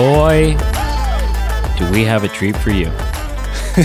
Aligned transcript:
boy, 0.00 0.56
do 1.76 1.90
we 1.92 2.04
have 2.04 2.24
a 2.24 2.28
treat 2.28 2.56
for 2.56 2.70
you. 2.70 2.86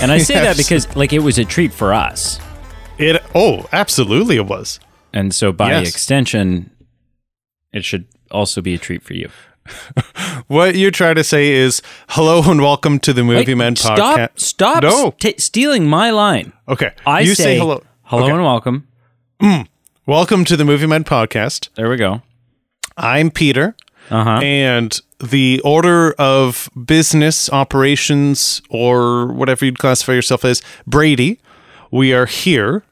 and 0.00 0.12
I 0.12 0.18
say 0.18 0.34
that 0.34 0.56
because 0.56 0.94
like 0.94 1.12
it 1.12 1.18
was 1.18 1.36
a 1.36 1.44
treat 1.44 1.72
for 1.72 1.92
us. 1.92 2.38
It 2.96 3.20
oh, 3.34 3.66
absolutely 3.72 4.36
it 4.36 4.46
was. 4.46 4.78
And 5.12 5.34
so 5.34 5.50
by 5.50 5.70
Yes. 5.70 5.88
extension, 5.88 6.70
it 7.72 7.84
should 7.84 8.04
also 8.30 8.60
be 8.60 8.74
a 8.74 8.78
treat 8.78 9.02
for 9.02 9.14
you. 9.14 9.30
What 10.46 10.76
you're 10.76 10.92
trying 10.92 11.16
to 11.16 11.24
say 11.24 11.50
is 11.50 11.82
hello 12.10 12.40
and 12.48 12.60
welcome 12.60 13.00
to 13.00 13.12
the 13.12 13.24
Movie 13.24 13.54
Wait, 13.54 13.56
Men 13.56 13.74
podcast. 13.74 14.38
Stop 14.38 14.38
Stop! 14.38 14.82
No. 14.84 15.12
st- 15.20 15.40
stealing 15.40 15.88
my 15.88 16.10
line. 16.10 16.52
Okay. 16.68 16.92
I 17.04 17.22
you 17.22 17.34
say, 17.34 17.58
hello. 17.58 17.82
hello 18.04 18.22
Okay. 18.26 18.32
and 18.32 18.44
welcome. 18.44 18.86
Mm. 19.42 19.66
Welcome 20.06 20.44
to 20.44 20.56
the 20.56 20.64
Movie 20.64 20.86
Men 20.86 21.02
podcast. 21.02 21.70
There 21.74 21.90
we 21.90 21.96
go. 21.96 22.22
I'm 22.96 23.32
Peter. 23.32 23.74
Uh-huh. 24.10 24.40
And 24.42 25.00
the 25.18 25.60
order 25.64 26.12
of 26.18 26.68
business 26.84 27.50
operations, 27.52 28.62
or 28.70 29.32
whatever 29.32 29.64
you'd 29.64 29.78
classify 29.78 30.12
yourself 30.12 30.44
as, 30.44 30.62
Brady, 30.86 31.40
we 31.90 32.12
are 32.12 32.26
here 32.26 32.84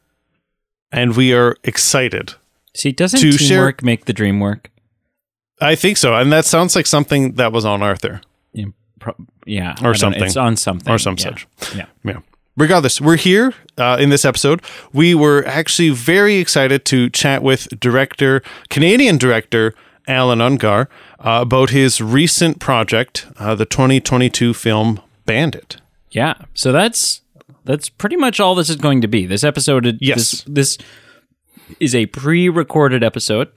and 0.90 1.16
we 1.16 1.32
are 1.34 1.56
excited. 1.64 2.34
See, 2.74 2.92
doesn't 2.92 3.20
to 3.20 3.32
share- 3.32 3.48
teamwork 3.58 3.82
make 3.82 4.04
the 4.06 4.12
dream 4.12 4.40
work? 4.40 4.70
I 5.60 5.76
think 5.76 5.96
so. 5.96 6.14
And 6.14 6.32
that 6.32 6.44
sounds 6.44 6.74
like 6.74 6.86
something 6.86 7.32
that 7.34 7.52
was 7.52 7.64
on 7.64 7.80
Arthur 7.82 8.20
Yeah, 8.52 8.66
pro- 8.98 9.14
yeah 9.46 9.76
Or 9.82 9.94
something. 9.94 10.24
It's 10.24 10.36
on 10.36 10.56
something. 10.56 10.92
or 10.92 10.98
some 10.98 11.14
yeah. 11.18 11.22
such. 11.24 11.46
Yeah. 11.76 11.86
Yeah. 12.04 12.18
Regardless, 12.56 13.00
we're 13.00 13.16
here 13.16 13.52
uh, 13.78 13.96
in 14.00 14.10
this 14.10 14.24
episode. 14.24 14.62
We 14.92 15.14
were 15.14 15.44
actually 15.46 15.90
very 15.90 16.36
excited 16.36 16.84
to 16.86 17.08
chat 17.10 17.42
with 17.42 17.68
director, 17.80 18.42
Canadian 18.68 19.16
director 19.18 19.74
Allan 20.06 20.40
Ungar, 20.40 20.88
uh, 21.20 21.40
about 21.42 21.70
his 21.70 22.00
recent 22.00 22.60
project, 22.60 23.26
uh, 23.38 23.54
the 23.54 23.64
2022 23.66 24.52
film 24.54 25.00
Bandit. 25.26 25.76
Yeah. 26.10 26.34
So 26.54 26.72
that's 26.72 27.22
that's 27.64 27.88
pretty 27.88 28.16
much 28.16 28.40
all 28.40 28.54
this 28.54 28.68
is 28.70 28.76
going 28.76 29.00
to 29.00 29.08
be. 29.08 29.26
This 29.26 29.42
episode 29.44 29.96
Yes. 30.00 30.44
this, 30.44 30.44
this 30.46 30.78
is 31.80 31.94
a 31.94 32.06
pre-recorded 32.06 33.02
episode, 33.02 33.48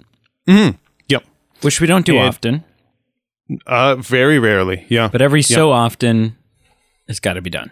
Yep. 0.47 1.23
which 1.61 1.81
we 1.81 1.87
don't 1.87 2.05
do 2.05 2.17
And- 2.17 2.27
often, 2.29 2.63
Uh, 3.65 3.95
very 3.95 4.39
rarely. 4.39 4.85
Yeah. 4.89 5.09
but 5.11 5.21
every 5.21 5.41
so 5.41 5.71
often 5.71 6.35
it's 7.07 7.19
got 7.19 7.33
to 7.33 7.41
be 7.41 7.49
done. 7.49 7.71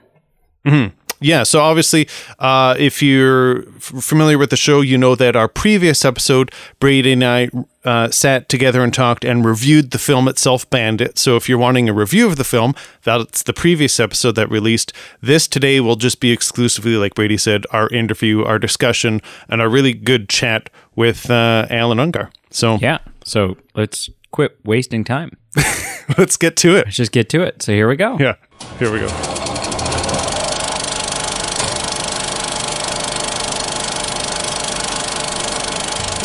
Yeah, 1.21 1.43
so 1.43 1.61
obviously, 1.61 2.09
uh, 2.39 2.75
if 2.77 3.01
you're 3.01 3.65
f- 3.77 4.03
familiar 4.03 4.37
with 4.37 4.49
the 4.49 4.57
show, 4.57 4.81
you 4.81 4.97
know 4.97 5.15
that 5.15 5.35
our 5.35 5.47
previous 5.47 6.03
episode, 6.03 6.51
Brady 6.79 7.13
and 7.13 7.23
I 7.23 7.49
uh, 7.85 8.09
sat 8.11 8.49
together 8.49 8.83
and 8.83 8.93
talked 8.93 9.23
and 9.23 9.45
reviewed 9.45 9.91
the 9.91 9.97
film 9.97 10.27
itself, 10.27 10.69
Bandit. 10.69 11.17
So 11.17 11.35
if 11.35 11.47
you're 11.47 11.57
wanting 11.57 11.87
a 11.87 11.93
review 11.93 12.27
of 12.27 12.35
the 12.35 12.43
film, 12.43 12.73
that's 13.03 13.43
the 13.43 13.53
previous 13.53 13.99
episode 13.99 14.35
that 14.35 14.49
released. 14.49 14.91
This 15.21 15.47
today 15.47 15.79
will 15.79 15.95
just 15.95 16.19
be 16.19 16.31
exclusively, 16.31 16.97
like 16.97 17.15
Brady 17.15 17.37
said, 17.37 17.65
our 17.71 17.87
interview, 17.89 18.43
our 18.43 18.59
discussion, 18.59 19.21
and 19.47 19.61
a 19.61 19.69
really 19.69 19.93
good 19.93 20.27
chat 20.29 20.69
with 20.95 21.29
uh, 21.29 21.67
Allan 21.69 21.99
Ungar. 21.99 22.31
So 22.49 22.77
Yeah. 22.81 22.99
So 23.23 23.57
let's 23.75 24.09
quit 24.31 24.57
wasting 24.65 25.03
time. 25.03 25.37
let's 26.17 26.37
get 26.37 26.57
to 26.57 26.75
it. 26.75 26.85
Let's 26.85 26.97
just 26.97 27.11
get 27.11 27.29
to 27.29 27.41
it. 27.41 27.61
So 27.61 27.71
here 27.71 27.87
we 27.87 27.95
go. 27.95 28.17
Yeah, 28.19 28.35
here 28.79 28.91
we 28.91 28.99
go. 28.99 29.44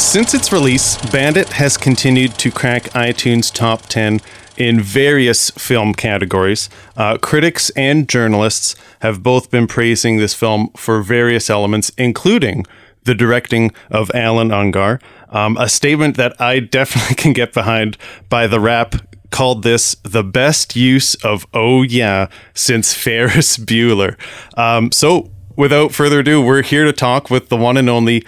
Since 0.01 0.35
its 0.35 0.51
release, 0.51 0.97
Bandit 1.13 1.51
has 1.51 1.77
continued 1.77 2.35
to 2.39 2.51
crack 2.51 2.85
iTunes 2.95 3.53
top 3.53 3.83
10 3.83 4.21
in 4.57 4.81
various 4.81 5.51
film 5.51 5.95
categories. 5.95 6.69
Uh, 6.97 7.17
critics 7.19 7.71
and 7.77 8.09
journalists 8.09 8.75
have 9.03 9.23
both 9.23 9.51
been 9.51 9.69
praising 9.69 10.17
this 10.17 10.35
film 10.35 10.71
for 10.75 11.03
various 11.03 11.49
elements, 11.49 11.93
including 11.97 12.67
the 13.05 13.15
directing 13.15 13.73
of 13.91 14.11
Allan 14.13 14.49
Ungar, 14.49 15.01
um, 15.29 15.57
a 15.59 15.69
statement 15.69 16.17
that 16.17 16.35
I 16.41 16.59
definitely 16.79 17.15
can 17.15 17.33
get 17.33 17.53
behind 17.53 17.97
by 18.29 18.49
The 18.49 18.59
Wrap 18.59 18.97
called 19.31 19.63
this 19.63 19.95
the 20.03 20.25
best 20.25 20.75
use 20.75 21.15
of 21.17 21.47
oh 21.55 21.83
yeah 21.83 22.27
since 22.55 22.95
Ferris 23.05 23.59
Bueller. 23.59 24.17
Um, 24.59 24.91
so 24.91 25.31
without 25.57 25.93
further 25.93 26.21
ado, 26.21 26.43
we're 26.43 26.63
here 26.63 26.87
to 26.87 26.93
talk 26.93 27.31
with 27.31 27.49
the 27.49 27.57
one 27.57 27.77
and 27.77 27.89
only 27.89 28.25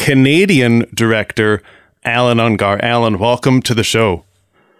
Canadian 0.00 0.86
director 0.94 1.62
Allan 2.04 2.38
Ungar. 2.38 2.80
Allan, 2.82 3.18
welcome 3.18 3.60
to 3.62 3.74
the 3.74 3.84
show. 3.84 4.24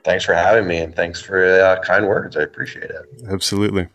Thanks 0.02 0.24
for 0.24 0.32
having 0.32 0.66
me, 0.66 0.78
and 0.78 0.96
thanks 0.96 1.20
for 1.20 1.44
uh, 1.44 1.78
kind 1.82 2.06
words. 2.06 2.36
I 2.38 2.42
appreciate 2.42 2.90
it. 2.90 3.06
Absolutely. 3.28 3.86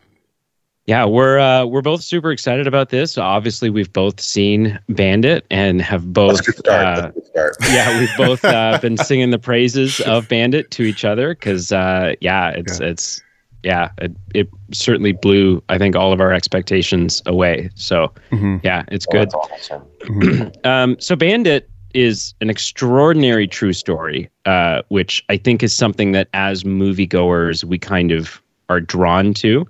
Yeah, 0.86 1.06
we're 1.06 1.40
uh, 1.40 1.66
we're 1.66 1.82
both 1.82 2.04
super 2.04 2.32
excited 2.32 2.68
about 2.68 2.90
this. 2.90 3.18
Obviously, 3.18 3.72
we've 3.72 3.92
both 3.92 4.22
seen 4.22 4.80
Bandit 4.88 5.44
and 5.50 5.82
have 5.82 6.04
Let's 6.06 6.14
both. 6.42 6.46
get 6.46 6.58
started. 6.58 6.86
Uh, 7.00 7.02
Let's 7.16 7.16
get 7.16 7.26
started. 7.26 7.74
yeah, 7.74 8.00
we've 8.00 8.18
both 8.18 8.46
uh, 8.46 8.78
been 8.80 8.96
singing 8.98 9.32
the 9.32 9.40
praises 9.40 10.00
of 10.06 10.30
Bandit 10.30 10.70
to 10.72 10.84
each 10.84 11.04
other 11.04 11.30
because, 11.34 11.72
uh, 11.72 12.14
yeah, 12.22 12.50
it's 12.52 12.80
it's 12.80 13.24
yeah, 13.66 13.90
it, 13.98 14.12
it 14.34 14.48
certainly 14.72 15.12
blew 15.12 15.62
I 15.68 15.78
think 15.78 15.96
all 15.96 16.14
of 16.14 16.22
our 16.22 16.32
expectations 16.32 17.22
away. 17.26 17.70
So 17.76 18.14
Mhm. 18.32 18.62
yeah, 18.64 18.84
it's 18.90 19.06
Well, 19.12 19.26
good. 19.26 19.34
Awesome. 19.34 20.52
Um, 20.64 20.96
so 21.00 21.16
Bandit 21.16 21.70
is 21.94 22.34
an 22.42 22.50
extraordinary 22.50 23.48
true 23.48 23.74
story, 23.74 24.30
uh, 24.46 24.82
which 24.90 25.24
I 25.30 25.38
think 25.38 25.64
is 25.64 25.74
something 25.74 26.12
that 26.12 26.28
as 26.34 26.64
moviegoers 26.64 27.64
we 27.64 27.78
kind 27.78 28.12
of 28.12 28.42
are 28.70 28.82
drawn 28.82 29.34
to. 29.36 29.66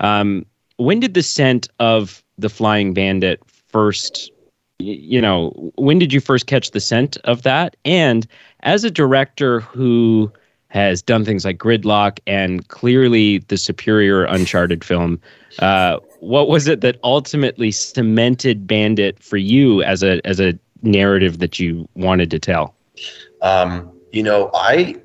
Um, 0.00 0.44
when 0.76 1.00
did 1.00 1.14
the 1.14 1.22
scent 1.22 1.68
of 1.78 2.22
the 2.38 2.48
Flying 2.48 2.94
Bandit 2.94 3.40
first? 3.46 4.30
You 4.78 5.20
know, 5.20 5.50
when 5.76 5.98
did 5.98 6.12
you 6.12 6.20
first 6.20 6.46
catch 6.46 6.70
the 6.70 6.80
scent 6.80 7.16
of 7.24 7.42
that? 7.42 7.76
And 7.84 8.26
as 8.62 8.84
a 8.84 8.90
director 8.90 9.60
who 9.60 10.30
has 10.70 11.02
done 11.02 11.24
things 11.24 11.44
like 11.44 11.58
Gridlock 11.58 12.20
and 12.26 12.66
clearly 12.68 13.38
the 13.38 13.56
superior 13.56 14.24
Uncharted 14.24 14.82
film, 14.82 15.20
uh, 15.58 15.98
what 16.20 16.48
was 16.48 16.66
it 16.68 16.80
that 16.80 16.98
ultimately 17.04 17.70
cemented 17.70 18.66
Bandit 18.66 19.22
for 19.22 19.36
you 19.36 19.82
as 19.82 20.02
a 20.02 20.24
as 20.26 20.40
a 20.40 20.58
narrative 20.82 21.38
that 21.40 21.58
you 21.58 21.88
wanted 21.94 22.30
to 22.30 22.38
tell? 22.38 22.74
Um, 23.42 23.90
you 24.12 24.22
know, 24.22 24.50
I 24.54 24.96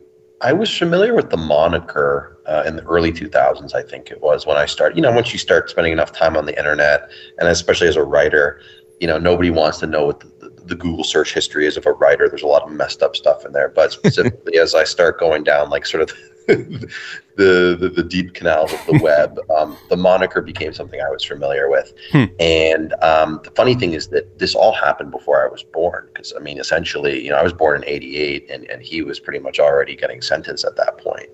I 0.41 0.53
was 0.53 0.75
familiar 0.75 1.13
with 1.13 1.29
the 1.31 1.37
moniker 1.37 2.37
uh, 2.45 2.63
in 2.67 2.75
the 2.75 2.83
early 2.83 3.11
2000s. 3.11 3.73
I 3.73 3.81
think 3.81 4.11
it 4.11 4.21
was 4.21 4.45
when 4.45 4.57
I 4.57 4.65
started. 4.65 4.95
You 4.95 5.01
know, 5.01 5.11
once 5.11 5.33
you 5.33 5.39
start 5.39 5.69
spending 5.69 5.93
enough 5.93 6.11
time 6.11 6.37
on 6.37 6.45
the 6.45 6.57
internet, 6.57 7.09
and 7.39 7.47
especially 7.47 7.87
as 7.87 7.95
a 7.95 8.03
writer, 8.03 8.61
you 8.99 9.07
know, 9.07 9.17
nobody 9.17 9.49
wants 9.49 9.79
to 9.79 9.87
know 9.87 10.05
what 10.05 10.19
the, 10.19 10.31
the, 10.65 10.75
Google 10.75 11.03
search 11.03 11.33
history 11.33 11.65
is 11.65 11.77
of 11.77 11.85
a 11.85 11.93
writer. 11.93 12.27
There's 12.27 12.43
a 12.43 12.47
lot 12.47 12.63
of 12.63 12.71
messed 12.71 13.03
up 13.03 13.15
stuff 13.15 13.45
in 13.45 13.53
there. 13.53 13.69
But 13.69 13.91
specifically, 13.91 14.57
as 14.59 14.75
I 14.75 14.83
start 14.83 15.19
going 15.19 15.43
down 15.43 15.69
like 15.69 15.85
sort 15.85 16.03
of 16.03 16.11
the, 16.47 17.75
the 17.79 17.91
the 17.95 18.03
deep 18.03 18.33
canals 18.33 18.71
of 18.73 18.85
the 18.85 18.99
web, 19.03 19.39
um, 19.55 19.77
the 19.89 19.97
moniker 19.97 20.41
became 20.41 20.73
something 20.73 21.01
I 21.01 21.09
was 21.09 21.23
familiar 21.23 21.69
with. 21.69 21.93
Hmm. 22.11 22.25
And 22.39 22.93
um, 23.01 23.41
the 23.43 23.51
funny 23.51 23.75
thing 23.75 23.93
is 23.93 24.07
that 24.09 24.39
this 24.39 24.55
all 24.55 24.73
happened 24.73 25.11
before 25.11 25.43
I 25.43 25.49
was 25.49 25.63
born. 25.63 26.07
Because 26.07 26.33
I 26.35 26.39
mean, 26.39 26.59
essentially, 26.59 27.23
you 27.23 27.31
know, 27.31 27.37
I 27.37 27.43
was 27.43 27.53
born 27.53 27.81
in 27.81 27.89
'88, 27.89 28.49
and 28.49 28.69
and 28.69 28.81
he 28.81 29.01
was 29.01 29.19
pretty 29.19 29.39
much 29.39 29.59
already 29.59 29.95
getting 29.95 30.21
sentenced 30.21 30.65
at 30.65 30.75
that 30.77 30.97
point. 30.97 31.29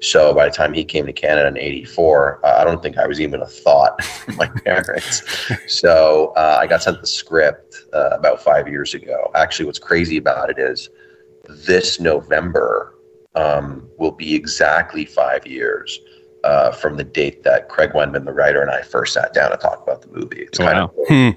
So 0.00 0.34
by 0.34 0.46
the 0.46 0.54
time 0.54 0.72
he 0.72 0.84
came 0.84 1.06
to 1.06 1.12
Canada 1.12 1.48
in 1.48 1.58
'84, 1.58 2.40
uh, 2.44 2.60
I 2.60 2.64
don't 2.64 2.82
think 2.82 2.98
I 2.98 3.06
was 3.06 3.20
even 3.20 3.42
a 3.42 3.46
thought 3.46 4.02
from 4.04 4.36
my 4.36 4.46
parents. 4.64 5.22
so 5.66 6.32
uh, 6.36 6.58
I 6.60 6.66
got 6.66 6.82
sent 6.82 7.00
the 7.00 7.06
script 7.06 7.84
uh, 7.92 8.10
about 8.10 8.42
five 8.42 8.68
years 8.68 8.94
ago. 8.94 9.30
Actually, 9.34 9.66
what's 9.66 9.78
crazy 9.78 10.16
about 10.16 10.50
it 10.50 10.58
is 10.58 10.88
this 11.48 11.98
November 11.98 12.94
um, 13.34 13.88
will 13.98 14.12
be 14.12 14.34
exactly 14.34 15.04
five 15.04 15.46
years 15.46 16.00
uh, 16.44 16.72
from 16.72 16.96
the 16.96 17.04
date 17.04 17.42
that 17.44 17.68
Kraig 17.68 17.92
Wenman, 17.94 18.24
the 18.24 18.32
writer, 18.32 18.60
and 18.60 18.70
I 18.70 18.82
first 18.82 19.14
sat 19.14 19.32
down 19.32 19.50
to 19.50 19.56
talk 19.56 19.82
about 19.82 20.02
the 20.02 20.08
movie. 20.08 20.42
It's 20.42 20.58
kind 20.58 20.78
of 20.78 20.94
cool. 21.08 21.34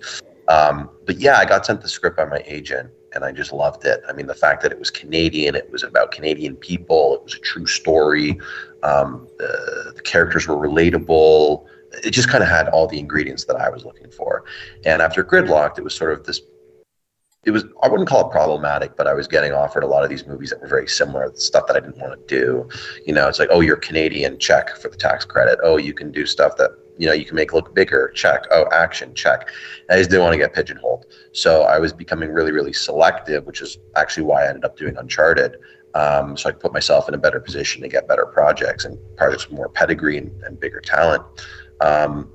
Um, 0.47 0.89
but 1.05 1.19
yeah, 1.19 1.37
I 1.37 1.45
got 1.45 1.65
sent 1.65 1.81
the 1.81 1.89
script 1.89 2.17
by 2.17 2.25
my 2.25 2.43
agent, 2.45 2.89
and 3.13 3.23
I 3.23 3.31
just 3.31 3.51
loved 3.51 3.85
it. 3.85 4.01
I 4.07 4.13
mean, 4.13 4.27
the 4.27 4.35
fact 4.35 4.61
that 4.63 4.71
it 4.71 4.79
was 4.79 4.91
Canadian, 4.91 5.55
it 5.55 5.71
was 5.71 5.83
about 5.83 6.11
Canadian 6.11 6.55
people, 6.55 7.15
it 7.15 7.23
was 7.23 7.35
a 7.35 7.39
true 7.39 7.65
story. 7.65 8.39
Um, 8.83 9.27
the, 9.37 9.93
the 9.95 10.01
characters 10.01 10.47
were 10.47 10.55
relatable. 10.55 11.65
It 12.03 12.11
just 12.11 12.29
kind 12.29 12.43
of 12.43 12.49
had 12.49 12.67
all 12.69 12.87
the 12.87 12.99
ingredients 12.99 13.45
that 13.45 13.55
I 13.55 13.69
was 13.69 13.85
looking 13.85 14.11
for. 14.11 14.43
And 14.83 15.01
after 15.01 15.23
Gridlocked, 15.23 15.77
it 15.77 15.83
was 15.83 15.95
sort 15.95 16.13
of 16.13 16.25
this. 16.25 16.41
It 17.45 17.51
was 17.51 17.63
I 17.83 17.87
wouldn't 17.87 18.09
call 18.09 18.27
it 18.27 18.31
problematic, 18.31 18.95
but 18.95 19.07
I 19.07 19.13
was 19.13 19.27
getting 19.27 19.53
offered 19.53 19.83
a 19.83 19.87
lot 19.87 20.03
of 20.03 20.09
these 20.09 20.25
movies 20.25 20.49
that 20.49 20.61
were 20.61 20.67
very 20.67 20.87
similar, 20.87 21.31
stuff 21.35 21.67
that 21.67 21.75
I 21.75 21.79
didn't 21.79 21.99
want 21.99 22.27
to 22.27 22.35
do. 22.35 22.67
You 23.05 23.13
know, 23.13 23.27
it's 23.27 23.39
like, 23.39 23.49
oh, 23.51 23.61
you're 23.61 23.77
Canadian, 23.77 24.39
check 24.39 24.75
for 24.77 24.89
the 24.89 24.97
tax 24.97 25.25
credit. 25.25 25.59
Oh, 25.61 25.77
you 25.77 25.93
can 25.93 26.11
do 26.11 26.25
stuff 26.25 26.57
that 26.57 26.71
you 26.97 27.05
know 27.05 27.13
you 27.13 27.25
can 27.25 27.35
make 27.35 27.53
look 27.53 27.75
bigger, 27.75 28.11
check. 28.15 28.45
Oh, 28.51 28.65
action, 28.71 29.13
check. 29.13 29.49
I 29.89 29.97
just 29.97 30.09
didn't 30.09 30.23
want 30.23 30.33
to 30.33 30.39
get 30.39 30.53
pigeonholed, 30.53 31.05
so 31.33 31.63
I 31.63 31.77
was 31.77 31.93
becoming 31.93 32.31
really, 32.31 32.51
really 32.51 32.73
selective, 32.73 33.45
which 33.45 33.61
is 33.61 33.77
actually 33.95 34.23
why 34.23 34.45
I 34.45 34.47
ended 34.47 34.65
up 34.65 34.77
doing 34.77 34.97
Uncharted. 34.97 35.57
Um, 35.93 36.35
so 36.35 36.49
I 36.49 36.51
put 36.51 36.73
myself 36.73 37.07
in 37.07 37.13
a 37.15 37.17
better 37.17 37.39
position 37.39 37.81
to 37.81 37.87
get 37.87 38.05
better 38.07 38.25
projects 38.25 38.83
and 38.83 38.99
projects 39.15 39.47
with 39.47 39.55
more 39.57 39.69
pedigree 39.69 40.17
and, 40.17 40.29
and 40.43 40.59
bigger 40.59 40.81
talent. 40.81 41.23
Um, 41.79 42.29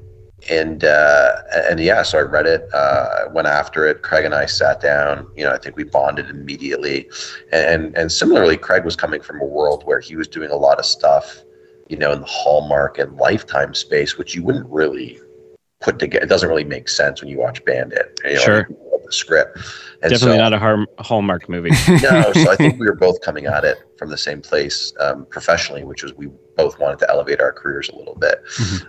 and 0.49 0.85
uh, 0.85 1.37
and 1.69 1.81
yeah, 1.81 2.03
so 2.03 2.19
I 2.19 2.23
read 2.23 2.47
it, 2.47 2.69
uh, 2.73 3.27
went 3.33 3.49
after 3.49 3.87
it. 3.87 4.03
Kraig 4.03 4.25
and 4.25 4.35
I 4.35 4.47
sat 4.47 4.81
down. 4.81 5.27
You 5.37 5.45
know, 5.45 5.53
I 5.53 5.59
think 5.59 5.77
we 5.77 5.85
bonded 5.85 6.31
immediately, 6.31 7.09
and 7.53 7.97
and 7.97 8.11
similarly, 8.11 8.57
Kraig 8.57 8.85
was 8.85 8.97
coming 8.97 9.21
from 9.21 9.41
a 9.41 9.45
world 9.45 9.85
where 9.85 10.01
he 10.01 10.17
was 10.17 10.29
doing 10.29 10.51
a 10.51 10.57
lot 10.57 10.79
of 10.79 10.87
stuff, 10.87 11.43
you 11.89 11.97
know, 11.97 12.13
in 12.13 12.21
the 12.21 12.27
Hallmark 12.27 12.99
and 12.99 13.17
Lifetime 13.17 13.75
space, 13.75 14.17
which 14.17 14.35
you 14.35 14.43
wouldn't 14.43 14.69
really 14.69 15.21
put 15.81 15.99
together. 15.99 16.25
It 16.25 16.29
doesn't 16.29 16.49
really 16.49 16.65
make 16.65 16.89
sense 16.89 17.21
when 17.21 17.31
you 17.31 17.39
watch 17.39 17.65
Bandit. 17.65 18.19
You 18.25 18.35
know, 18.35 18.41
Sure. 18.41 18.69
The 19.11 19.17
script. 19.17 19.57
And 20.03 20.11
Definitely 20.13 20.37
so- 20.37 20.43
not 20.43 20.53
a 20.53 20.59
har- 20.59 20.87
Hallmark 21.01 21.49
movie. 21.49 21.71
no, 21.89 22.33
so 22.33 22.51
I 22.51 22.57
think 22.57 22.79
we 22.81 22.87
were 22.87 22.95
both 22.95 23.21
coming 23.23 23.47
at 23.47 23.65
it 23.65 23.79
from 23.99 24.09
the 24.09 24.17
same 24.17 24.41
place 24.41 24.93
um, 25.01 25.27
professionally, 25.31 25.83
which 25.83 26.03
was 26.05 26.15
we 26.15 26.29
both 26.57 26.79
wanted 26.79 27.01
to 27.01 27.11
elevate 27.11 27.41
our 27.41 27.53
careers 27.53 27.89
a 27.89 27.97
little 27.97 28.15
bit. 28.15 28.41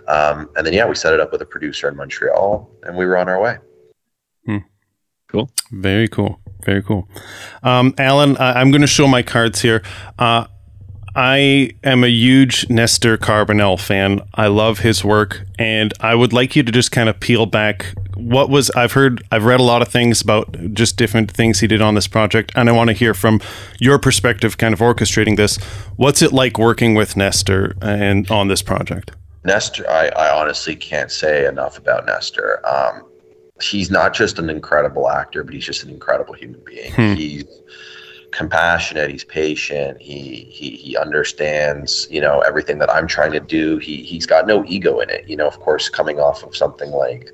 Um, 0.06 0.48
and 0.56 0.64
then, 0.64 0.72
yeah, 0.74 0.86
we 0.86 0.94
set 0.94 1.12
it 1.12 1.18
up 1.20 1.32
with 1.32 1.42
a 1.42 1.46
producer 1.46 1.88
in 1.88 1.96
Montreal 1.96 2.70
and 2.84 2.96
we 2.96 3.04
were 3.04 3.16
on 3.18 3.28
our 3.28 3.40
way. 3.40 3.58
Cool. 5.28 5.50
Very 5.70 6.08
cool. 6.08 6.38
Very 6.62 6.82
cool. 6.82 7.08
Um, 7.62 7.94
Allan, 7.96 8.36
I- 8.36 8.60
I'm 8.60 8.70
going 8.70 8.82
to 8.82 8.86
show 8.86 9.08
my 9.08 9.22
cards 9.22 9.62
here. 9.62 9.82
Uh, 10.18 10.44
I 11.16 11.70
am 11.82 12.04
a 12.04 12.08
huge 12.08 12.68
Nestor 12.68 13.16
Carbonell 13.16 13.80
fan. 13.80 14.20
I 14.34 14.48
love 14.48 14.80
his 14.80 15.02
work, 15.04 15.44
and 15.58 15.92
I 16.00 16.14
would 16.14 16.32
like 16.34 16.54
you 16.54 16.62
to 16.62 16.70
just 16.72 16.92
kind 16.92 17.08
of 17.08 17.18
peel 17.18 17.46
back. 17.46 17.94
What 18.14 18.50
was 18.50 18.70
I've 18.70 18.92
heard? 18.92 19.22
I've 19.30 19.44
read 19.44 19.60
a 19.60 19.62
lot 19.62 19.82
of 19.82 19.88
things 19.88 20.20
about 20.20 20.74
just 20.74 20.96
different 20.96 21.30
things 21.30 21.60
he 21.60 21.66
did 21.66 21.80
on 21.80 21.94
this 21.94 22.06
project, 22.06 22.52
and 22.54 22.68
I 22.68 22.72
want 22.72 22.88
to 22.88 22.94
hear 22.94 23.14
from 23.14 23.40
your 23.78 23.98
perspective, 23.98 24.58
kind 24.58 24.74
of 24.74 24.80
orchestrating 24.80 25.36
this. 25.36 25.56
What's 25.96 26.22
it 26.22 26.32
like 26.32 26.58
working 26.58 26.94
with 26.94 27.16
Nestor 27.16 27.76
and 27.80 28.30
on 28.30 28.48
this 28.48 28.62
project? 28.62 29.12
Nestor, 29.44 29.88
I, 29.90 30.08
I 30.08 30.40
honestly 30.40 30.76
can't 30.76 31.10
say 31.10 31.46
enough 31.46 31.78
about 31.78 32.06
Nestor. 32.06 32.64
Um, 32.66 33.04
he's 33.60 33.90
not 33.90 34.14
just 34.14 34.38
an 34.38 34.50
incredible 34.50 35.08
actor, 35.08 35.42
but 35.42 35.54
he's 35.54 35.64
just 35.64 35.82
an 35.82 35.90
incredible 35.90 36.34
human 36.34 36.60
being. 36.64 36.92
Hmm. 36.92 37.14
He's 37.14 37.44
compassionate. 38.30 39.10
He's 39.10 39.24
patient. 39.24 40.00
He 40.00 40.46
he 40.50 40.70
he 40.70 40.96
understands, 40.96 42.08
you 42.10 42.20
know, 42.20 42.40
everything 42.40 42.78
that 42.78 42.90
I'm 42.90 43.06
trying 43.06 43.32
to 43.32 43.40
do. 43.40 43.78
He 43.78 44.02
he's 44.02 44.26
got 44.26 44.46
no 44.46 44.64
ego 44.66 45.00
in 45.00 45.10
it. 45.10 45.28
You 45.28 45.36
know, 45.36 45.46
of 45.46 45.60
course, 45.60 45.88
coming 45.88 46.18
off 46.18 46.42
of 46.42 46.56
something 46.56 46.90
like 46.90 47.30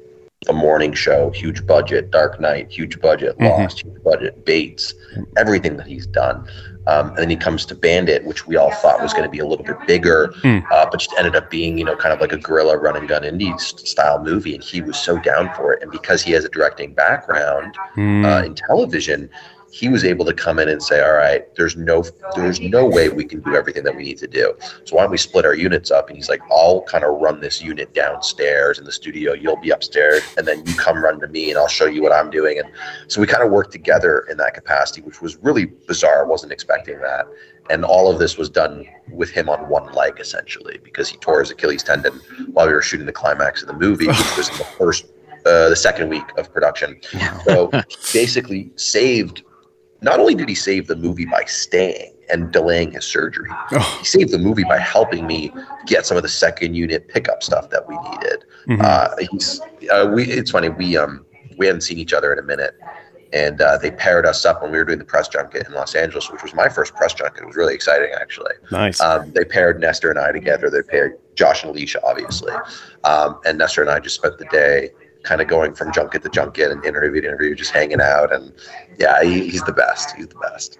the 0.48 0.52
morning 0.54 0.94
show, 0.94 1.30
huge 1.30 1.64
budget, 1.66 2.10
Dark 2.10 2.40
Knight, 2.40 2.70
huge 2.70 3.00
budget, 3.00 3.38
Mhm. 3.38 3.50
Lost, 3.50 3.82
huge 3.84 4.02
budget, 4.02 4.44
Bates, 4.46 4.94
everything 5.36 5.76
that 5.76 5.86
he's 5.86 6.06
done. 6.06 6.44
Um, 6.86 7.08
and 7.10 7.18
then 7.18 7.28
he 7.30 7.36
comes 7.36 7.66
to 7.66 7.74
Bandit, 7.74 8.24
which 8.24 8.46
we 8.46 8.56
all 8.56 8.70
thought 8.70 9.02
was 9.02 9.12
going 9.12 9.24
to 9.24 9.30
be 9.30 9.40
a 9.40 9.46
little 9.46 9.64
bit 9.64 9.76
bigger, 9.86 10.32
Hmm. 10.40 10.60
uh, 10.72 10.86
but 10.90 11.00
just 11.00 11.12
ended 11.18 11.36
up 11.36 11.50
being, 11.50 11.76
you 11.76 11.84
know, 11.84 11.94
kind 11.94 12.14
of 12.14 12.20
like 12.22 12.32
a 12.32 12.38
guerrilla 12.38 12.78
run 12.78 12.96
and 12.96 13.06
gun 13.06 13.24
indie 13.24 13.60
style 13.60 14.18
movie. 14.24 14.54
And 14.54 14.64
he 14.64 14.80
was 14.80 14.96
so 14.96 15.18
down 15.18 15.52
for 15.54 15.74
it. 15.74 15.82
And 15.82 15.92
because 15.92 16.22
he 16.22 16.32
has 16.32 16.46
a 16.46 16.48
directing 16.48 16.94
background 16.94 17.74
Hmm. 17.94 18.24
uh, 18.24 18.40
in 18.42 18.54
television, 18.54 19.28
he 19.70 19.88
was 19.88 20.04
able 20.04 20.24
to 20.24 20.32
come 20.32 20.58
in 20.58 20.68
and 20.68 20.82
say, 20.82 21.02
"All 21.02 21.12
right, 21.12 21.54
there's 21.56 21.76
no, 21.76 22.04
there's 22.34 22.60
no 22.60 22.86
way 22.86 23.08
we 23.08 23.24
can 23.24 23.40
do 23.40 23.54
everything 23.54 23.84
that 23.84 23.94
we 23.94 24.02
need 24.02 24.18
to 24.18 24.26
do. 24.26 24.54
So 24.84 24.96
why 24.96 25.02
don't 25.02 25.10
we 25.10 25.18
split 25.18 25.44
our 25.44 25.54
units 25.54 25.90
up?" 25.90 26.08
And 26.08 26.16
he's 26.16 26.28
like, 26.28 26.40
"I'll 26.50 26.82
kind 26.82 27.04
of 27.04 27.20
run 27.20 27.40
this 27.40 27.62
unit 27.62 27.92
downstairs 27.94 28.78
in 28.78 28.84
the 28.84 28.92
studio. 28.92 29.32
You'll 29.34 29.60
be 29.60 29.70
upstairs, 29.70 30.22
and 30.36 30.46
then 30.46 30.64
you 30.66 30.74
come 30.74 31.02
run 31.02 31.20
to 31.20 31.28
me, 31.28 31.50
and 31.50 31.58
I'll 31.58 31.68
show 31.68 31.86
you 31.86 32.02
what 32.02 32.12
I'm 32.12 32.30
doing." 32.30 32.58
And 32.58 32.68
so 33.08 33.20
we 33.20 33.26
kind 33.26 33.42
of 33.44 33.50
worked 33.50 33.72
together 33.72 34.26
in 34.30 34.36
that 34.38 34.54
capacity, 34.54 35.02
which 35.02 35.20
was 35.20 35.36
really 35.36 35.66
bizarre. 35.66 36.24
I 36.24 36.26
wasn't 36.26 36.52
expecting 36.52 37.00
that. 37.00 37.26
And 37.70 37.84
all 37.84 38.10
of 38.10 38.18
this 38.18 38.38
was 38.38 38.48
done 38.48 38.86
with 39.10 39.30
him 39.30 39.48
on 39.48 39.68
one 39.68 39.92
leg, 39.92 40.18
essentially, 40.20 40.78
because 40.82 41.08
he 41.08 41.16
tore 41.18 41.40
his 41.40 41.50
Achilles 41.50 41.82
tendon 41.82 42.14
while 42.52 42.66
we 42.66 42.72
were 42.72 42.82
shooting 42.82 43.06
the 43.06 43.12
climax 43.12 43.62
of 43.62 43.68
the 43.68 43.74
movie, 43.74 44.06
which 44.08 44.36
was 44.36 44.48
in 44.48 44.56
the 44.56 44.64
first, 44.64 45.06
uh, 45.44 45.68
the 45.68 45.76
second 45.76 46.08
week 46.08 46.24
of 46.38 46.52
production. 46.52 46.98
So 47.44 47.70
basically 48.12 48.70
saved. 48.76 49.42
Not 50.00 50.20
only 50.20 50.34
did 50.34 50.48
he 50.48 50.54
save 50.54 50.86
the 50.86 50.96
movie 50.96 51.24
by 51.24 51.44
staying 51.46 52.14
and 52.30 52.52
delaying 52.52 52.92
his 52.92 53.04
surgery, 53.04 53.50
Oh. 53.72 53.96
he 54.00 54.04
saved 54.04 54.30
the 54.30 54.38
movie 54.38 54.64
by 54.64 54.78
helping 54.78 55.26
me 55.26 55.52
get 55.86 56.06
some 56.06 56.16
of 56.16 56.22
the 56.22 56.28
second 56.28 56.74
unit 56.74 57.08
pickup 57.08 57.42
stuff 57.42 57.70
that 57.70 57.88
we 57.88 57.96
needed. 58.10 58.44
Mhm. 58.68 58.82
Uh, 58.84 59.08
he's 59.30 59.60
uh, 59.90 60.10
we. 60.14 60.24
It's 60.24 60.50
funny 60.50 60.68
we 60.68 60.96
um 60.96 61.24
we 61.56 61.66
hadn't 61.66 61.80
seen 61.80 61.98
each 61.98 62.12
other 62.12 62.32
in 62.32 62.38
a 62.38 62.42
minute, 62.42 62.74
and 63.32 63.60
uh, 63.60 63.78
they 63.78 63.90
paired 63.90 64.26
us 64.26 64.44
up 64.44 64.62
when 64.62 64.70
we 64.70 64.78
were 64.78 64.84
doing 64.84 64.98
the 64.98 65.04
press 65.04 65.26
junket 65.26 65.66
in 65.66 65.72
Los 65.74 65.94
Angeles, 65.94 66.30
which 66.30 66.42
was 66.42 66.54
my 66.54 66.68
first 66.68 66.94
press 66.94 67.14
junket. 67.14 67.42
It 67.42 67.46
was 67.46 67.56
really 67.56 67.74
exciting 67.74 68.10
actually. 68.14 68.52
nice. 68.70 69.00
Um, 69.00 69.32
they 69.32 69.44
paired 69.44 69.80
Nestor 69.80 70.10
and 70.10 70.18
I 70.18 70.30
together. 70.32 70.70
They 70.70 70.82
paired 70.82 71.18
Josh 71.34 71.64
and 71.64 71.70
Elisha, 71.70 72.00
obviously, 72.04 72.52
um, 73.04 73.40
and 73.46 73.58
Nestor 73.58 73.80
and 73.82 73.90
I 73.90 73.98
just 74.00 74.16
spent 74.16 74.38
the 74.38 74.44
day 74.46 74.90
kind 75.28 75.42
of 75.42 75.46
going 75.46 75.74
from 75.74 75.92
junket 75.92 76.22
to 76.22 76.30
junket 76.30 76.72
and 76.72 76.82
interview 76.84 77.20
to 77.20 77.28
interview, 77.28 77.54
just 77.54 77.70
hanging 77.70 78.00
out. 78.00 78.32
And 78.32 78.50
yeah, 78.98 79.22
he, 79.22 79.50
he's 79.50 79.62
the 79.62 79.72
best. 79.72 80.16
He's 80.16 80.28
the 80.28 80.36
best. 80.36 80.78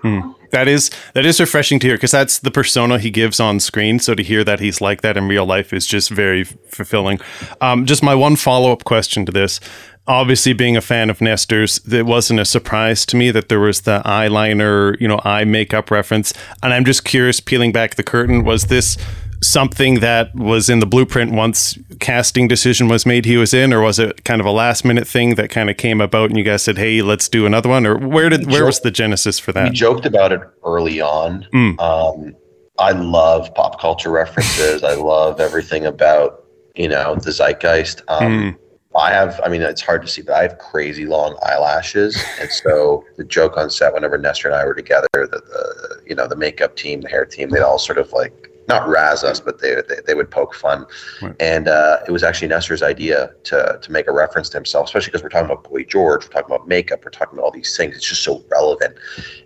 That 0.50 0.67
is 0.67 0.91
that 1.12 1.27
is 1.27 1.39
refreshing 1.39 1.79
to 1.81 1.87
hear 1.87 1.97
because 1.97 2.11
that's 2.12 2.39
the 2.39 2.50
persona 2.50 2.99
he 2.99 3.11
gives 3.11 3.39
on 3.39 3.61
screen. 3.61 3.99
So 3.99 4.15
to 4.15 4.23
hear 4.23 4.43
that 4.45 4.61
he's 4.61 4.81
like 4.81 5.03
that 5.03 5.19
in 5.19 5.29
real 5.29 5.45
life 5.45 5.75
is 5.75 5.87
just 5.87 6.09
very 6.11 6.45
fulfilling. 6.45 7.21
Um, 7.61 7.85
just 7.85 8.03
my 8.03 8.15
one 8.15 8.37
follow 8.37 8.73
up 8.73 8.85
question 8.85 9.27
to 9.27 9.33
this. 9.33 9.61
Obviously, 10.06 10.55
being 10.55 10.75
a 10.75 10.81
fan 10.81 11.11
of 11.11 11.21
Nestor's, 11.21 11.87
it 11.87 12.06
wasn't 12.06 12.41
a 12.41 12.47
surprise 12.47 13.05
to 13.05 13.17
me 13.17 13.31
that 13.31 13.50
there 13.50 13.61
was 13.61 13.83
the 13.83 14.00
eyeliner, 14.06 14.99
you 14.99 15.06
know, 15.06 15.21
eye 15.23 15.45
makeup 15.45 15.91
reference. 15.91 16.33
And 16.62 16.73
I'm 16.73 16.87
just 16.87 17.05
curious, 17.05 17.41
peeling 17.41 17.73
back 17.73 17.97
the 17.97 18.03
curtain, 18.03 18.43
was 18.43 18.65
this 18.69 18.97
something 19.43 20.00
that 20.00 20.35
was 20.35 20.69
in 20.69 20.81
the 20.81 20.87
blueprint 20.87 21.32
once 21.32 21.79
casting 22.00 22.49
decision 22.49 22.88
was 22.88 23.06
made 23.06 23.25
he 23.25 23.37
was 23.37 23.55
in 23.55 23.73
or 23.73 23.81
was 23.81 23.99
it 23.99 24.25
kind 24.25 24.40
of 24.40 24.46
a 24.46 24.50
last 24.50 24.85
minute 24.85 25.06
thing 25.06 25.37
that 25.37 25.49
kind 25.50 25.70
of 25.70 25.76
came 25.76 26.00
about 26.00 26.29
and 26.31 26.38
you 26.38 26.44
guys 26.44 26.62
said 26.62 26.76
hey 26.76 27.02
let's 27.02 27.29
do 27.29 27.46
another 27.46 27.69
one 27.69 27.87
or 27.87 27.96
where 27.99 28.29
did 28.29 28.50
where 28.50 28.64
was 28.64 28.81
the 28.81 28.90
genesis 28.90 29.38
for 29.38 29.52
that 29.52 29.70
We 29.70 29.70
joked 29.70 30.06
about 30.06 30.32
it 30.32 30.40
early 30.64 31.00
on. 31.00 31.46
Mm. 31.52 31.79
Um, 31.81 32.35
I 32.79 32.93
love 32.93 33.52
pop 33.55 33.81
culture 33.81 34.11
references. 34.11 34.85
I 34.85 34.94
love 34.94 35.40
everything 35.40 35.87
about 35.87 36.45
you 36.75 36.88
know 36.88 37.16
the 37.16 37.33
zeitgeist. 37.33 38.02
Um, 38.09 38.28
Mm. 38.33 38.59
I 38.97 39.12
have, 39.12 39.40
I 39.45 39.49
mean, 39.49 39.62
it's 39.62 39.83
hard 39.83 40.02
to 40.02 40.09
see, 40.09 40.23
but 40.23 40.35
I 40.35 40.42
have 40.42 40.59
crazy 40.59 41.07
long 41.07 41.37
eyelashes, 41.47 42.21
and 42.40 42.50
so 42.50 43.04
the 43.16 43.25
joke 43.25 43.57
on 43.57 43.71
set 43.71 43.92
whenever 43.92 44.18
Nestor 44.18 44.49
and 44.49 44.57
I 44.57 44.64
were 44.64 44.75
together, 44.75 45.07
that 45.12 45.30
the 45.30 46.02
you 46.07 46.14
know 46.14 46.26
the 46.26 46.37
makeup 46.37 46.76
team, 46.76 47.02
the 47.02 47.09
hair 47.09 47.25
team, 47.25 47.50
they'd 47.50 47.61
all 47.61 47.78
sort 47.78 47.99
of 47.99 48.12
like 48.12 48.48
not 48.68 48.87
razz 48.88 49.25
us, 49.25 49.40
but 49.40 49.60
they 49.60 49.75
they, 49.88 49.96
they 50.06 50.14
would 50.14 50.30
poke 50.30 50.54
fun, 50.54 50.87
Right. 51.22 51.34
and 51.40 51.68
uh, 51.68 51.98
it 52.06 52.10
was 52.10 52.22
actually 52.22 52.48
Nestor's 52.48 52.82
idea 52.82 53.30
to 53.44 53.78
to 53.80 53.92
make 53.92 54.06
a 54.06 54.12
reference 54.12 54.48
to 54.50 54.56
himself, 54.58 54.87
especially 54.87 55.10
because 55.10 55.22
we're 55.22 55.30
talking 55.30 55.50
about 55.50 55.64
Boy 55.64 55.84
George, 55.84 56.25
we're 56.25 56.32
talking 56.32 56.54
about 56.54 56.68
makeup, 56.68 57.04
we're 57.04 57.10
talking 57.10 57.38
about 57.38 57.44
all 57.46 57.50
these 57.50 57.76
things. 57.76 57.96
It's 57.96 58.08
just 58.08 58.22
so 58.22 58.44
relevant, 58.50 58.96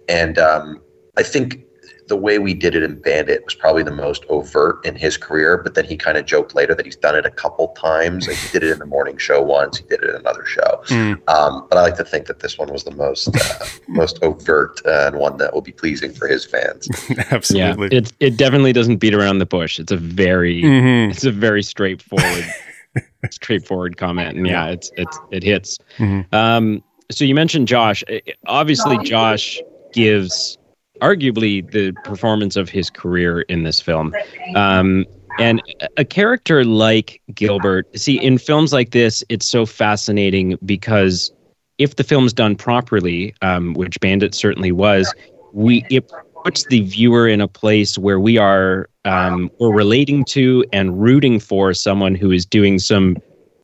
and 0.09 0.39
um, 0.39 0.83
I 1.17 1.23
think 1.23 1.65
the 2.13 2.17
way 2.17 2.39
we 2.39 2.53
did 2.53 2.75
it 2.75 2.83
in 2.83 3.01
Bandit 3.01 3.43
was 3.43 3.55
probably 3.55 3.83
the 3.83 3.91
most 3.91 4.27
overt 4.29 4.85
in 4.85 4.95
his 4.95 5.17
career. 5.17 5.57
But 5.57 5.73
then 5.75 5.87
he 5.87 5.97
kind 5.97 6.19
of 6.19 6.27
joked 6.27 6.55
later 6.55 6.75
that 6.75 6.85
he's 6.85 6.95
done 6.95 7.17
it 7.17 7.25
a 7.25 7.31
couple 7.31 7.69
times. 7.69 8.29
Like 8.29 8.37
he 8.37 8.51
did 8.53 8.63
it 8.69 8.71
in 8.71 8.79
the 8.79 8.85
morning 8.85 9.17
show 9.17 9.41
once, 9.41 9.79
he 9.79 9.85
did 9.89 10.03
it 10.03 10.11
in 10.11 10.17
another 10.17 10.45
show. 10.45 10.83
Mm. 10.89 11.27
Um, 11.31 11.67
but 11.71 11.79
I 11.79 11.81
like 11.81 11.97
to 11.97 12.05
think 12.05 12.27
that 12.27 12.41
this 12.41 12.59
one 12.59 12.71
was 12.71 12.85
the 12.85 12.91
most 12.91 13.29
uh, 13.35 13.65
most 13.89 14.19
overt 14.23 14.83
uh, 14.85 15.07
and 15.07 15.17
one 15.17 15.39
that 15.39 15.55
will 15.55 15.63
be 15.63 15.73
pleasing 15.73 16.13
for 16.13 16.29
his 16.29 16.45
fans. 16.45 16.87
Yeah, 17.09 17.25
Absolutely. 17.31 17.97
it 17.97 18.13
it 18.21 18.37
definitely 18.37 18.75
doesn't 18.75 18.97
beat 18.99 19.15
around 19.15 19.39
the 19.39 19.47
bush. 19.47 19.79
It's 19.81 19.91
a 19.93 19.97
very 19.97 20.63
Mhm. 20.63 21.11
it's 21.13 21.25
a 21.25 21.33
very 21.33 21.63
straightforward 21.63 22.45
straightforward 23.31 23.97
comment, 23.97 24.37
and 24.37 24.47
yeah, 24.47 24.67
it's 24.67 24.91
it's 24.99 25.19
it 25.31 25.43
hits. 25.43 25.79
Mhm. 25.97 26.27
Um, 26.35 26.85
so 27.11 27.25
you 27.25 27.35
mentioned 27.35 27.69
Josh. 27.69 28.05
Uh, 28.11 28.19
Obviously, 28.47 28.99
Josh 28.99 29.61
gives 29.95 30.59
arguably 31.01 31.69
the 31.71 31.93
performance 32.05 32.57
of 32.57 32.69
his 32.69 32.91
career 32.91 33.43
in 33.43 33.63
this 33.63 33.81
film. 33.81 34.15
Um, 34.55 35.07
and 35.39 35.63
a- 35.97 36.05
character 36.05 36.65
like 36.65 37.21
Gilbert, 37.35 37.87
see, 37.99 38.21
in 38.21 38.39
films 38.39 38.73
like 38.73 38.91
this, 38.91 39.25
it's 39.29 39.47
so 39.47 39.65
fascinating 39.65 40.59
because 40.65 41.33
if 41.79 41.97
the 41.97 42.05
film's 42.05 42.33
done 42.33 42.55
properly, 42.55 43.35
um, 43.43 43.75
which 43.75 43.99
Bandit 44.01 44.35
certainly 44.35 44.73
was, 44.73 45.13
we 45.53 45.85
it 45.91 46.11
puts 46.45 46.67
the 46.67 46.81
viewer 46.83 47.29
in 47.29 47.41
a 47.41 47.49
place 47.49 47.97
where 47.97 48.21
we 48.21 48.37
are 48.37 48.89
um, 49.05 49.51
we're 49.59 49.73
relating 49.73 50.25
to 50.27 50.65
and 50.73 51.01
rooting 51.01 51.41
for 51.41 51.75
someone 51.75 52.15
who 52.15 52.31
is 52.31 52.47
doing 52.47 52.79
some 52.79 53.17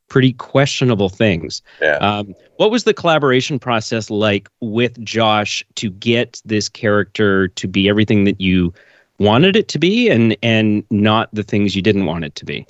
pretty 0.08 0.32
questionable 0.32 1.08
things. 1.08 1.62
Yeah. 1.80 1.96
Um, 1.96 2.34
what 2.56 2.70
was 2.70 2.84
the 2.84 2.94
collaboration 2.94 3.58
process 3.58 4.10
like 4.10 4.48
with 4.60 5.02
Josh 5.04 5.64
to 5.76 5.90
get 5.90 6.42
this 6.44 6.68
character 6.68 7.48
to 7.48 7.68
be 7.68 7.88
everything 7.88 8.24
that 8.24 8.40
you 8.40 8.72
wanted 9.18 9.56
it 9.56 9.68
to 9.68 9.78
be 9.78 10.08
and 10.08 10.36
and 10.42 10.84
not 10.90 11.28
the 11.32 11.42
things 11.42 11.74
you 11.74 11.82
didn't 11.82 12.06
want 12.06 12.24
it 12.24 12.34
to 12.36 12.44
be? 12.44 12.66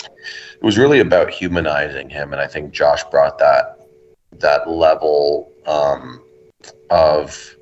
it 0.61 0.65
was 0.65 0.79
really 0.79 0.99
about 0.99 1.31
humanizing 1.31 2.09
him 2.09 2.33
and 2.33 2.41
i 2.41 2.47
think 2.47 2.73
josh 2.73 3.05
brought 3.05 3.39
that 3.39 3.87
that 4.33 4.69
level 4.69 5.51
um, 5.67 6.23
of 6.91 7.55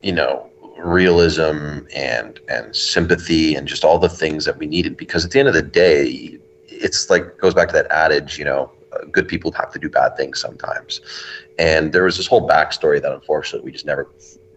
you 0.00 0.12
know 0.12 0.48
realism 0.78 1.80
and 1.94 2.40
and 2.48 2.74
sympathy 2.74 3.54
and 3.54 3.68
just 3.68 3.84
all 3.84 3.98
the 3.98 4.08
things 4.08 4.44
that 4.44 4.58
we 4.58 4.66
needed 4.66 4.96
because 4.96 5.24
at 5.24 5.30
the 5.30 5.38
end 5.38 5.48
of 5.48 5.54
the 5.54 5.62
day 5.62 6.36
it's 6.66 7.08
like 7.10 7.38
goes 7.38 7.54
back 7.54 7.68
to 7.68 7.74
that 7.74 7.90
adage 7.90 8.38
you 8.38 8.44
know 8.44 8.70
good 9.10 9.28
people 9.28 9.52
have 9.52 9.72
to 9.72 9.78
do 9.78 9.88
bad 9.88 10.16
things 10.16 10.40
sometimes 10.40 11.00
and 11.58 11.92
there 11.92 12.04
was 12.04 12.16
this 12.16 12.26
whole 12.26 12.48
backstory 12.48 13.00
that 13.00 13.12
unfortunately 13.12 13.64
we 13.64 13.72
just 13.72 13.86
never 13.86 14.08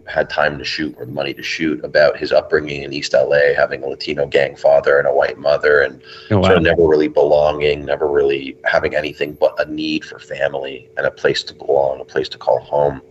had 0.07 0.29
time 0.29 0.57
to 0.57 0.63
shoot 0.63 0.95
or 0.97 1.05
the 1.05 1.11
money 1.11 1.33
to 1.33 1.41
shoot 1.41 1.83
about 1.83 2.17
his 2.17 2.31
upbringing 2.31 2.83
in 2.83 2.93
East 2.93 3.13
LA, 3.13 3.53
having 3.55 3.83
a 3.83 3.87
Latino 3.87 4.25
gang 4.25 4.55
father 4.55 4.99
and 4.99 5.07
a 5.07 5.13
white 5.13 5.37
mother, 5.37 5.81
and 5.81 6.01
oh, 6.31 6.37
wow. 6.37 6.43
sort 6.43 6.57
of 6.57 6.63
never 6.63 6.87
really 6.87 7.07
belonging, 7.07 7.85
never 7.85 8.07
really 8.07 8.57
having 8.65 8.95
anything 8.95 9.33
but 9.33 9.59
a 9.59 9.69
need 9.69 10.05
for 10.05 10.19
family 10.19 10.89
and 10.97 11.05
a 11.05 11.11
place 11.11 11.43
to 11.43 11.53
belong, 11.53 11.99
a 11.99 12.05
place 12.05 12.29
to 12.29 12.37
call 12.37 12.59
home. 12.59 13.01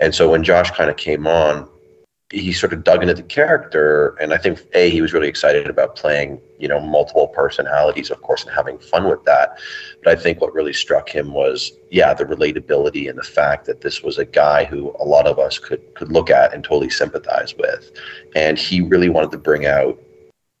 And 0.00 0.14
so 0.14 0.30
when 0.30 0.42
Josh 0.42 0.70
kind 0.72 0.90
of 0.90 0.96
came 0.96 1.26
on, 1.26 1.68
he 2.34 2.52
sort 2.52 2.72
of 2.72 2.82
dug 2.82 3.02
into 3.02 3.14
the 3.14 3.22
character 3.22 4.16
and 4.20 4.34
i 4.34 4.38
think 4.38 4.60
a 4.74 4.90
he 4.90 5.00
was 5.00 5.12
really 5.12 5.28
excited 5.28 5.68
about 5.68 5.94
playing 5.96 6.40
you 6.58 6.68
know 6.68 6.80
multiple 6.80 7.28
personalities 7.28 8.10
of 8.10 8.20
course 8.22 8.44
and 8.44 8.54
having 8.54 8.78
fun 8.78 9.08
with 9.08 9.22
that. 9.24 9.58
But 10.02 10.18
i 10.18 10.20
think 10.20 10.40
what 10.40 10.52
really 10.54 10.72
struck 10.72 11.08
him 11.08 11.32
was 11.32 11.72
yeah 11.90 12.14
the 12.14 12.24
relatability 12.24 13.08
and 13.08 13.18
the 13.18 13.22
fact 13.22 13.66
that 13.66 13.80
this 13.82 14.02
was 14.02 14.18
a 14.18 14.24
guy 14.24 14.64
who 14.64 14.94
a 14.98 15.04
lot 15.04 15.26
of 15.26 15.38
us 15.38 15.58
could 15.58 15.82
could 15.94 16.10
look 16.10 16.30
at 16.30 16.52
and 16.52 16.64
totally 16.64 16.90
sympathize 16.90 17.54
with. 17.56 17.92
And 18.34 18.58
he 18.58 18.80
really 18.80 19.08
wanted 19.08 19.30
to 19.32 19.38
bring 19.38 19.66
out 19.66 20.00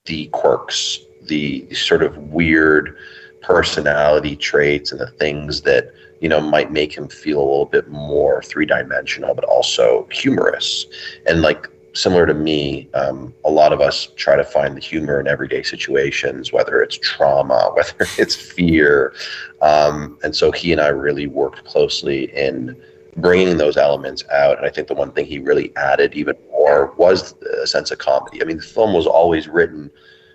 the 0.04 0.26
quirks 0.28 1.00
the, 1.22 1.62
the 1.70 1.74
sort 1.74 2.02
of 2.02 2.16
weird 2.18 2.96
personality 3.42 4.36
traits 4.36 4.92
and 4.92 5.00
the 5.00 5.10
things 5.12 5.62
that 5.62 5.92
you 6.20 6.28
know, 6.28 6.40
might 6.40 6.72
make 6.72 6.96
him 6.96 7.08
feel 7.08 7.38
a 7.38 7.40
little 7.40 7.66
bit 7.66 7.88
more 7.88 8.42
three 8.42 8.66
dimensional, 8.66 9.34
but 9.34 9.44
also 9.44 10.08
humorous. 10.10 10.86
And 11.26 11.42
like 11.42 11.68
similar 11.94 12.26
to 12.26 12.34
me, 12.34 12.88
um, 12.94 13.32
a 13.44 13.50
lot 13.50 13.72
of 13.72 13.80
us 13.80 14.08
try 14.16 14.36
to 14.36 14.44
find 14.44 14.76
the 14.76 14.80
humor 14.80 15.20
in 15.20 15.26
everyday 15.26 15.62
situations, 15.62 16.52
whether 16.52 16.82
it's 16.82 16.96
trauma, 16.98 17.70
whether 17.74 18.06
it's 18.18 18.34
fear. 18.34 19.14
Um, 19.62 20.18
and 20.22 20.34
so 20.34 20.50
he 20.50 20.72
and 20.72 20.80
I 20.80 20.88
really 20.88 21.26
worked 21.26 21.64
closely 21.64 22.24
in 22.36 22.80
bringing 23.16 23.56
those 23.58 23.76
elements 23.76 24.24
out. 24.30 24.58
And 24.58 24.66
I 24.66 24.70
think 24.70 24.88
the 24.88 24.94
one 24.94 25.12
thing 25.12 25.26
he 25.26 25.38
really 25.38 25.74
added 25.76 26.14
even 26.14 26.36
more 26.50 26.92
was 26.96 27.34
a 27.62 27.66
sense 27.66 27.90
of 27.92 27.98
comedy. 27.98 28.42
I 28.42 28.44
mean, 28.44 28.56
the 28.56 28.62
film 28.62 28.92
was 28.92 29.06
always 29.06 29.48
written 29.48 29.90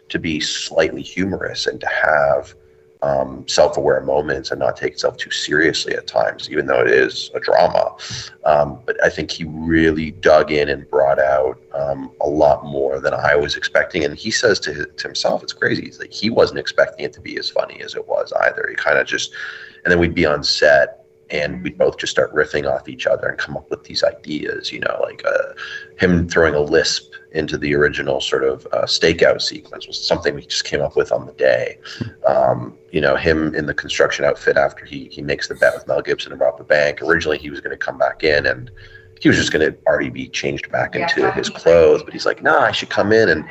to 0.07 0.17
be 0.17 0.39
slightly 0.39 1.01
humorous 1.01 1.67
and 1.67 1.79
to 1.81 1.88
have 1.88 2.55
um, 3.01 3.48
self-aware 3.48 4.01
moments 4.01 4.51
and 4.51 4.60
not 4.60 4.75
take 4.75 4.94
itself 4.94 5.15
too 5.18 5.32
seriously 5.32 5.94
at 5.96 6.06
times, 6.06 6.50
even 6.50 6.65
though 6.65 6.82
it 6.82 6.89
is 6.89 7.32
a 7.34 7.39
drama. 7.39 7.96
Um, 8.44 8.79
but 8.86 9.01
I 9.03 9.10
think 9.10 9.32
he 9.32 9.46
really 9.46 10.12
dug 10.12 10.51
in 10.51 10.68
and 10.70 10.89
brought 10.89 11.20
out 11.20 11.62
um, 11.74 12.12
a 12.20 12.27
lot 12.27 12.65
more 12.65 13.00
than 13.00 13.13
I 13.13 13.36
was 13.36 13.56
expecting. 13.56 14.03
And 14.03 14.15
he 14.15 14.32
says 14.32 14.60
to, 14.62 14.86
to 14.86 15.03
himself, 15.03 15.44
"It's 15.44 15.53
crazy. 15.53 15.84
He's 15.84 16.00
like 16.00 16.12
he 16.12 16.29
wasn't 16.29 16.60
expecting 16.60 17.06
it 17.06 17.13
to 17.13 17.22
be 17.22 17.38
as 17.38 17.50
funny 17.50 17.82
as 17.82 17.96
it 17.96 18.08
was 18.08 18.34
either. 18.34 18.65
He 18.70 18.75
kind 18.75 18.98
of 18.98 19.08
just, 19.08 19.32
and 19.84 19.91
then 19.91 20.00
we'd 20.00 20.15
be 20.15 20.25
on 20.25 20.44
set." 20.44 20.99
And 21.31 21.63
we'd 21.63 21.77
both 21.77 21.98
just 21.98 22.12
start 22.12 22.33
riffing 22.33 22.69
off 22.69 22.89
each 22.89 23.05
other 23.05 23.27
and 23.27 23.38
come 23.38 23.55
up 23.55 23.69
with 23.69 23.83
these 23.83 24.03
ideas, 24.03 24.71
you 24.71 24.79
know, 24.79 24.98
like 25.01 25.24
uh, 25.25 25.53
him 26.00 26.27
throwing 26.27 26.55
a 26.55 26.59
lisp 26.59 27.13
into 27.31 27.57
the 27.57 27.75
original 27.75 28.19
sort 28.19 28.43
of 28.43 28.65
uh, 28.71 28.83
stakeout 28.83 29.41
sequence 29.41 29.86
was 29.86 30.00
something 30.00 30.33
we 30.33 30.41
just 30.41 30.63
came 30.63 30.81
up 30.81 30.95
with 30.95 31.12
on 31.12 31.27
the 31.27 31.33
day. 31.33 31.77
Um, 32.27 32.75
you 32.91 33.00
know, 33.00 33.15
him 33.15 33.53
in 33.53 33.67
the 33.67 33.74
construction 33.74 34.25
outfit 34.25 34.57
after 34.57 34.86
he 34.86 35.07
he 35.12 35.21
makes 35.21 35.48
the 35.48 35.55
bet 35.55 35.75
with 35.75 35.88
Mel 35.88 36.01
Gibson 36.01 36.33
about 36.33 36.57
the 36.57 36.63
bank. 36.63 37.01
Originally, 37.01 37.38
he 37.38 37.50
was 37.50 37.62
going 37.62 37.77
to 37.77 37.77
come 37.77 37.98
back 37.98 38.24
in 38.24 38.45
and 38.45 38.71
he 39.19 39.27
was 39.27 39.38
just 39.38 39.51
going 39.51 39.69
to 39.69 39.77
already 39.86 40.09
be 40.09 40.29
changed 40.29 40.71
back 40.71 40.95
into 40.95 41.29
his 41.31 41.50
clothes, 41.50 42.03
but 42.03 42.13
he's 42.13 42.25
like, 42.25 42.41
"Nah, 42.41 42.62
I 42.62 42.71
should 42.71 42.89
come 42.89 43.12
in 43.12 43.29
and." 43.29 43.45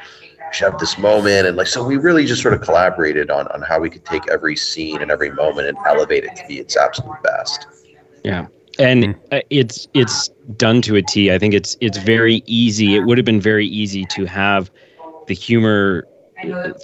Should 0.52 0.71
have 0.71 0.81
this 0.81 0.99
moment 0.99 1.47
and 1.47 1.57
like 1.57 1.67
so 1.67 1.85
we 1.85 1.97
really 1.97 2.25
just 2.25 2.43
sort 2.43 2.55
of 2.55 2.61
collaborated 2.61 3.31
on 3.31 3.47
on 3.49 3.62
how 3.62 3.78
we 3.78 3.90
could 3.90 4.05
take 4.05 4.23
every 4.31 4.57
scene 4.57 5.02
and 5.02 5.11
every 5.11 5.31
moment 5.31 5.69
and 5.69 5.76
elevate 5.87 6.25
it 6.25 6.35
to 6.37 6.45
be 6.47 6.59
its 6.59 6.76
absolute 6.76 7.23
best 7.23 7.67
yeah 8.25 8.47
and 8.78 9.05
hmm. 9.05 9.12
uh, 9.33 9.40
it's 9.50 9.88
it's 9.95 10.28
done 10.57 10.81
to 10.83 10.97
a 10.97 11.02
T. 11.02 11.33
I 11.33 11.38
think 11.38 11.55
it's 11.55 11.76
it's 11.81 11.99
very 11.99 12.43
easy. 12.47 12.95
It 12.95 13.00
would 13.00 13.19
have 13.19 13.25
been 13.25 13.40
very 13.40 13.67
easy 13.67 14.05
to 14.07 14.25
have 14.25 14.71
the 15.26 15.35
humor 15.35 16.07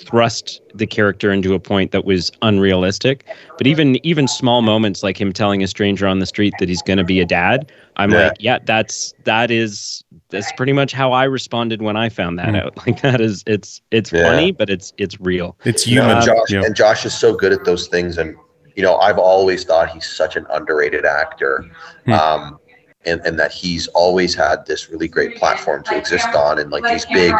thrust 0.04 0.60
the 0.74 0.86
character 0.86 1.30
into 1.32 1.54
a 1.54 1.60
point 1.60 1.92
that 1.92 2.04
was 2.04 2.30
unrealistic. 2.42 3.24
But 3.56 3.66
even 3.66 4.04
even 4.04 4.28
small 4.28 4.62
moments 4.62 5.02
like 5.02 5.20
him 5.20 5.32
telling 5.32 5.62
a 5.62 5.66
stranger 5.66 6.06
on 6.06 6.18
the 6.18 6.26
street 6.26 6.54
that 6.58 6.68
he's 6.68 6.82
going 6.82 6.98
to 6.98 7.04
be 7.04 7.20
a 7.20 7.24
dad, 7.24 7.70
I'm 7.96 8.10
yeah. 8.10 8.28
like, 8.28 8.36
yeah, 8.40 8.58
that's 8.64 9.14
that 9.24 9.50
is 9.50 10.04
that's 10.30 10.50
pretty 10.52 10.72
much 10.72 10.92
how 10.92 11.12
I 11.12 11.24
responded 11.24 11.82
when 11.82 11.96
I 11.96 12.08
found 12.08 12.38
that 12.38 12.48
mm. 12.48 12.62
out. 12.62 12.74
Like 12.86 13.00
that 13.02 13.20
is 13.20 13.42
it's 13.46 13.80
it's 13.90 14.12
yeah. 14.12 14.24
funny, 14.24 14.52
but 14.52 14.68
it's 14.68 14.92
it's 14.98 15.18
real. 15.20 15.56
It's 15.64 15.84
human. 15.84 16.18
and 16.18 16.24
Josh, 16.24 16.50
yeah. 16.50 16.62
and 16.64 16.76
Josh 16.76 17.06
is 17.06 17.14
so 17.14 17.34
good 17.34 17.52
at 17.52 17.64
those 17.64 17.88
things 17.88 18.18
and 18.18 18.36
you 18.76 18.82
know, 18.82 18.96
I've 18.96 19.18
always 19.18 19.64
thought 19.64 19.90
he's 19.90 20.08
such 20.08 20.36
an 20.36 20.46
underrated 20.50 21.04
actor. 21.04 21.64
Hmm. 22.06 22.12
Um, 22.12 22.58
and, 23.06 23.20
and 23.24 23.38
that 23.38 23.52
he's 23.52 23.86
always 23.88 24.34
had 24.34 24.64
this 24.66 24.90
really 24.90 25.08
great 25.08 25.36
platform 25.36 25.82
to 25.84 25.96
exist 25.96 26.28
on 26.28 26.58
and 26.58 26.70
like 26.70 26.84
these 26.84 27.06
big 27.06 27.32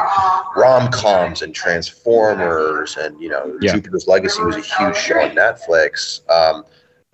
rom-coms 0.57 1.43
and 1.43 1.55
transformers 1.55 2.97
and 2.97 3.21
you 3.21 3.29
know 3.29 3.57
yeah. 3.61 3.73
jupiter's 3.73 4.07
legacy 4.07 4.43
was 4.43 4.57
a 4.57 4.61
huge 4.61 4.97
show 4.97 5.21
on 5.21 5.31
netflix 5.31 6.29
um, 6.31 6.65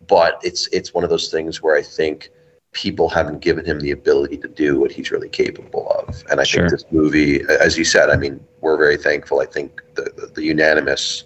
but 0.07 0.41
it's 0.43 0.69
it's 0.69 0.93
one 0.95 1.05
of 1.05 1.11
those 1.11 1.31
things 1.31 1.63
where 1.63 1.77
i 1.77 1.83
think 1.83 2.31
people 2.73 3.09
haven't 3.09 3.41
given 3.41 3.65
him 3.65 3.81
the 3.81 3.91
ability 3.91 4.37
to 4.37 4.47
do 4.47 4.79
what 4.79 4.93
he's 4.93 5.11
really 5.11 5.29
capable 5.29 5.91
of 5.91 6.23
and 6.31 6.41
i 6.41 6.45
sure. 6.45 6.69
think 6.69 6.71
this 6.71 6.85
movie 6.91 7.43
as 7.61 7.77
you 7.77 7.85
said 7.85 8.11
i 8.11 8.17
mean 8.17 8.41
we're 8.61 8.77
very 8.77 8.97
thankful 8.97 9.41
i 9.41 9.47
think 9.47 9.83
the, 9.95 10.03
the, 10.17 10.27
the 10.35 10.43
unanimous 10.43 11.25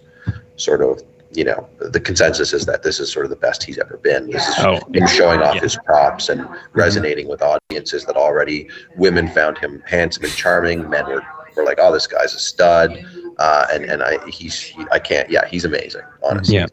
sort 0.56 0.82
of 0.82 1.02
you 1.34 1.44
know, 1.44 1.68
the 1.78 2.00
consensus 2.00 2.52
is 2.52 2.66
that 2.66 2.82
this 2.82 3.00
is 3.00 3.10
sort 3.10 3.26
of 3.26 3.30
the 3.30 3.36
best 3.36 3.62
he's 3.62 3.78
ever 3.78 3.96
been. 3.98 4.30
This 4.30 4.46
is 4.48 4.54
oh, 4.58 4.80
him 4.92 5.06
showing 5.06 5.40
off 5.42 5.56
yeah. 5.56 5.60
his 5.60 5.76
props 5.84 6.28
and 6.28 6.48
resonating 6.72 7.28
with 7.28 7.42
audiences 7.42 8.04
that 8.06 8.16
already 8.16 8.68
women 8.96 9.28
found 9.28 9.58
him 9.58 9.82
handsome 9.86 10.24
and 10.24 10.32
charming. 10.32 10.88
Men 10.88 11.06
were, 11.06 11.22
were 11.56 11.64
like, 11.64 11.78
oh, 11.80 11.92
this 11.92 12.06
guy's 12.06 12.34
a 12.34 12.38
stud. 12.38 13.04
Uh, 13.38 13.66
and 13.72 13.84
and 13.84 14.02
I 14.02 14.24
he's 14.28 14.60
he, 14.60 14.84
I 14.92 15.00
can't 15.00 15.28
yeah 15.28 15.44
he's 15.48 15.64
amazing 15.64 16.02
honestly 16.22 16.54
yeah. 16.54 16.66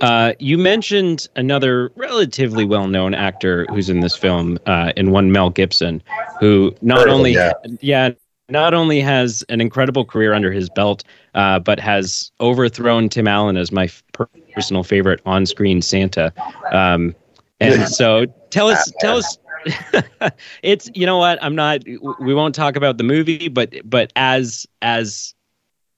Uh, 0.00 0.32
you 0.38 0.56
mentioned 0.56 1.26
another 1.36 1.90
relatively 1.96 2.64
well-known 2.64 3.14
actor 3.14 3.66
who's 3.70 3.90
in 3.90 4.00
this 4.00 4.16
film, 4.16 4.58
uh, 4.66 4.92
in 4.96 5.10
one 5.10 5.32
Mel 5.32 5.50
Gibson, 5.50 6.02
who 6.38 6.74
not 6.82 7.08
only 7.08 7.34
yeah. 7.34 7.52
yeah 7.80 8.10
not 8.48 8.74
only 8.74 9.00
has 9.00 9.44
an 9.48 9.60
incredible 9.60 10.04
career 10.04 10.32
under 10.32 10.50
his 10.50 10.68
belt, 10.70 11.04
uh, 11.34 11.58
but 11.58 11.78
has 11.78 12.30
overthrown 12.40 13.08
Tim 13.08 13.28
Allen 13.28 13.56
as 13.56 13.70
my 13.70 13.84
f- 13.84 14.02
personal 14.54 14.84
favorite 14.84 15.20
on-screen 15.26 15.82
Santa. 15.82 16.32
Um, 16.72 17.14
and 17.60 17.88
so, 17.88 18.26
tell 18.50 18.68
us, 18.68 18.92
tell 19.00 19.18
us. 19.18 19.38
it's 20.62 20.88
you 20.94 21.04
know 21.04 21.18
what 21.18 21.42
I'm 21.42 21.54
not. 21.54 21.82
We 22.20 22.32
won't 22.32 22.54
talk 22.54 22.76
about 22.76 22.96
the 22.96 23.04
movie, 23.04 23.48
but 23.48 23.74
but 23.84 24.12
as 24.16 24.66
as 24.82 25.34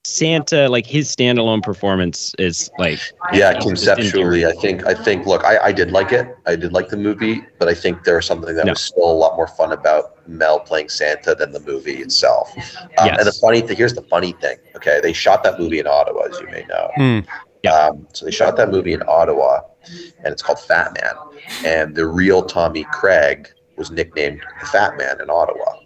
Santa, 0.04 0.66
like 0.68 0.86
his 0.86 1.14
standalone 1.14 1.62
performance 1.62 2.32
is 2.38 2.70
like 2.78 2.98
yeah, 3.34 3.58
conceptually, 3.60 4.46
I 4.46 4.52
think 4.52 4.86
I 4.86 4.94
think 4.94 5.26
look, 5.26 5.44
I, 5.44 5.58
I 5.58 5.72
did 5.72 5.90
like 5.92 6.10
it. 6.10 6.26
I 6.46 6.56
did 6.56 6.72
like 6.72 6.88
the 6.88 6.96
movie, 6.96 7.42
but 7.58 7.68
I 7.68 7.74
think 7.74 8.04
there 8.04 8.16
was 8.16 8.24
something 8.24 8.54
that 8.56 8.64
no. 8.64 8.72
was 8.72 8.80
still 8.80 9.10
a 9.10 9.12
lot 9.12 9.36
more 9.36 9.46
fun 9.46 9.72
about 9.72 10.26
Mel 10.26 10.60
playing 10.60 10.88
Santa 10.88 11.34
than 11.34 11.52
the 11.52 11.60
movie 11.60 11.98
itself. 11.98 12.50
Um, 12.56 13.06
yes. 13.06 13.18
And 13.18 13.26
the 13.26 13.38
funny 13.42 13.60
thing, 13.60 13.76
here's 13.76 13.92
the 13.92 14.02
funny 14.02 14.32
thing. 14.32 14.56
Okay, 14.74 15.00
they 15.02 15.12
shot 15.12 15.44
that 15.44 15.58
movie 15.58 15.78
in 15.78 15.86
Ottawa, 15.86 16.22
as 16.22 16.40
you 16.40 16.46
may 16.46 16.64
know. 16.64 16.90
Mm. 16.96 17.26
Yeah. 17.62 17.72
Um, 17.72 18.06
so 18.14 18.24
they 18.24 18.30
shot 18.30 18.56
that 18.56 18.70
movie 18.70 18.94
in 18.94 19.02
Ottawa, 19.06 19.60
and 20.24 20.32
it's 20.32 20.42
called 20.42 20.60
Fat 20.60 20.94
Man. 20.94 21.14
And 21.66 21.94
the 21.94 22.06
real 22.06 22.42
Tommy 22.42 22.84
Craig 22.90 23.50
was 23.76 23.90
nicknamed 23.90 24.40
the 24.60 24.66
Fat 24.66 24.96
Man 24.96 25.20
in 25.20 25.28
Ottawa. 25.28 25.76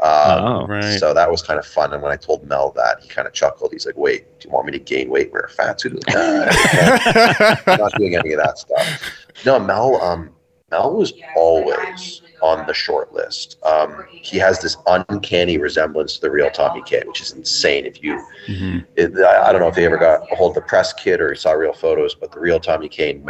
Um, 0.00 0.44
oh, 0.44 0.66
right. 0.66 0.98
So 0.98 1.14
that 1.14 1.30
was 1.30 1.42
kind 1.42 1.58
of 1.58 1.66
fun. 1.66 1.94
And 1.94 2.02
when 2.02 2.12
I 2.12 2.16
told 2.16 2.46
Mel 2.46 2.70
that, 2.72 3.00
he 3.00 3.08
kind 3.08 3.26
of 3.26 3.32
chuckled. 3.32 3.72
He's 3.72 3.86
like, 3.86 3.96
"Wait, 3.96 4.40
do 4.40 4.48
you 4.48 4.54
want 4.54 4.66
me 4.66 4.72
to 4.72 4.78
gain 4.78 5.08
weight, 5.08 5.32
wear 5.32 5.42
a 5.42 5.50
fat 5.50 5.80
suit?" 5.80 6.02
Nah, 6.08 6.46
I'm 7.66 7.78
not 7.78 7.92
doing 7.94 8.14
any 8.14 8.32
of 8.32 8.42
that 8.42 8.58
stuff. 8.58 9.10
No, 9.44 9.58
Mel. 9.58 10.00
Um, 10.02 10.30
Mel 10.70 10.94
was 10.94 11.12
always 11.36 12.22
on 12.42 12.66
the 12.66 12.74
short 12.74 13.12
list. 13.12 13.56
Um, 13.64 14.04
he 14.10 14.36
has 14.38 14.60
this 14.60 14.76
uncanny 14.86 15.58
resemblance 15.58 16.16
to 16.16 16.20
the 16.20 16.30
real 16.30 16.50
Tommy 16.50 16.82
Kaye, 16.82 17.04
which 17.06 17.20
is 17.20 17.32
insane. 17.32 17.86
If 17.86 18.02
you, 18.02 18.14
mm-hmm. 18.46 18.78
it, 18.96 19.16
I, 19.16 19.48
I, 19.48 19.52
don't 19.52 19.60
know 19.60 19.68
if 19.68 19.76
you 19.76 19.84
ever 19.84 19.96
got 19.96 20.30
a 20.30 20.34
hold 20.34 20.56
of 20.56 20.62
the 20.62 20.68
press 20.68 20.92
kit 20.92 21.20
or 21.20 21.34
saw 21.36 21.52
real 21.52 21.72
photos, 21.72 22.14
but 22.14 22.32
the 22.32 22.40
real 22.40 22.58
Tommy 22.58 22.88
Kaye 22.88 23.12
and 23.12 23.24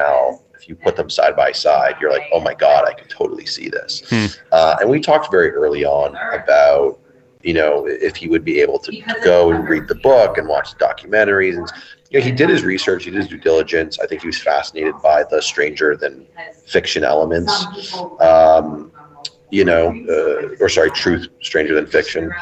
Mel 0.56 0.68
you 0.68 0.75
put 0.75 0.96
them 0.96 1.10
side 1.10 1.36
by 1.36 1.52
side, 1.52 1.96
you're 2.00 2.10
like, 2.10 2.28
oh 2.32 2.40
my 2.40 2.54
God, 2.54 2.86
I 2.88 2.92
can 2.94 3.08
totally 3.08 3.46
see 3.46 3.68
this. 3.68 4.02
Hmm. 4.08 4.26
Uh, 4.52 4.76
and 4.80 4.90
we 4.90 5.00
talked 5.00 5.30
very 5.30 5.50
early 5.50 5.84
on 5.84 6.16
about, 6.32 6.98
you 7.42 7.54
know, 7.54 7.86
if 7.86 8.16
he 8.16 8.28
would 8.28 8.44
be 8.44 8.60
able 8.60 8.78
to, 8.80 8.90
to 8.90 9.20
go 9.25 9.52
and 9.52 9.68
read 9.68 9.88
the 9.88 9.94
book 9.94 10.38
and 10.38 10.48
watch 10.48 10.72
the 10.72 10.84
documentaries. 10.84 11.56
And, 11.56 11.70
you 12.10 12.18
know, 12.18 12.25
he 12.25 12.32
did 12.32 12.48
his 12.48 12.64
research, 12.64 13.04
he 13.04 13.10
did 13.10 13.18
his 13.18 13.28
due 13.28 13.38
diligence. 13.38 13.98
I 13.98 14.06
think 14.06 14.22
he 14.22 14.26
was 14.26 14.40
fascinated 14.40 14.94
by 15.02 15.25
the 15.25 15.40
stranger 15.40 15.96
than 15.96 16.26
fiction 16.66 17.04
elements. 17.04 17.52
Um, 18.20 18.92
you 19.50 19.64
know, 19.64 19.90
uh, 20.08 20.56
or 20.60 20.68
sorry, 20.68 20.90
Truth 20.90 21.28
Stranger 21.40 21.75
Than 21.75 21.86
Fiction, 21.86 22.32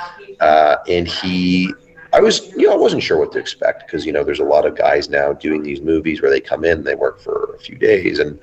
uh, 0.40 0.76
and 0.88 1.06
he. 1.06 1.72
I 2.14 2.20
was, 2.20 2.46
you 2.52 2.68
know, 2.68 2.74
I 2.74 2.76
wasn't 2.76 3.02
sure 3.02 3.18
what 3.18 3.32
to 3.32 3.40
expect 3.40 3.86
because 3.86 4.06
you 4.06 4.12
know, 4.12 4.22
there's 4.22 4.38
a 4.38 4.44
lot 4.44 4.66
of 4.66 4.76
guys 4.76 5.10
now 5.10 5.32
doing 5.32 5.64
these 5.64 5.80
movies 5.80 6.22
where 6.22 6.30
they 6.30 6.40
come 6.40 6.64
in, 6.64 6.84
they 6.84 6.94
work 6.94 7.20
for 7.20 7.54
a 7.56 7.58
few 7.58 7.76
days, 7.76 8.20
and 8.20 8.38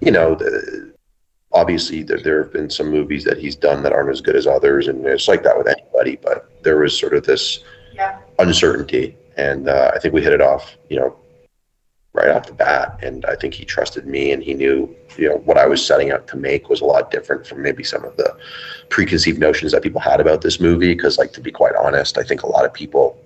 you 0.00 0.10
know, 0.10 0.34
the, 0.34 0.94
obviously 1.52 2.02
there, 2.02 2.18
there 2.18 2.42
have 2.42 2.52
been 2.54 2.70
some 2.70 2.90
movies 2.90 3.22
that 3.24 3.36
he's 3.36 3.54
done 3.54 3.82
that 3.82 3.92
aren't 3.92 4.08
as 4.08 4.22
good 4.22 4.34
as 4.34 4.46
others, 4.46 4.88
and 4.88 5.04
it's 5.04 5.28
like 5.28 5.42
that 5.42 5.58
with 5.58 5.68
anybody. 5.68 6.16
But 6.22 6.50
there 6.62 6.78
was 6.78 6.98
sort 6.98 7.12
of 7.12 7.24
this 7.24 7.62
Yeah. 7.94 8.18
uncertainty, 8.38 9.14
and 9.36 9.68
uh, 9.68 9.90
I 9.94 9.98
think 9.98 10.14
we 10.14 10.22
hit 10.22 10.32
it 10.32 10.40
off, 10.40 10.78
you 10.88 10.98
know, 10.98 11.14
right 12.14 12.28
off 12.28 12.46
the 12.46 12.52
bat. 12.52 12.98
And 13.02 13.24
I 13.26 13.36
think 13.36 13.54
he 13.54 13.64
trusted 13.64 14.06
me, 14.06 14.32
and 14.32 14.42
he 14.42 14.54
knew, 14.54 14.94
you 15.16 15.28
know, 15.28 15.36
what 15.38 15.56
I 15.56 15.66
was 15.66 15.84
setting 15.84 16.10
out 16.10 16.26
to 16.28 16.36
make 16.36 16.68
was 16.68 16.80
a 16.80 16.84
lot 16.84 17.10
different 17.10 17.46
from 17.46 17.62
maybe 17.62 17.82
some 17.84 18.04
of 18.04 18.16
the 18.16 18.36
preconceived 18.90 19.38
notions 19.38 19.72
that 19.72 19.82
people 19.82 20.00
had 20.00 20.20
about 20.20 20.42
this 20.42 20.60
movie. 20.60 20.94
Because, 20.94 21.18
like, 21.18 21.32
to 21.32 21.40
be 21.40 21.50
quite 21.50 21.74
honest, 21.74 22.18
I 22.18 22.22
think 22.22 22.42
a 22.42 22.48
lot 22.48 22.64
of 22.64 22.72
people 22.72 23.18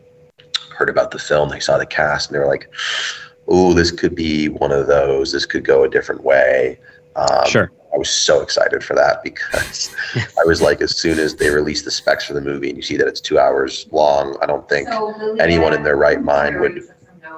heard 0.77 0.89
about 0.91 1.11
the 1.11 1.19
film, 1.19 1.49
they 1.49 1.61
saw 1.61 1.79
the 1.79 1.87
cast, 1.87 2.29
and 2.29 2.35
they 2.35 2.39
were 2.39 2.47
like, 2.47 2.69
"Oh, 3.49 3.73
this 3.73 3.91
could 3.91 4.15
be 4.15 4.49
one 4.49 4.73
of 4.73 4.87
those. 4.87 5.33
This 5.33 5.47
could 5.47 5.65
go 5.65 5.85
a 5.85 5.89
different 5.89 6.23
way." 6.23 6.79
Um, 7.17 7.47
Sure. 7.47 7.73
I 7.95 7.99
was 7.99 8.11
so 8.11 8.43
excited 8.43 8.85
for 8.85 8.95
that 8.95 9.23
because 9.25 9.95
I 10.15 10.45
was 10.45 10.61
like, 10.61 10.83
as 10.83 10.95
soon 10.97 11.19
as 11.19 11.35
they 11.35 11.49
released 11.49 11.87
the 11.87 11.91
specs 11.91 12.27
for 12.27 12.35
the 12.35 12.43
movie 12.43 12.69
and 12.69 12.77
you 12.77 12.83
see 12.83 12.99
that 12.99 13.09
it's 13.09 13.23
two 13.23 13.39
hours 13.39 13.87
long, 13.91 14.37
I 14.43 14.47
don't 14.47 14.69
think 14.69 14.89
anyone 15.41 15.73
in 15.73 15.83
their 15.83 15.97
right 15.97 16.23
mind 16.23 16.61
would, 16.61 16.87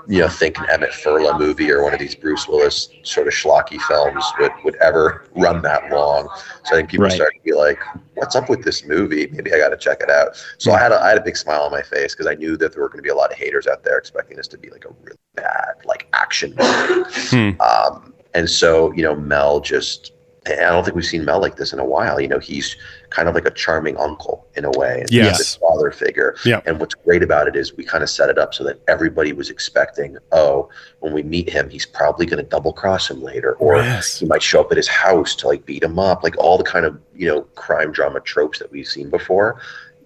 you 0.09 0.21
know, 0.21 0.29
think 0.29 0.59
an 0.59 0.65
Emmett 0.71 0.91
Furla 0.91 1.39
movie 1.39 1.71
or 1.71 1.83
one 1.83 1.93
of 1.93 2.01
these 2.01 2.15
Bruce 2.15 2.49
Willis 2.49 2.89
sort 3.03 3.27
of 3.27 3.35
schlocky 3.35 3.79
films 3.83 4.25
would, 4.41 4.53
would 4.65 4.75
ever 4.77 5.27
run 5.37 5.61
that 5.63 5.91
long. 5.91 6.29
So 6.65 6.75
I 6.75 6.79
think 6.79 6.89
people 6.89 7.05
Right. 7.05 7.13
started 7.13 7.37
to 7.37 7.45
be 7.45 7.53
like, 7.53 7.79
what's 8.15 8.35
up 8.35 8.49
with 8.49 8.65
this 8.65 8.87
movie? 8.87 9.27
Maybe 9.31 9.53
I 9.53 9.59
got 9.59 9.69
to 9.69 9.77
check 9.77 10.01
it 10.01 10.09
out. 10.09 10.43
So 10.57 10.73
I 10.73 10.79
had 10.79 10.93
a, 10.93 11.01
I 11.01 11.11
had 11.11 11.19
a 11.19 11.23
big 11.23 11.37
smile 11.37 11.61
on 11.61 11.71
my 11.71 11.83
face 11.83 12.15
because 12.15 12.27
I 12.27 12.35
knew 12.35 12.57
that 12.57 12.73
there 12.73 12.83
were 12.83 12.89
going 12.89 12.99
to 12.99 13.03
be 13.03 13.11
a 13.11 13.15
lot 13.15 13.31
of 13.31 13.37
haters 13.37 13.67
out 13.67 13.85
there 13.85 13.99
expecting 13.99 14.39
this 14.39 14.49
to 14.49 14.59
be 14.59 14.71
like 14.71 14.87
a 14.87 14.93
really 15.03 15.19
bad, 15.35 15.75
like 15.85 16.09
action 16.15 16.55
movie. 16.57 17.05
Hmm. 17.29 17.61
Um, 17.61 18.15
and 18.35 18.49
so, 18.49 18.93
you 18.93 19.03
know, 19.03 19.15
Mel 19.15 19.61
just. 19.61 20.13
I 20.47 20.55
don't 20.71 20.83
think 20.83 20.97
we've 20.97 21.05
seen 21.05 21.27
Mel 21.27 21.43
like 21.43 21.57
this 21.57 21.75
in 21.75 21.79
a 21.79 21.85
while. 21.85 22.19
You 22.19 22.29
know, 22.29 22.39
he's 22.39 22.75
kind 23.11 23.29
of 23.29 23.35
like 23.35 23.47
a 23.47 23.51
charming 23.51 23.97
uncle 23.97 24.47
in 24.55 24.65
a 24.65 24.71
way. 24.73 25.01
and 25.01 25.11
Yes. 25.11 25.39
this 25.39 25.57
father 25.57 25.91
figure. 25.91 26.37
Yeah. 26.45 26.61
And 26.67 26.79
what's 26.79 26.95
great 26.95 27.23
about 27.23 27.49
it 27.49 27.57
is 27.57 27.77
we 27.77 27.85
kind 27.85 28.03
of 28.03 28.11
set 28.11 28.29
it 28.29 28.39
up 28.39 28.55
so 28.55 28.65
that 28.65 28.81
everybody 28.89 29.33
was 29.33 29.51
expecting, 29.51 30.19
oh, 30.33 30.69
when 31.01 31.13
we 31.13 31.23
meet 31.23 31.49
him, 31.49 31.69
he's 31.71 31.87
probably 31.87 32.27
going 32.27 32.43
to 32.43 32.49
double 32.49 32.73
cross 32.73 33.11
him 33.11 33.23
later, 33.23 33.55
or 33.55 33.77
Yes. 33.77 34.19
he 34.19 34.27
might 34.27 34.43
show 34.43 34.61
up 34.61 34.71
at 34.71 34.77
his 34.77 34.89
house 34.89 35.35
to 35.37 35.49
like 35.49 35.65
beat 35.65 35.83
him 35.83 35.99
up, 35.99 36.23
like 36.23 36.37
all 36.39 36.59
the 36.59 36.65
kind 36.65 36.85
of 36.85 36.99
you 37.15 37.27
know 37.27 37.43
crime 37.55 37.93
drama 37.93 38.21
tropes 38.21 38.59
that 38.59 38.71
we've 38.71 38.89
seen 38.89 39.11
before. 39.11 39.61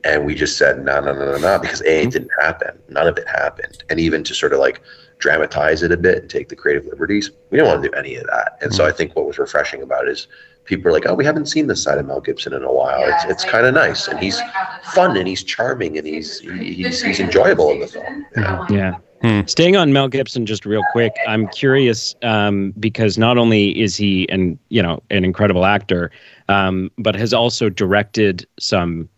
And 0.04 0.26
we 0.26 0.34
just 0.34 0.58
said 0.58 0.84
no, 0.84 1.00
no, 1.00 1.12
no, 1.12 1.32
no, 1.32 1.38
no, 1.38 1.58
because 1.58 1.80
a 1.82 1.84
it 1.84 2.00
mm-hmm. 2.02 2.10
didn't 2.10 2.30
happen. 2.40 2.78
None 2.88 3.06
of 3.06 3.16
it 3.18 3.28
happened. 3.28 3.84
And 3.88 4.00
even 4.00 4.24
to 4.24 4.34
sort 4.34 4.52
of 4.52 4.58
like 4.58 4.80
dramatize 5.18 5.84
it 5.84 5.92
a 5.92 5.96
bit 5.96 6.18
and 6.18 6.28
take 6.28 6.48
the 6.48 6.56
creative 6.56 6.84
liberties, 6.86 7.30
we 7.50 7.58
don't 7.58 7.68
want 7.68 7.82
to 7.82 7.88
do 7.88 7.94
any 7.94 8.16
of 8.16 8.26
that. 8.26 8.58
And 8.60 8.74
so 8.74 8.82
mm-hmm. 8.82 8.92
I 8.92 8.96
think 8.96 9.14
what 9.14 9.26
was 9.26 9.38
refreshing 9.38 9.82
about 9.82 10.08
it 10.08 10.10
is 10.10 10.26
people 10.64 10.88
are 10.88 10.92
like, 10.92 11.06
oh, 11.06 11.14
we 11.14 11.24
haven't 11.24 11.46
seen 11.46 11.66
this 11.66 11.82
side 11.82 11.98
of 11.98 12.06
Mel 12.06 12.20
Gibson 12.20 12.52
in 12.52 12.62
a 12.62 12.72
while. 12.72 13.00
It's 13.02 13.24
it's 13.24 13.44
kind 13.44 13.66
of 13.66 13.74
nice, 13.74 14.08
and 14.08 14.18
he's 14.18 14.40
fun, 14.94 15.16
and 15.16 15.26
he's 15.28 15.42
charming, 15.42 15.98
and 15.98 16.06
he's 16.06 16.40
he- 16.40 16.72
he's 16.74 17.02
he's 17.02 17.20
enjoyable 17.20 17.70
in 17.70 17.80
the 17.80 17.86
film. 17.86 18.26
you 18.36 18.42
know? 18.42 18.66
Yeah. 18.70 18.94
Hmm. 19.22 19.42
Staying 19.46 19.76
on 19.76 19.92
Mel 19.92 20.08
Gibson 20.08 20.46
just 20.46 20.66
real 20.66 20.82
quick, 20.90 21.12
I'm 21.28 21.46
curious 21.48 22.16
um, 22.22 22.72
because 22.80 23.18
not 23.18 23.38
only 23.38 23.80
is 23.80 23.94
he 23.96 24.28
an 24.30 24.58
you 24.68 24.82
know 24.82 25.00
an 25.10 25.24
incredible 25.24 25.64
actor, 25.64 26.10
um, 26.48 26.90
but 26.98 27.14
has 27.14 27.32
also 27.32 27.68
directed 27.68 28.46
some 28.58 29.08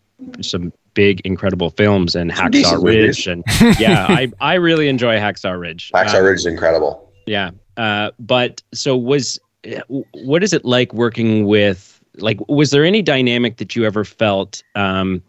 some 0.42 0.72
big 0.92 1.20
incredible 1.24 1.70
films 1.70 2.14
and 2.14 2.32
Some 2.36 2.50
decent 2.52 2.80
Hacksaw 2.82 2.84
Ridge 2.84 3.26
and 3.26 3.42
yeah, 3.80 4.06
I 4.08 4.30
I 4.40 4.54
really 4.54 4.88
enjoy 4.88 5.16
Hacksaw 5.16 5.58
Ridge. 5.58 5.90
Hacksaw 5.94 6.18
Um, 6.20 6.24
Ridge 6.24 6.40
is 6.40 6.46
incredible. 6.46 7.10
Yeah. 7.26 7.50
Uh, 7.78 8.10
but 8.20 8.62
so 8.74 8.96
was 8.96 9.40
what 9.88 10.42
is 10.42 10.52
it 10.52 10.64
like 10.64 10.92
working 10.92 11.46
with 11.46 12.02
like 12.16 12.38
was 12.48 12.70
there 12.70 12.84
any 12.84 13.02
dynamic 13.02 13.56
that 13.56 13.74
you 13.74 13.84
ever 13.84 14.04
felt 14.04 14.62
um, 14.74 15.22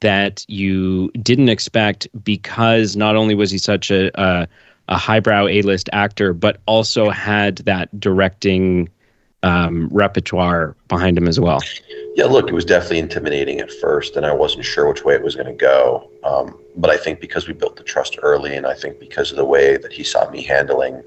that 0.00 0.44
you 0.48 1.10
didn't 1.22 1.48
expect 1.48 2.08
because 2.22 2.96
not 2.96 3.16
only 3.16 3.34
was 3.34 3.50
he 3.50 3.58
such 3.58 3.90
a 3.90 4.10
a, 4.20 4.48
a 4.88 4.96
highbrow 4.96 5.46
A-list 5.46 5.88
actor 5.92 6.32
but 6.32 6.58
also 6.66 7.10
had 7.10 7.58
that 7.58 7.98
directing 7.98 8.88
um, 9.42 9.88
repertoire 9.90 10.76
behind 10.88 11.16
him 11.16 11.26
as 11.26 11.40
well. 11.40 11.60
Yeah, 12.14 12.26
look, 12.26 12.48
it 12.48 12.52
was 12.52 12.64
definitely 12.64 12.98
intimidating 12.98 13.60
at 13.60 13.72
first, 13.72 14.16
and 14.16 14.26
I 14.26 14.34
wasn't 14.34 14.66
sure 14.66 14.86
which 14.86 15.04
way 15.04 15.14
it 15.14 15.22
was 15.22 15.34
going 15.34 15.46
to 15.46 15.54
go. 15.54 16.10
Um, 16.24 16.58
but 16.76 16.90
I 16.90 16.98
think 16.98 17.20
because 17.20 17.48
we 17.48 17.54
built 17.54 17.76
the 17.76 17.82
trust 17.82 18.18
early, 18.22 18.54
and 18.54 18.66
I 18.66 18.74
think 18.74 19.00
because 19.00 19.30
of 19.30 19.38
the 19.38 19.44
way 19.44 19.78
that 19.78 19.92
he 19.92 20.04
saw 20.04 20.28
me 20.30 20.42
handling 20.42 21.02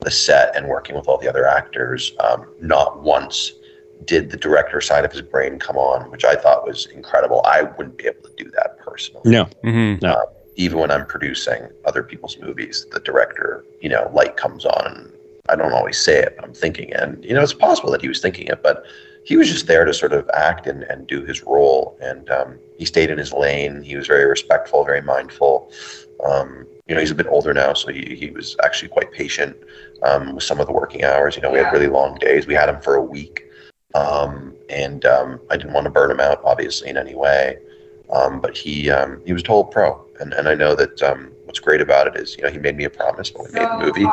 the 0.00 0.10
set 0.10 0.54
and 0.56 0.68
working 0.68 0.94
with 0.94 1.08
all 1.08 1.18
the 1.18 1.28
other 1.28 1.46
actors, 1.46 2.12
um, 2.20 2.46
not 2.60 3.02
once 3.02 3.52
did 4.04 4.30
the 4.30 4.36
director 4.36 4.80
side 4.80 5.04
of 5.04 5.10
his 5.12 5.22
brain 5.22 5.58
come 5.58 5.76
on, 5.76 6.10
which 6.10 6.24
I 6.24 6.36
thought 6.36 6.66
was 6.66 6.86
incredible. 6.86 7.42
I 7.44 7.62
wouldn't 7.62 7.98
be 7.98 8.06
able 8.06 8.22
to 8.22 8.44
do 8.44 8.50
that 8.52 8.78
personally. 8.78 9.22
No. 9.24 9.48
hmm 9.62 9.94
Even 10.54 10.78
when 10.78 10.90
I'm 10.90 11.06
producing 11.06 11.68
other 11.84 12.02
people's 12.02 12.38
movies, 12.38 12.86
the 12.92 13.00
director, 13.00 13.64
you 13.80 13.88
know, 13.88 14.10
light 14.12 14.36
comes 14.36 14.64
on, 14.64 14.86
and 14.96 15.12
I 15.48 15.56
don't 15.56 15.72
always 15.72 15.98
say 15.98 16.18
it, 16.20 16.34
but 16.36 16.44
I'm 16.44 16.54
thinking, 16.54 16.92
and 16.92 17.24
you 17.24 17.34
know, 17.34 17.42
it's 17.42 17.52
possible 17.52 17.90
that 17.92 18.00
he 18.00 18.08
was 18.08 18.20
thinking 18.20 18.46
it, 18.46 18.62
but 18.62 18.84
he 19.24 19.36
was 19.36 19.48
just 19.48 19.66
there 19.66 19.84
to 19.84 19.92
sort 19.92 20.12
of 20.12 20.28
act 20.32 20.66
and, 20.66 20.84
and 20.84 21.06
do 21.06 21.24
his 21.24 21.42
role. 21.42 21.98
And 22.00 22.30
um, 22.30 22.58
he 22.78 22.84
stayed 22.84 23.10
in 23.10 23.18
his 23.18 23.32
lane. 23.32 23.82
He 23.82 23.96
was 23.96 24.06
very 24.06 24.24
respectful, 24.24 24.84
very 24.84 25.02
mindful. 25.02 25.70
Um, 26.24 26.66
you 26.88 26.94
know, 26.94 27.00
he's 27.00 27.10
a 27.10 27.14
bit 27.14 27.26
older 27.26 27.52
now, 27.52 27.74
so 27.74 27.92
he, 27.92 28.16
he 28.16 28.30
was 28.30 28.56
actually 28.64 28.88
quite 28.88 29.12
patient 29.12 29.56
um, 30.02 30.34
with 30.34 30.44
some 30.44 30.58
of 30.58 30.66
the 30.66 30.72
working 30.72 31.04
hours. 31.04 31.36
You 31.36 31.42
know, 31.42 31.50
we 31.50 31.58
had 31.58 31.72
really 31.72 31.86
long 31.86 32.16
days. 32.16 32.46
We 32.46 32.54
had 32.54 32.68
him 32.68 32.80
for 32.80 32.94
a 32.96 33.02
week. 33.02 33.44
Um, 33.94 34.54
and 34.70 35.04
um, 35.04 35.40
I 35.50 35.56
didn't 35.56 35.72
want 35.72 35.84
to 35.84 35.90
burn 35.90 36.10
him 36.10 36.20
out, 36.20 36.40
obviously, 36.44 36.88
in 36.88 36.96
any 36.96 37.14
way. 37.14 37.58
Um, 38.10 38.40
but 38.40 38.56
he 38.56 38.90
um, 38.90 39.20
he 39.26 39.32
was 39.34 39.42
a 39.42 39.44
total 39.44 39.64
pro. 39.64 40.04
And, 40.20 40.32
and 40.32 40.48
I 40.48 40.54
know 40.54 40.74
that 40.74 41.02
um, 41.02 41.30
what's 41.44 41.60
great 41.60 41.80
about 41.80 42.06
it 42.06 42.16
is, 42.16 42.36
you 42.36 42.42
know, 42.42 42.50
he 42.50 42.58
made 42.58 42.76
me 42.76 42.84
a 42.84 42.90
promise 42.90 43.32
when 43.34 43.46
we 43.46 43.52
made 43.58 43.68
the 43.68 43.78
movie. 43.78 44.06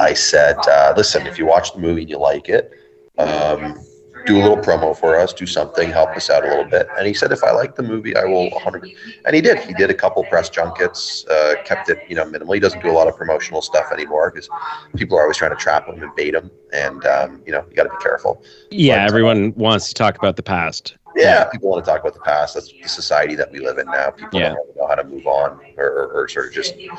I 0.00 0.14
said, 0.14 0.56
uh, 0.68 0.94
listen, 0.96 1.26
if 1.26 1.38
you 1.38 1.46
watch 1.46 1.72
the 1.72 1.78
movie 1.78 2.02
and 2.02 2.10
you 2.10 2.18
like 2.18 2.48
it, 2.48 2.72
um, 3.18 3.78
do 4.26 4.38
a 4.38 4.42
little 4.42 4.56
promo 4.56 4.96
for 4.96 5.18
us, 5.18 5.32
do 5.32 5.46
something, 5.46 5.90
help 5.90 6.10
us 6.10 6.28
out 6.28 6.44
a 6.44 6.48
little 6.48 6.64
bit. 6.64 6.88
And 6.98 7.06
he 7.06 7.14
said, 7.14 7.30
if 7.32 7.42
I 7.44 7.52
like 7.52 7.76
the 7.76 7.82
movie, 7.82 8.16
I 8.16 8.24
will 8.24 8.50
100. 8.50 8.90
And 9.24 9.34
he 9.34 9.40
did. 9.40 9.58
He 9.60 9.72
did 9.72 9.88
a 9.90 9.94
couple 9.94 10.24
press 10.24 10.50
junkets, 10.50 11.24
uh, 11.28 11.54
kept 11.64 11.88
it, 11.88 11.98
you 12.08 12.16
know, 12.16 12.24
minimal. 12.24 12.54
He 12.54 12.60
doesn't 12.60 12.82
do 12.82 12.90
a 12.90 12.92
lot 12.92 13.06
of 13.08 13.16
promotional 13.16 13.62
stuff 13.62 13.86
anymore 13.92 14.30
because 14.32 14.48
people 14.96 15.16
are 15.16 15.22
always 15.22 15.36
trying 15.36 15.52
to 15.52 15.56
trap 15.56 15.86
him 15.86 16.02
and 16.02 16.14
bait 16.16 16.34
him. 16.34 16.50
And, 16.72 17.04
um, 17.06 17.42
you 17.46 17.52
know, 17.52 17.64
you 17.70 17.76
got 17.76 17.84
to 17.84 17.90
be 17.90 18.02
careful. 18.02 18.42
Yeah, 18.70 18.98
But- 19.04 19.08
everyone 19.08 19.54
wants 19.54 19.88
to 19.88 19.94
talk 19.94 20.16
about 20.18 20.36
the 20.36 20.42
past. 20.42 20.96
Yeah, 21.14 21.44
people 21.44 21.70
want 21.70 21.82
to 21.82 21.90
talk 21.90 22.00
about 22.00 22.12
the 22.12 22.20
past. 22.20 22.52
That's 22.54 22.70
the 22.70 22.88
society 22.88 23.36
that 23.36 23.50
we 23.50 23.60
live 23.60 23.78
in 23.78 23.86
now. 23.86 24.10
People 24.10 24.38
Yeah. 24.38 24.48
don't 24.48 24.56
really 24.58 24.72
know 24.76 24.86
how 24.86 24.96
to 24.96 25.04
move 25.04 25.26
on 25.26 25.58
or, 25.78 25.86
or, 25.86 26.06
or 26.12 26.28
sort 26.28 26.48
of 26.48 26.52
just, 26.52 26.76
you 26.78 26.90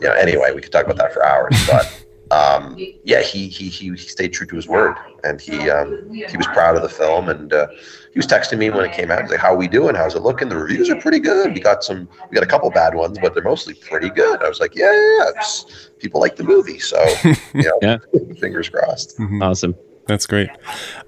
know, 0.00 0.12
anyway, 0.12 0.52
we 0.54 0.60
could 0.60 0.70
talk 0.70 0.84
about 0.84 0.98
that 0.98 1.12
for 1.12 1.26
hours. 1.26 1.52
But 1.68 2.05
um, 2.30 2.76
yeah, 3.04 3.22
he, 3.22 3.48
he, 3.48 3.68
he, 3.68 3.90
he 3.90 3.96
stayed 3.96 4.32
true 4.32 4.46
to 4.46 4.56
his 4.56 4.66
word 4.66 4.96
and 5.24 5.40
he, 5.40 5.70
um, 5.70 6.10
he 6.12 6.36
was 6.36 6.46
proud 6.48 6.76
of 6.76 6.82
the 6.82 6.88
film 6.88 7.28
and 7.28 7.52
uh, 7.52 7.68
he 8.12 8.18
was 8.18 8.26
texting 8.26 8.58
me 8.58 8.70
when 8.70 8.84
it 8.84 8.92
came 8.92 9.10
out. 9.10 9.22
He's 9.22 9.30
like, 9.30 9.40
"How 9.40 9.54
we 9.54 9.68
doing? 9.68 9.94
How's 9.94 10.14
it 10.14 10.22
looking? 10.22 10.48
The 10.48 10.56
reviews 10.56 10.88
are 10.90 10.96
pretty 11.00 11.20
good. 11.20 11.52
We 11.54 11.60
got 11.60 11.84
some, 11.84 12.08
we 12.30 12.34
got 12.34 12.42
a 12.42 12.46
couple 12.46 12.70
bad 12.70 12.94
ones, 12.94 13.18
but 13.20 13.34
they're 13.34 13.42
mostly 13.42 13.74
pretty 13.74 14.08
good." 14.10 14.42
I 14.42 14.48
was 14.48 14.58
like, 14.60 14.74
"Yeah, 14.74 14.90
yeah, 14.90 15.16
yeah. 15.18 15.28
It's- 15.30 15.90
people 15.98 16.20
like 16.20 16.36
the 16.36 16.44
movie, 16.44 16.78
so 16.78 17.02
you 17.54 17.62
know, 17.62 17.78
Yeah. 17.82 17.98
fingers 18.40 18.68
crossed." 18.68 19.20
Awesome. 19.42 19.74
That's 20.06 20.26
great. 20.26 20.48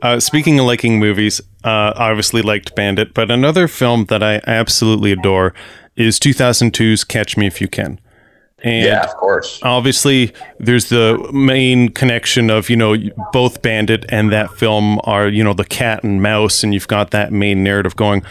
Uh, 0.03 0.19
speaking 0.21 0.59
of 0.59 0.67
liking 0.67 0.99
movies, 0.99 1.41
uh, 1.65 1.93
I 1.97 2.11
obviously 2.11 2.43
liked 2.43 2.75
Bandit, 2.75 3.15
but 3.15 3.31
another 3.31 3.69
film 3.69 4.07
that 4.07 4.23
I 4.23 4.41
absolutely 4.47 5.13
adore 5.13 5.55
is 5.97 6.19
2002's 6.19 7.05
Catch 7.05 7.37
Me 7.37 7.47
If 7.47 7.61
You 7.61 7.69
Can. 7.69 8.01
And 8.65 8.85
yeah, 8.85 9.05
of 9.05 9.15
course. 9.17 9.61
obviously 9.63 10.33
there's 10.59 10.89
the 10.89 11.31
main 11.33 11.91
connection 11.91 12.51
of 12.51 12.69
you 12.69 12.75
know 12.77 12.97
both 13.33 13.63
bandit 13.63 14.05
and 14.09 14.33
that 14.33 14.51
film 14.51 14.99
are 15.05 15.29
you 15.29 15.45
know 15.45 15.55
the 15.55 15.65
cat 15.65 16.03
and 16.03 16.21
mouse 16.21 16.65
and 16.65 16.75
you've 16.75 16.89
got 16.89 17.13
that 17.13 17.33
main 17.33 17.63
narrative 17.63 17.95
going 17.95 18.25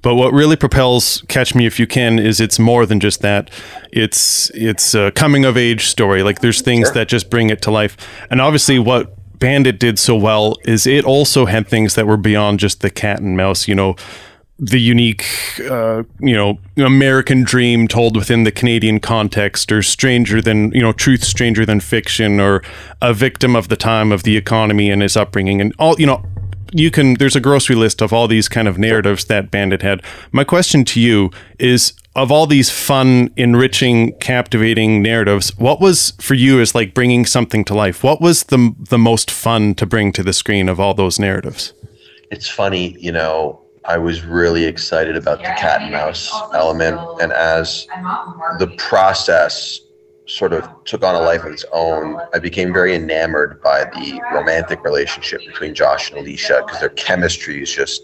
but 0.00 0.14
what 0.14 0.32
really 0.32 0.56
propels 0.56 1.22
catch 1.28 1.54
me 1.54 1.66
if 1.66 1.78
you 1.78 1.86
can 1.86 2.18
is 2.18 2.40
it's 2.40 2.58
more 2.58 2.86
than 2.86 2.98
just 2.98 3.20
that 3.20 3.50
it's 3.92 4.50
it's 4.54 4.94
a 4.94 5.10
coming 5.12 5.44
of 5.44 5.56
age 5.58 5.84
story 5.86 6.22
like 6.22 6.40
there's 6.40 6.62
things 6.62 6.86
Sure. 6.88 6.94
that 6.94 7.08
just 7.08 7.28
bring 7.28 7.50
it 7.50 7.60
to 7.62 7.70
life 7.70 7.94
and 8.30 8.40
obviously 8.40 8.78
what 8.78 9.14
bandit 9.38 9.78
did 9.78 9.98
so 9.98 10.16
well 10.16 10.56
is 10.64 10.86
it 10.86 11.04
also 11.04 11.44
had 11.44 11.68
things 11.68 11.94
that 11.94 12.06
were 12.06 12.16
beyond 12.16 12.58
just 12.58 12.80
the 12.80 12.88
cat 12.88 13.20
and 13.20 13.36
mouse 13.36 13.68
you 13.68 13.74
know 13.74 13.96
the 14.58 14.80
unique, 14.80 15.24
uh, 15.68 16.04
you 16.20 16.34
know, 16.34 16.58
American 16.76 17.42
dream 17.42 17.88
told 17.88 18.16
within 18.16 18.44
the 18.44 18.52
Canadian 18.52 19.00
context, 19.00 19.72
or 19.72 19.82
stranger 19.82 20.40
than, 20.40 20.70
you 20.70 20.80
know, 20.80 20.92
truth 20.92 21.24
stranger 21.24 21.66
than 21.66 21.80
fiction, 21.80 22.38
or 22.38 22.62
a 23.02 23.12
victim 23.12 23.56
of 23.56 23.68
the 23.68 23.76
time 23.76 24.12
of 24.12 24.22
the 24.22 24.36
economy 24.36 24.90
and 24.90 25.02
his 25.02 25.16
upbringing, 25.16 25.60
and 25.60 25.74
all, 25.78 25.98
you 25.98 26.06
know, 26.06 26.24
you 26.72 26.90
can 26.90 27.14
there's 27.14 27.36
a 27.36 27.40
grocery 27.40 27.76
list 27.76 28.02
of 28.02 28.12
all 28.12 28.28
these 28.28 28.48
kind 28.48 28.68
of 28.68 28.78
narratives 28.78 29.24
that 29.26 29.50
Bandit 29.50 29.82
had. 29.82 30.02
My 30.32 30.44
question 30.44 30.84
to 30.86 31.00
you 31.00 31.30
is 31.58 31.92
of 32.16 32.30
all 32.30 32.46
these 32.46 32.70
fun, 32.70 33.32
enriching, 33.36 34.12
captivating 34.18 35.02
narratives, 35.02 35.56
what 35.58 35.80
was 35.80 36.12
for 36.20 36.34
you 36.34 36.60
is 36.60 36.74
like 36.74 36.94
bringing 36.94 37.26
something 37.26 37.64
to 37.64 37.74
life? 37.74 38.04
What 38.04 38.20
was 38.20 38.44
the 38.44 38.74
the 38.88 38.98
most 38.98 39.30
fun 39.30 39.74
to 39.76 39.86
bring 39.86 40.12
to 40.12 40.22
the 40.22 40.32
screen 40.32 40.68
of 40.68 40.78
all 40.78 40.94
those 40.94 41.18
narratives? 41.18 41.72
It's 42.30 42.48
funny, 42.48 42.96
you 43.00 43.12
know, 43.12 43.63
I 43.86 43.98
was 43.98 44.24
really 44.24 44.64
excited 44.64 45.16
about 45.16 45.38
the 45.38 45.54
cat 45.58 45.82
and 45.82 45.92
mouse 45.92 46.32
element 46.54 46.98
and 47.20 47.32
as 47.32 47.86
the 48.58 48.72
process 48.78 49.80
sort 50.26 50.54
of 50.54 50.68
took 50.84 51.02
on 51.02 51.14
a 51.14 51.20
life 51.20 51.44
of 51.44 51.52
its 51.52 51.66
own, 51.72 52.18
I 52.32 52.38
became 52.38 52.72
very 52.72 52.94
enamored 52.94 53.60
by 53.62 53.84
the 53.84 54.20
romantic 54.32 54.82
relationship 54.82 55.40
between 55.46 55.74
Josh 55.74 56.10
and 56.10 56.18
Elisha 56.18 56.62
because 56.64 56.80
their 56.80 56.88
chemistry 56.90 57.62
is 57.62 57.70
just 57.70 58.02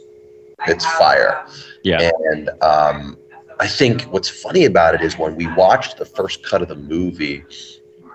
it's 0.66 0.85
fire. 0.85 1.47
Yeah. 1.83 2.11
And 2.31 2.51
um, 2.62 3.16
I 3.59 3.66
think 3.66 4.03
what's 4.03 4.29
funny 4.29 4.66
about 4.66 4.95
it 4.95 5.01
is 5.01 5.16
when 5.16 5.35
we 5.37 5.47
watched 5.55 5.97
the 5.97 6.05
first 6.05 6.45
cut 6.45 6.61
of 6.61 6.69
the 6.69 6.77
movie, 6.77 7.45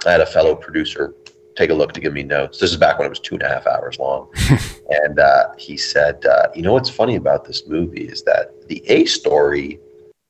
I 0.06 0.12
had 0.12 0.22
a 0.22 0.26
fellow 0.28 0.56
producer 0.56 1.16
take 1.56 1.70
a 1.70 1.74
look 1.74 1.94
to 1.94 2.02
give 2.02 2.14
me 2.14 2.24
notes. 2.24 2.60
This 2.60 2.72
is 2.72 2.78
back 2.78 2.98
when 2.98 3.06
it 3.06 3.10
was 3.10 3.20
two 3.20 3.36
and 3.36 3.44
a 3.44 3.48
half 3.48 3.66
hours 3.66 3.98
long. 3.98 4.28
and 4.90 5.20
uh, 5.20 5.48
he 5.58 5.78
said, 5.78 6.26
uh, 6.26 6.48
You 6.54 6.62
know 6.62 6.74
what's 6.74 6.90
funny 6.90 7.16
about 7.16 7.46
this 7.46 7.68
movie 7.68 8.06
is 8.06 8.24
that 8.24 8.68
the 8.68 8.84
A 8.88 9.06
story 9.06 9.80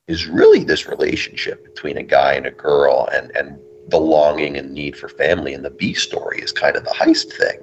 is 0.08 0.28
really 0.28 0.64
this 0.64 0.88
relationship 0.88 1.64
between 1.64 1.98
a 1.98 2.04
guy 2.04 2.34
and 2.34 2.46
a 2.46 2.52
girl 2.52 3.10
and, 3.12 3.32
and 3.36 3.60
the 3.88 3.98
longing 3.98 4.58
and 4.58 4.72
need 4.72 4.96
for 4.96 5.10
family. 5.10 5.54
And 5.54 5.66
the 5.66 5.72
B 5.72 5.94
story 5.94 6.40
is 6.42 6.52
kind 6.52 6.76
of 6.76 6.84
the 6.84 6.92
heist 6.92 7.34
thing. 7.34 7.60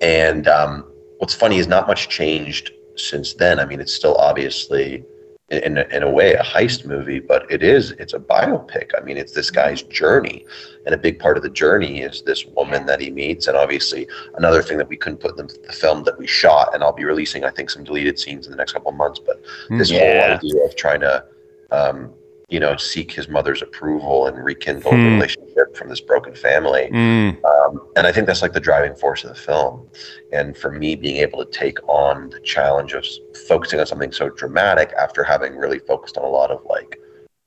And 0.00 0.48
um, 0.48 0.84
what's 1.18 1.34
funny 1.34 1.58
is 1.58 1.68
not 1.68 1.86
much 1.86 2.08
changed 2.08 2.72
since 2.96 3.34
then. 3.34 3.60
I 3.60 3.64
mean, 3.64 3.80
it's 3.80 3.94
still 3.94 4.16
obviously 4.16 5.04
in 5.50 5.78
a, 5.78 5.82
in 5.92 6.02
a 6.02 6.10
way 6.10 6.34
a 6.34 6.42
heist 6.42 6.84
movie, 6.86 7.20
but 7.20 7.48
it 7.50 7.62
is 7.62 7.92
it's 7.92 8.14
a 8.14 8.18
biopic. 8.18 8.90
I 8.98 9.00
mean, 9.04 9.16
it's 9.16 9.32
this 9.32 9.50
guy's 9.50 9.82
journey, 9.82 10.44
and 10.84 10.94
a 10.94 10.98
big 10.98 11.20
part 11.20 11.36
of 11.36 11.44
the 11.44 11.50
journey 11.50 12.00
is 12.00 12.22
this 12.22 12.44
woman 12.46 12.84
that 12.86 13.00
he 13.00 13.10
meets, 13.10 13.46
and 13.46 13.56
obviously 13.56 14.08
another 14.34 14.60
thing 14.60 14.76
that 14.78 14.88
we 14.88 14.96
couldn't 14.96 15.18
put 15.20 15.38
in 15.38 15.46
the 15.46 15.72
film 15.72 16.02
that 16.04 16.18
we 16.18 16.26
shot, 16.26 16.74
and 16.74 16.82
I'll 16.82 16.92
be 16.92 17.04
releasing 17.04 17.44
I 17.44 17.50
think 17.50 17.70
some 17.70 17.84
deleted 17.84 18.18
scenes 18.18 18.46
in 18.46 18.50
the 18.50 18.56
next 18.56 18.72
couple 18.72 18.90
of 18.90 18.96
months. 18.96 19.20
But 19.24 19.40
this 19.70 19.90
Yeah. 19.90 20.00
whole 20.00 20.34
idea 20.36 20.64
of 20.64 20.74
trying 20.74 21.00
to 21.00 21.24
um, 21.70 22.12
you 22.48 22.60
know 22.60 22.76
seek 22.76 23.10
his 23.12 23.28
mother's 23.28 23.62
approval 23.62 24.26
and 24.26 24.42
rekindle 24.44 24.92
the 24.92 24.96
Hmm. 24.96 25.14
relationship 25.14 25.76
from 25.76 25.88
this 25.88 26.00
broken 26.00 26.34
family. 26.34 26.90
Mm, 26.92 27.36
Um, 27.44 27.88
and 27.96 28.06
I 28.06 28.12
think 28.12 28.26
that's 28.26 28.42
like 28.42 28.52
the 28.52 28.60
driving 28.60 28.94
force 28.94 29.22
of 29.24 29.30
the 29.30 29.36
film. 29.40 29.88
And 30.32 30.56
for 30.56 30.70
me, 30.70 30.96
being 30.96 31.16
able 31.16 31.44
to 31.44 31.50
take 31.50 31.78
on 31.88 32.30
the 32.30 32.40
challenge 32.40 32.92
of 32.92 33.04
focusing 33.48 33.78
on 33.80 33.86
something 33.86 34.12
so 34.12 34.28
dramatic 34.30 34.92
after 34.98 35.22
having 35.22 35.56
really 35.56 35.78
focused 35.78 36.16
on 36.18 36.24
a 36.24 36.28
lot 36.28 36.50
of 36.50 36.64
like 36.68 36.98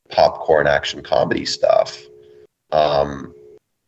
popcorn 0.09 0.67
action 0.67 1.01
comedy 1.01 1.45
stuff, 1.45 2.01
um, 2.71 3.33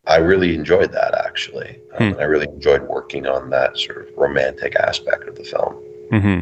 I 0.08 0.18
really 0.18 0.56
enjoyed 0.56 0.92
that 0.94 1.14
actually. 1.14 1.80
Um, 1.98 2.14
Hmm. 2.14 2.20
I 2.20 2.24
really 2.24 2.48
enjoyed 2.48 2.84
working 2.84 3.28
on 3.28 3.50
that 3.52 3.78
sort 3.78 3.98
of 4.08 4.18
romantic 4.18 4.76
aspect 4.76 5.28
of 5.28 5.36
the 5.36 5.44
film. 5.44 5.74
hmm 6.10 6.40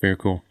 Very 0.00 0.16
cool. 0.16 0.42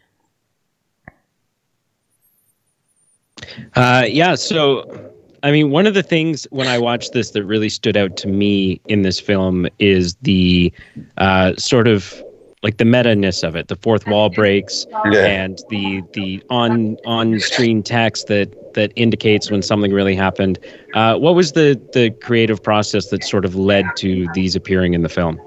Uh, 3.76 4.06
yeah. 4.08 4.36
So, 4.36 5.12
I 5.44 5.52
mean, 5.52 5.72
one 5.72 5.88
of 5.88 5.94
the 5.94 6.04
things 6.04 6.48
when 6.52 6.68
I 6.68 6.78
watched 6.78 7.14
this 7.14 7.32
that 7.32 7.44
really 7.44 7.70
stood 7.70 7.98
out 7.98 8.18
to 8.18 8.28
me 8.28 8.82
in 8.88 9.02
this 9.04 9.20
film 9.20 9.68
is 9.80 10.16
the 10.22 10.72
uh, 11.18 11.56
sort 11.56 11.88
of 11.88 12.24
like 12.64 12.78
the 12.78 12.86
meta 12.86 13.16
ness 13.16 13.44
of 13.44 13.56
it. 13.56 13.68
The 13.68 13.76
fourth 13.76 14.08
wall 14.08 14.30
breaks 14.30 14.86
and 15.06 15.60
the 15.70 16.02
the 16.14 16.44
on 16.50 16.98
on 17.06 17.40
screen 17.40 17.84
text 17.84 18.28
that 18.28 18.74
that 18.74 18.92
indicates 18.96 19.52
when 19.52 19.62
something 19.62 19.94
really 19.94 20.16
happened. 20.16 20.60
Uh, 20.94 21.18
what 21.18 21.36
was 21.36 21.54
the 21.54 21.80
the 21.94 22.10
creative 22.22 22.62
process 22.62 23.10
that 23.10 23.24
sort 23.24 23.46
of 23.46 23.56
led 23.56 23.86
to 23.98 24.28
these 24.34 24.56
appearing 24.56 24.94
in 24.94 25.02
the 25.04 25.10
film? 25.10 25.40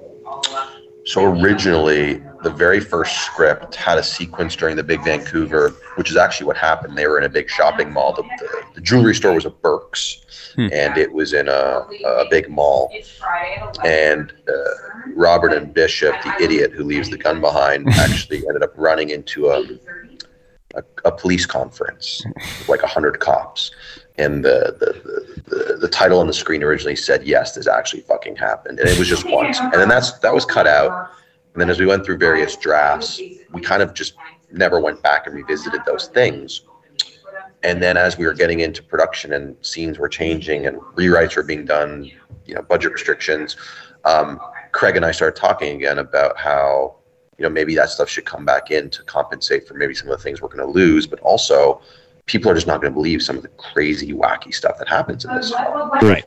So 1.05 1.25
originally, 1.25 2.23
the 2.43 2.51
very 2.51 2.81
first 2.81 3.17
script 3.25 3.75
had 3.75 3.99
a 3.99 4.03
sequence 4.03 4.57
during 4.57 4.77
the 4.77 4.83
Big 4.83 5.03
Vancouver, 5.05 5.71
which 5.97 6.11
is 6.11 6.17
actually 6.17 6.47
what 6.47 6.57
happened. 6.57 6.97
They 6.97 7.07
were 7.07 7.19
in 7.19 7.25
a 7.25 7.29
big 7.29 7.51
shopping 7.51 7.93
mall. 7.93 8.15
The, 8.15 8.23
the, 8.23 8.65
the 8.77 8.81
jewelry 8.81 9.15
store 9.15 9.35
was 9.35 9.45
a 9.45 9.51
Birks, 9.51 10.25
Hmm. 10.57 10.69
and 10.73 10.99
it 10.99 11.13
was 11.13 11.33
in 11.33 11.49
a, 11.49 11.87
a 12.07 12.27
big 12.29 12.51
mall. 12.51 12.93
And 13.85 14.33
uh, 14.49 14.53
Robert 15.15 15.53
and 15.53 15.73
Bishop, 15.73 16.15
the 16.25 16.35
idiot 16.43 16.73
who 16.73 16.85
leaves 16.85 17.11
the 17.11 17.19
gun 17.19 17.41
behind, 17.41 17.89
actually 17.93 18.39
ended 18.49 18.63
up 18.63 18.73
running 18.77 19.11
into 19.11 19.49
a, 19.49 19.63
a, 20.75 20.83
a 21.05 21.13
police 21.13 21.47
conference 21.47 22.25
with 22.35 22.69
like 22.69 22.83
100 22.83 23.21
cops. 23.21 23.71
And 24.19 24.45
the, 24.45 24.77
the, 24.79 24.93
the, 25.49 25.57
the, 25.57 25.77
the 25.77 25.89
title 25.89 26.19
on 26.19 26.27
the 26.27 26.33
screen 26.33 26.63
originally 26.63 26.97
said, 26.97 27.27
Yes, 27.27 27.55
this 27.55 27.67
actually 27.67 28.03
fucking 28.03 28.37
happened. 28.37 28.81
And 28.81 28.89
it 28.89 28.99
was 28.99 29.09
just 29.09 29.25
once. 29.29 29.59
And 29.61 29.75
then 29.75 29.89
that's 29.89 30.19
that 30.19 30.35
was 30.35 30.45
cut 30.45 30.67
out. 30.67 31.11
And 31.53 31.61
then 31.61 31.71
as 31.71 31.79
we 31.79 31.87
went 31.87 32.05
through 32.05 32.19
various 32.19 32.57
drafts, 32.57 33.21
we 33.53 33.61
kind 33.61 33.83
of 33.83 33.95
just 33.95 34.15
never 34.53 34.81
went 34.81 35.03
back 35.03 35.27
and 35.27 35.35
revisited 35.35 35.81
those 35.85 36.09
things. 36.09 36.63
And 37.63 37.83
then 37.83 37.97
as 37.97 38.17
we 38.17 38.25
were 38.25 38.35
getting 38.35 38.61
into 38.61 38.83
production 38.83 39.33
and 39.33 39.57
scenes 39.61 39.99
were 39.99 40.09
changing 40.09 40.67
and 40.67 40.79
rewrites 40.97 41.37
were 41.37 41.43
being 41.43 41.65
done, 41.65 42.11
you 42.47 42.55
know, 42.55 42.63
budget 42.63 42.93
restrictions, 42.93 43.57
um, 44.05 44.41
Kraig 44.73 44.97
and 44.97 45.05
I 45.05 45.11
started 45.11 45.39
talking 45.39 45.77
again 45.77 45.99
about 45.99 46.39
how, 46.39 46.97
you 47.37 47.43
know, 47.43 47.51
maybe 47.51 47.75
that 47.75 47.91
stuff 47.91 48.09
should 48.09 48.25
come 48.25 48.45
back 48.45 48.71
in 48.71 48.89
to 48.91 49.03
compensate 49.03 49.67
for 49.67 49.75
maybe 49.75 49.95
some 49.95 50.09
of 50.09 50.17
the 50.17 50.23
things 50.23 50.41
we're 50.41 50.49
going 50.49 50.67
to 50.67 50.73
lose, 50.73 51.07
but 51.07 51.21
also 51.21 51.83
people 52.27 52.51
are 52.51 52.55
just 52.55 52.67
not 52.67 52.81
going 52.81 52.93
to 52.93 52.95
believe 52.95 53.23
some 53.23 53.37
of 53.37 53.43
the 53.43 53.49
crazy, 53.49 54.13
wacky 54.13 54.55
stuff 54.55 54.79
that 54.79 54.89
happens 54.89 55.25
in 55.25 55.35
this. 55.35 55.53
Right. 56.03 56.25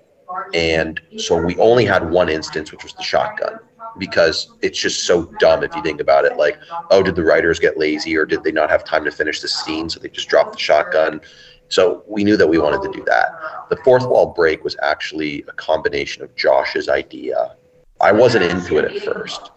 And 0.53 0.99
so 1.17 1.41
we 1.41 1.55
only 1.57 1.85
had 1.85 2.09
one 2.09 2.29
instance, 2.29 2.71
which 2.71 2.83
was 2.83 2.93
the 2.93 3.03
shotgun, 3.03 3.59
because 3.97 4.51
it's 4.61 4.79
just 4.79 5.05
so 5.05 5.25
dumb 5.39 5.63
if 5.63 5.75
you 5.75 5.81
think 5.81 6.01
about 6.01 6.25
it. 6.25 6.37
Like, 6.37 6.59
oh, 6.91 7.03
did 7.03 7.15
the 7.15 7.23
writers 7.23 7.59
get 7.59 7.77
lazy 7.77 8.15
or 8.15 8.25
did 8.25 8.43
they 8.43 8.51
not 8.51 8.69
have 8.69 8.83
time 8.83 9.03
to 9.05 9.11
finish 9.11 9.41
the 9.41 9.47
scene? 9.47 9.89
So 9.89 9.99
they 9.99 10.09
just 10.09 10.29
dropped 10.29 10.53
the 10.53 10.59
shotgun. 10.59 11.21
So 11.69 12.03
we 12.07 12.23
knew 12.23 12.37
that 12.37 12.47
we 12.47 12.57
wanted 12.57 12.81
to 12.83 12.97
do 12.97 13.03
that. 13.05 13.31
The 13.69 13.77
fourth 13.77 14.05
wall 14.05 14.27
break 14.27 14.63
was 14.63 14.75
actually 14.81 15.43
a 15.47 15.53
combination 15.53 16.23
of 16.23 16.35
Josh's 16.35 16.89
idea. 16.89 17.55
I 18.01 18.11
wasn't 18.11 18.45
into 18.45 18.77
it 18.77 18.85
at 18.85 19.01
first. 19.01 19.51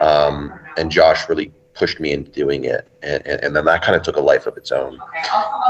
Um, 0.00 0.58
and 0.76 0.90
Josh 0.90 1.28
really 1.28 1.52
pushed 1.74 2.00
me 2.00 2.12
into 2.12 2.30
doing 2.30 2.64
it. 2.64 2.88
And, 3.02 3.24
and, 3.26 3.42
and 3.44 3.56
then 3.56 3.64
that 3.66 3.82
kind 3.82 3.96
of 3.96 4.02
took 4.02 4.16
a 4.16 4.20
life 4.20 4.46
of 4.46 4.56
its 4.56 4.72
own. 4.72 4.98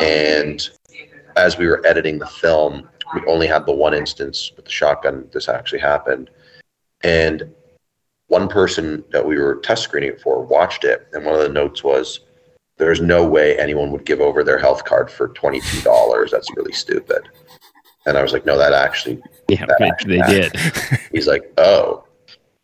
And 0.02 0.68
as 1.36 1.58
we 1.58 1.66
were 1.66 1.84
editing 1.86 2.18
the 2.18 2.26
film, 2.26 2.88
we 3.14 3.22
only 3.26 3.46
had 3.46 3.66
the 3.66 3.72
one 3.72 3.94
instance 3.94 4.52
with 4.56 4.64
the 4.64 4.70
shotgun. 4.70 5.28
This 5.32 5.48
actually 5.48 5.80
happened, 5.80 6.30
and 7.02 7.52
one 8.30 8.46
person 8.46 9.02
that 9.10 9.26
we 9.26 9.36
were 9.38 9.56
test 9.56 9.82
screening 9.82 10.10
it 10.10 10.20
for 10.20 10.40
watched 10.42 10.84
it, 10.84 11.08
and 11.12 11.24
one 11.24 11.34
of 11.34 11.40
the 11.42 11.48
notes 11.48 11.82
was, 11.82 12.20
"There's 12.78 13.00
no 13.00 13.26
way 13.26 13.58
anyone 13.58 13.90
would 13.90 14.06
give 14.06 14.20
over 14.20 14.44
their 14.44 14.58
health 14.58 14.84
card 14.84 15.10
for 15.10 15.28
twenty 15.28 15.60
two 15.60 15.80
dollars. 15.82 16.30
That's 16.30 16.48
really 16.56 16.72
stupid." 16.72 17.22
And 18.06 18.16
I 18.16 18.22
was 18.22 18.32
like, 18.32 18.46
"No, 18.46 18.56
that 18.56 18.72
actually." 18.72 19.20
Yeah, 19.48 19.66
That 19.66 19.76
they- 19.80 19.88
actually 19.88 20.20
they 20.22 20.48
did. 20.48 20.56
He's 21.12 21.26
like, 21.26 21.52
"Oh." 21.58 22.04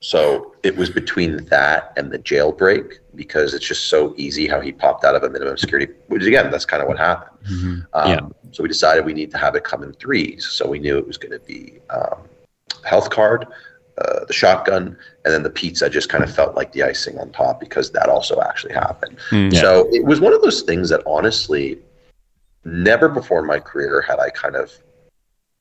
So 0.00 0.54
it 0.62 0.76
was 0.76 0.88
between 0.88 1.44
that 1.46 1.92
and 1.96 2.12
the 2.12 2.18
jailbreak 2.20 2.98
because 3.16 3.52
it's 3.54 3.66
just 3.66 3.86
so 3.86 4.14
easy 4.16 4.46
how 4.46 4.60
he 4.60 4.70
popped 4.70 5.04
out 5.04 5.16
of 5.16 5.24
a 5.24 5.28
minimum 5.28 5.56
security. 5.56 5.92
Which 6.06 6.22
again, 6.24 6.48
that's 6.52 6.66
kind 6.66 6.80
of 6.80 6.86
what 6.88 6.96
happened. 6.98 7.84
Um, 7.92 8.10
Yeah. 8.10 8.20
So 8.52 8.62
we 8.62 8.68
decided 8.68 9.04
we 9.04 9.14
need 9.14 9.32
to 9.32 9.38
have 9.38 9.56
it 9.56 9.64
come 9.64 9.82
in 9.82 9.92
threes. 9.94 10.46
So 10.46 10.68
we 10.68 10.78
knew 10.78 10.96
it 10.96 11.06
was 11.06 11.16
going 11.18 11.32
to 11.32 11.44
be 11.44 11.80
um, 11.90 12.18
health 12.84 13.10
card, 13.10 13.46
uh, 13.98 14.24
the 14.26 14.32
shotgun, 14.32 14.96
and 15.24 15.34
then 15.34 15.42
the 15.42 15.50
pizza 15.50 15.88
just 15.88 16.08
kind 16.08 16.22
of 16.22 16.34
felt 16.34 16.54
like 16.54 16.72
the 16.72 16.82
icing 16.82 17.18
on 17.18 17.30
top 17.30 17.58
because 17.60 17.90
that 17.92 18.08
also 18.08 18.40
actually 18.42 18.74
happened. 18.74 19.16
Mm. 19.30 19.52
Yeah. 19.52 19.60
So 19.60 19.88
it 19.92 20.04
was 20.04 20.20
one 20.20 20.32
of 20.32 20.42
those 20.42 20.62
things 20.62 20.90
that 20.90 21.02
honestly, 21.06 21.78
never 22.64 23.08
before 23.08 23.40
in 23.40 23.46
my 23.46 23.58
career 23.58 24.02
had 24.02 24.18
I 24.18 24.30
kind 24.30 24.56
of 24.56 24.72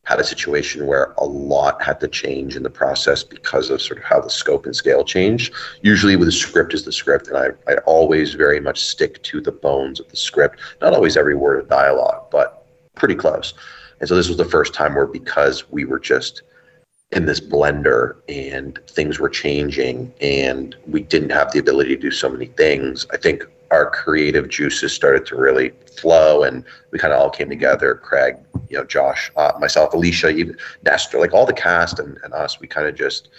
had 0.06 0.20
a 0.20 0.24
situation 0.24 0.86
where 0.86 1.14
a 1.18 1.26
lot 1.26 1.82
had 1.82 2.00
to 2.00 2.08
change 2.08 2.56
in 2.56 2.64
the 2.64 2.70
process 2.70 3.24
because 3.24 3.72
of 3.72 3.82
sort 3.82 3.98
of 3.98 4.04
how 4.04 4.22
the 4.22 4.30
scope 4.30 4.66
and 4.66 4.76
scale 4.76 5.04
changed. 5.04 5.54
Usually 5.82 6.16
with 6.16 6.28
a 6.28 6.32
script 6.32 6.74
is 6.74 6.86
the 6.86 6.92
script, 6.92 7.28
and 7.28 7.38
I, 7.38 7.48
I 7.68 7.78
always 7.86 8.36
very 8.36 8.60
much 8.60 8.84
stick 8.84 9.22
to 9.24 9.42
the 9.42 9.52
bones 9.52 10.00
of 10.00 10.08
the 10.10 10.18
script. 10.18 10.60
Not 10.80 10.94
always 10.94 11.18
every 11.18 11.36
word 11.36 11.60
of 11.60 11.70
dialogue, 11.70 12.28
but 12.32 12.68
pretty 12.96 13.16
close. 13.16 13.56
And 14.00 14.08
so 14.08 14.16
this 14.16 14.28
was 14.28 14.38
the 14.38 14.46
first 14.46 14.74
time 14.74 14.94
where 14.94 15.08
because 15.08 15.72
we 15.72 15.86
were 15.86 16.00
just 16.00 16.44
in 17.12 17.26
this 17.26 17.40
blender 17.40 18.16
and 18.28 18.80
things 18.90 19.20
were 19.20 19.30
changing 19.30 20.12
and 20.22 20.76
we 20.88 21.02
didn't 21.02 21.30
have 21.30 21.52
the 21.52 21.60
ability 21.60 21.96
to 21.96 22.02
do 22.02 22.12
so 22.12 22.30
many 22.30 22.48
things, 22.48 23.06
I 23.12 23.18
think 23.18 23.44
our 23.72 23.90
creative 23.90 24.50
juices 24.50 24.94
started 24.94 25.26
to 25.28 25.36
really 25.36 25.72
flow 25.98 26.44
and 26.44 26.64
we 26.92 27.00
kind 27.00 27.14
of 27.14 27.20
all 27.20 27.30
came 27.30 27.50
together. 27.50 27.96
Kraig, 27.96 28.36
you 28.70 28.78
know, 28.78 28.86
Josh, 28.86 29.32
uh, 29.36 29.54
myself, 29.60 29.94
Elisha, 29.94 30.30
even 30.30 30.58
Nestor, 30.84 31.20
like 31.20 31.34
all 31.34 31.46
the 31.46 31.54
cast 31.54 32.00
and, 32.00 32.18
and 32.24 32.34
us, 32.34 32.60
we 32.60 32.68
kind 32.68 32.88
of 32.88 32.96
just 32.96 33.30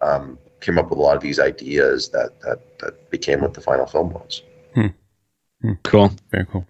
um, 0.00 0.38
came 0.60 0.78
up 0.78 0.90
with 0.90 0.98
a 0.98 1.02
lot 1.02 1.16
of 1.16 1.22
these 1.22 1.38
ideas 1.38 2.08
that 2.10 2.40
that 2.40 2.78
that 2.80 3.10
became 3.10 3.40
what 3.40 3.54
the 3.54 3.60
final 3.60 3.86
film 3.86 4.12
was. 4.12 4.42
Cool. 5.82 6.12
Very 6.30 6.46
cool. 6.46 6.66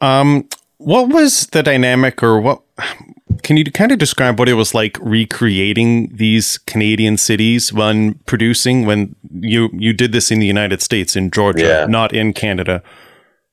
Um, 0.00 0.48
what 0.78 1.08
was 1.08 1.46
the 1.48 1.62
dynamic, 1.62 2.22
or 2.22 2.40
what? 2.40 2.62
Can 3.42 3.56
you 3.56 3.64
kind 3.64 3.92
of 3.92 3.98
describe 3.98 4.38
what 4.38 4.48
it 4.48 4.54
was 4.54 4.74
like 4.74 4.98
recreating 5.00 6.14
these 6.14 6.58
Canadian 6.58 7.16
cities 7.16 7.72
when 7.72 8.14
producing 8.26 8.86
when 8.86 9.14
you 9.40 9.68
you 9.72 9.92
did 9.92 10.12
this 10.12 10.30
in 10.30 10.38
the 10.38 10.46
United 10.46 10.82
States 10.82 11.16
in 11.16 11.30
Georgia, 11.30 11.64
Yeah. 11.64 11.86
not 11.86 12.12
in 12.12 12.32
Canada? 12.32 12.82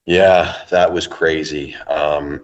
Yeah, 0.06 0.56
that 0.70 0.94
was 0.94 1.08
crazy. 1.08 1.76
Um, 1.88 2.42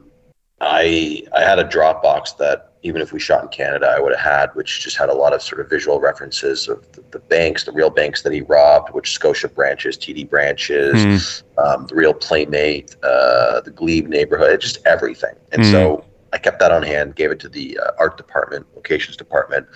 I 0.61 1.23
I 1.35 1.41
had 1.41 1.59
a 1.59 1.63
Dropbox 1.63 2.37
that 2.37 2.69
even 2.85 3.01
if 3.01 3.13
we 3.13 3.19
shot 3.19 3.41
in 3.43 3.47
Canada, 3.47 3.87
I 3.97 4.01
would 4.01 4.11
have 4.13 4.19
had, 4.33 4.55
which 4.55 4.81
just 4.81 4.97
had 4.97 5.07
a 5.07 5.13
lot 5.13 5.33
of 5.33 5.41
sort 5.41 5.61
of 5.61 5.69
visual 5.69 6.01
references 6.01 6.67
of 6.67 6.79
the, 6.91 7.01
the 7.11 7.19
banks, 7.19 7.63
the 7.63 7.71
real 7.71 7.89
banks 7.89 8.23
that 8.23 8.33
he 8.33 8.41
robbed, 8.41 8.93
which 8.93 9.13
Scotia 9.13 9.47
branches, 9.47 9.97
TD 9.97 10.29
branches, 10.29 11.43
um, 11.57 11.87
the 11.87 11.95
real 11.95 12.13
Playmate, 12.13 12.95
uh, 13.01 13.61
the 13.61 13.71
Glebe 13.71 14.07
neighborhood, 14.09 14.59
just 14.59 14.79
everything. 14.85 15.33
And 15.53 15.65
so 15.65 16.03
I 16.33 16.37
kept 16.39 16.59
that 16.59 16.71
on 16.71 16.81
hand, 16.83 17.15
gave 17.15 17.31
it 17.31 17.39
to 17.41 17.49
the 17.49 17.79
uh, 17.79 17.91
art 17.99 18.17
department, 18.17 18.65
locations 18.75 19.15
department, 19.15 19.67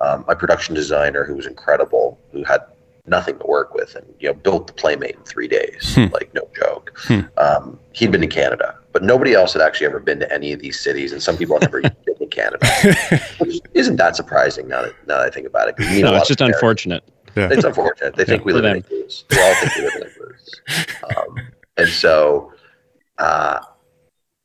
um, 0.00 0.24
my 0.28 0.34
production 0.34 0.74
designer, 0.74 1.24
who 1.24 1.34
was 1.34 1.46
incredible, 1.46 2.18
who 2.32 2.44
had 2.44 2.60
nothing 3.06 3.36
to 3.38 3.46
work 3.46 3.74
with, 3.74 3.96
and 3.96 4.06
you 4.20 4.28
know 4.28 4.34
built 4.34 4.66
the 4.68 4.72
Playmate 4.72 5.16
in 5.16 5.22
three 5.24 5.48
days, 5.48 5.96
like 6.12 6.32
no 6.32 6.48
joke. 6.56 6.96
Um, 7.36 7.78
he'd 7.92 8.12
been 8.12 8.20
to 8.20 8.26
Canada, 8.28 8.78
but 8.92 9.02
nobody 9.02 9.34
else 9.34 9.52
had 9.52 9.60
actually 9.60 9.88
ever 9.88 9.98
been 10.00 10.20
to 10.20 10.32
any 10.32 10.52
of 10.52 10.60
these 10.60 10.78
cities, 10.80 11.12
and 11.12 11.20
some 11.22 11.36
people 11.36 11.56
had 11.56 11.62
never 11.62 11.80
even 11.80 11.96
been 12.06 12.16
to 12.18 12.26
Canada. 12.26 12.64
Which 13.38 13.60
isn't 13.74 13.96
that 13.96 14.14
surprising 14.14 14.68
now 14.68 14.82
that, 14.82 14.94
now 15.08 15.18
that 15.18 15.26
I 15.26 15.30
think 15.30 15.46
about 15.48 15.68
it? 15.68 15.76
'cause 15.76 15.86
we 15.86 15.96
meet 15.96 16.02
a 16.04 16.10
No, 16.12 16.16
it's 16.16 16.28
just 16.28 16.40
unfortunate. 16.40 17.02
Yeah. 17.36 17.48
It's 17.50 17.64
unfortunate. 17.64 18.14
They 18.14 18.24
think 18.24 18.44
we 18.44 18.52
for 18.52 18.60
live 18.62 18.76
in 18.76 18.84
a 18.84 18.88
them. 18.88 19.00
We 19.30 19.40
all 19.42 19.54
think 19.56 19.74
we 19.76 19.82
live 19.82 19.94
in 19.96 20.02
a. 20.02 20.14
Um, 21.18 21.36
and 21.76 21.88
so, 21.88 22.52
uh, 23.18 23.58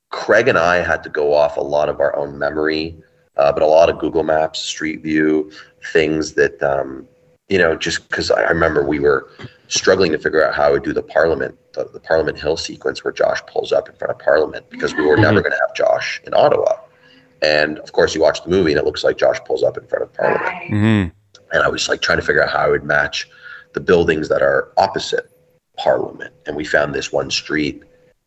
Kraig 0.09 0.47
and 0.47 0.57
I 0.57 0.77
had 0.77 1.03
to 1.03 1.09
go 1.09 1.33
off 1.33 1.57
a 1.57 1.61
lot 1.61 1.89
of 1.89 1.99
our 1.99 2.15
own 2.15 2.37
memory, 2.37 2.97
uh, 3.37 3.51
but 3.51 3.61
a 3.61 3.67
lot 3.67 3.89
of 3.89 3.99
Google 3.99 4.23
Maps, 4.23 4.59
Street 4.59 5.01
View, 5.01 5.51
things 5.93 6.33
that, 6.33 6.61
um, 6.63 7.07
you 7.47 7.57
know, 7.57 7.75
just 7.75 8.09
because 8.09 8.31
I 8.31 8.49
remember 8.49 8.85
we 8.85 8.99
were 8.99 9.29
struggling 9.67 10.11
to 10.11 10.19
figure 10.19 10.45
out 10.45 10.55
how 10.55 10.67
I 10.67 10.71
would 10.71 10.83
do 10.83 10.93
the 10.93 11.03
Parliament, 11.03 11.57
the, 11.73 11.85
the 11.85 11.99
Parliament 11.99 12.39
Hill 12.39 12.57
sequence 12.57 13.03
where 13.03 13.13
Josh 13.13 13.41
pulls 13.47 13.71
up 13.71 13.87
in 13.87 13.95
front 13.95 14.11
of 14.11 14.19
Parliament 14.19 14.65
because 14.69 14.95
we 14.95 15.05
were 15.05 15.17
never 15.17 15.41
going 15.41 15.51
to 15.51 15.59
have 15.59 15.75
Josh 15.75 16.21
in 16.25 16.33
Ottawa. 16.33 16.73
And 17.41 17.79
of 17.79 17.91
course, 17.91 18.13
you 18.15 18.21
watch 18.21 18.43
the 18.43 18.49
movie 18.49 18.71
and 18.71 18.79
it 18.79 18.85
looks 18.85 19.03
like 19.03 19.17
Josh 19.17 19.39
pulls 19.45 19.63
up 19.63 19.77
in 19.77 19.85
front 19.87 20.03
of 20.03 20.13
Parliament 20.13 20.67
hmm 20.67 21.03
and 21.51 21.63
I 21.63 21.69
was 21.69 21.89
like 21.89 22.01
trying 22.01 22.19
to 22.19 22.25
figure 22.25 22.43
out 22.43 22.49
how 22.49 22.59
I 22.59 22.69
would 22.69 22.83
match 22.83 23.29
the 23.73 23.79
buildings 23.79 24.29
that 24.29 24.41
are 24.41 24.71
opposite 24.77 25.29
Parliament. 25.77 26.33
And 26.45 26.55
we 26.55 26.65
found 26.65 26.93
this 26.93 27.11
one 27.11 27.31
street 27.31 27.83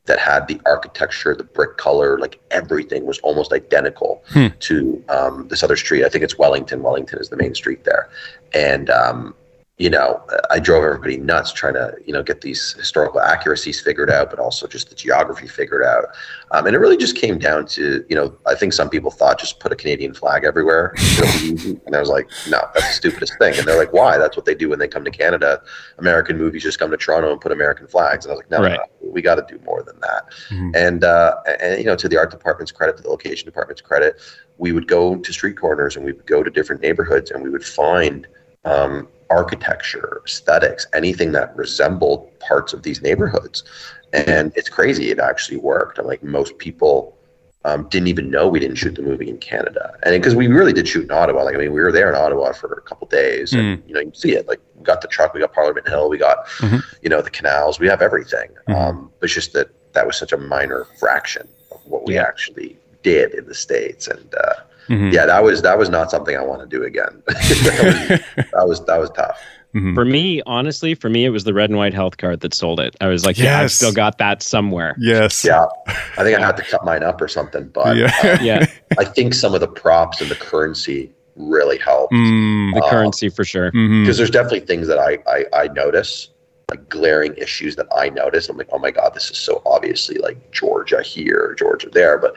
that 0.06 0.18
had 0.18 0.48
the 0.48 0.60
architecture, 0.66 1.34
the 1.34 1.44
brick 1.44 1.76
color, 1.76 2.18
like 2.18 2.40
everything 2.50 3.06
was 3.06 3.18
almost 3.20 3.52
identical 3.52 4.22
Hmm. 4.32 4.48
to 4.60 5.04
um, 5.08 5.46
this 5.48 5.62
other 5.62 5.76
street. 5.76 6.04
I 6.04 6.08
think 6.08 6.24
it's 6.24 6.36
Wellington. 6.38 6.82
Wellington 6.82 7.18
is 7.20 7.28
the 7.28 7.36
main 7.36 7.54
street 7.54 7.84
there, 7.84 8.08
and 8.52 8.90
um, 8.90 9.34
you 9.78 9.88
know, 9.88 10.22
I 10.50 10.58
drove 10.58 10.84
everybody 10.84 11.16
nuts 11.16 11.50
trying 11.50 11.74
to 11.74 11.94
you 12.04 12.12
know 12.12 12.22
get 12.22 12.42
these 12.42 12.74
historical 12.74 13.20
accuracies 13.20 13.80
figured 13.80 14.10
out, 14.10 14.28
but 14.28 14.38
also 14.38 14.66
just 14.66 14.90
the 14.90 14.94
geography 14.94 15.46
figured 15.48 15.82
out. 15.82 16.04
Um, 16.50 16.66
and 16.66 16.76
it 16.76 16.78
really 16.78 16.98
just 16.98 17.16
came 17.16 17.38
down 17.38 17.66
to 17.68 18.04
you 18.08 18.14
know, 18.14 18.36
I 18.46 18.54
think 18.54 18.74
some 18.74 18.90
people 18.90 19.10
thought 19.10 19.38
just 19.40 19.60
put 19.60 19.72
a 19.72 19.76
Canadian 19.76 20.12
flag 20.12 20.44
everywhere, 20.44 20.92
It'll 20.98 21.40
be 21.40 21.54
easy. 21.54 21.80
and 21.86 21.96
I 21.96 22.00
was 22.00 22.10
like, 22.10 22.28
no, 22.50 22.60
that's 22.74 22.86
the 22.88 22.92
stupidest 22.94 23.38
thing. 23.38 23.54
And 23.56 23.66
they're 23.66 23.78
like, 23.78 23.94
why? 23.94 24.18
That's 24.18 24.36
what 24.36 24.44
they 24.44 24.54
do 24.54 24.68
when 24.68 24.78
they 24.78 24.88
come 24.88 25.04
to 25.04 25.10
Canada. 25.10 25.62
American 25.98 26.36
movies 26.36 26.62
just 26.62 26.78
come 26.78 26.90
to 26.90 26.96
Toronto 26.98 27.32
and 27.32 27.40
put 27.40 27.50
American 27.50 27.86
flags. 27.86 28.26
And 28.26 28.32
I 28.32 28.34
was 28.36 28.42
like, 28.44 28.50
no, 28.50 28.60
Right. 28.62 28.78
no, 29.00 29.10
we 29.10 29.22
got 29.22 29.36
to 29.36 29.44
do 29.48 29.58
more 29.64 29.82
than 29.82 29.98
that. 30.00 30.24
Mhm. 30.50 30.76
And 30.76 31.02
uh, 31.02 31.36
and 31.60 31.78
you 31.78 31.86
know, 31.86 31.96
to 31.96 32.08
the 32.10 32.18
art 32.18 32.30
department's 32.30 32.72
credit, 32.72 32.98
to 32.98 33.02
the 33.02 33.08
location 33.08 33.46
department's 33.46 33.80
credit, 33.80 34.20
we 34.58 34.72
would 34.72 34.86
go 34.86 35.16
to 35.16 35.32
street 35.32 35.56
corners 35.58 35.96
and 35.96 36.04
we 36.04 36.12
would 36.12 36.26
go 36.26 36.42
to 36.42 36.50
different 36.50 36.82
neighborhoods 36.82 37.30
and 37.30 37.42
we 37.42 37.48
would 37.48 37.64
find 37.64 38.26
um, 38.64 39.08
architecture, 39.32 40.20
aesthetics, 40.26 40.86
anything 40.92 41.32
that 41.32 41.56
resembled 41.56 42.20
parts 42.38 42.72
of 42.72 42.82
these 42.82 43.00
neighborhoods. 43.02 43.64
And 44.12 44.52
it's 44.56 44.68
crazy. 44.68 45.10
It 45.10 45.18
actually 45.18 45.56
worked. 45.56 45.98
I'm 45.98 46.06
like 46.06 46.22
most 46.22 46.58
people 46.58 47.16
um, 47.64 47.88
didn't 47.88 48.08
even 48.08 48.28
know 48.30 48.46
we 48.48 48.60
didn't 48.60 48.76
shoot 48.76 48.94
the 48.94 49.02
movie 49.02 49.30
in 49.30 49.38
Canada, 49.38 49.94
and 50.02 50.12
because 50.20 50.34
we 50.34 50.48
really 50.48 50.72
did 50.72 50.86
shoot 50.88 51.04
in 51.04 51.12
Ottawa. 51.12 51.44
Like 51.44 51.54
I 51.54 51.58
mean, 51.58 51.72
we 51.72 51.80
were 51.80 51.92
there 51.92 52.08
in 52.10 52.16
Ottawa 52.16 52.52
for 52.52 52.72
a 52.74 52.80
couple 52.88 53.06
days, 53.06 53.52
and 53.52 53.82
you 53.86 53.94
know, 53.94 54.00
you 54.00 54.06
can 54.06 54.14
see 54.14 54.32
it. 54.32 54.48
Like 54.48 54.60
we 54.76 54.82
got 54.84 55.00
the 55.00 55.06
truck, 55.08 55.32
we 55.32 55.40
got 55.40 55.52
Parliament 55.54 55.86
Hill, 55.88 56.08
we 56.10 56.18
got 56.18 56.38
Mhm. 56.58 56.82
you 57.02 57.08
know 57.08 57.22
the 57.22 57.30
canals, 57.30 57.78
we 57.78 57.86
have 57.88 58.02
everything. 58.02 58.50
Mhm. 58.68 58.74
Um, 58.76 59.12
but 59.18 59.26
it's 59.26 59.34
just 59.34 59.52
that 59.52 59.68
that 59.94 60.04
was 60.08 60.16
such 60.22 60.32
a 60.32 60.36
minor 60.54 60.86
fraction 60.98 61.46
of 61.70 61.80
what 61.86 62.04
we 62.06 62.14
Yeah. 62.14 62.24
actually 62.30 62.76
did 63.02 63.32
in 63.38 63.46
the 63.46 63.54
states, 63.54 64.08
and 64.08 64.28
uh, 64.44 64.54
Mhm. 64.88 65.12
yeah, 65.12 65.26
that 65.26 65.42
was 65.44 65.62
that 65.62 65.78
was 65.78 65.88
not 65.88 66.10
something 66.10 66.36
I 66.36 66.42
want 66.42 66.60
to 66.60 66.66
do 66.66 66.84
again. 66.84 67.22
that, 67.26 68.20
was, 68.36 68.46
that 68.52 68.68
was 68.68 68.84
that 68.86 68.98
was 68.98 69.10
tough. 69.10 69.38
Mhm. 69.74 69.94
For 69.94 70.04
me, 70.04 70.42
honestly, 70.44 70.94
for 70.94 71.08
me, 71.08 71.24
it 71.24 71.30
was 71.30 71.44
the 71.44 71.54
red 71.54 71.70
and 71.70 71.78
white 71.78 71.94
health 71.94 72.18
card 72.18 72.40
that 72.40 72.52
sold 72.52 72.78
it. 72.78 72.94
I 73.00 73.06
was 73.06 73.24
like, 73.24 73.38
yeah, 73.38 73.60
I've 73.60 73.70
still 73.72 73.92
got 73.92 74.18
that 74.18 74.42
somewhere. 74.42 74.94
Yes. 74.98 75.42
Yeah, 75.44 75.64
I 75.86 76.24
think 76.24 76.38
I 76.38 76.44
had 76.44 76.58
to 76.58 76.62
cut 76.62 76.84
mine 76.84 77.02
up 77.02 77.20
or 77.22 77.28
something, 77.28 77.68
but 77.68 77.96
Yeah. 77.96 78.12
uh, 78.22 78.38
Yeah, 78.42 78.66
I 78.98 79.04
think 79.04 79.32
some 79.32 79.54
of 79.54 79.60
the 79.60 79.68
props 79.68 80.20
and 80.20 80.30
the 80.30 80.34
currency 80.34 81.10
really 81.36 81.78
helped. 81.78 82.12
Mm. 82.12 82.74
the 82.74 82.82
Uh, 82.82 82.90
currency 82.90 83.30
for 83.30 83.44
sure. 83.44 83.70
Mhm. 83.72 84.02
because 84.04 84.18
there's 84.18 84.30
definitely 84.30 84.60
things 84.60 84.86
that 84.88 84.98
I, 84.98 85.18
I 85.26 85.46
I 85.54 85.68
notice 85.68 86.28
like 86.70 86.86
glaring 86.90 87.34
issues 87.36 87.76
that 87.76 87.86
I 87.96 88.10
notice. 88.10 88.48
I'm 88.50 88.56
like, 88.58 88.68
oh 88.72 88.78
my 88.78 88.90
god, 88.90 89.14
this 89.14 89.30
is 89.30 89.38
so 89.38 89.62
obviously 89.64 90.16
like 90.18 90.50
Georgia 90.52 91.02
here, 91.02 91.54
Georgia 91.58 91.88
there. 91.90 92.18
But 92.18 92.34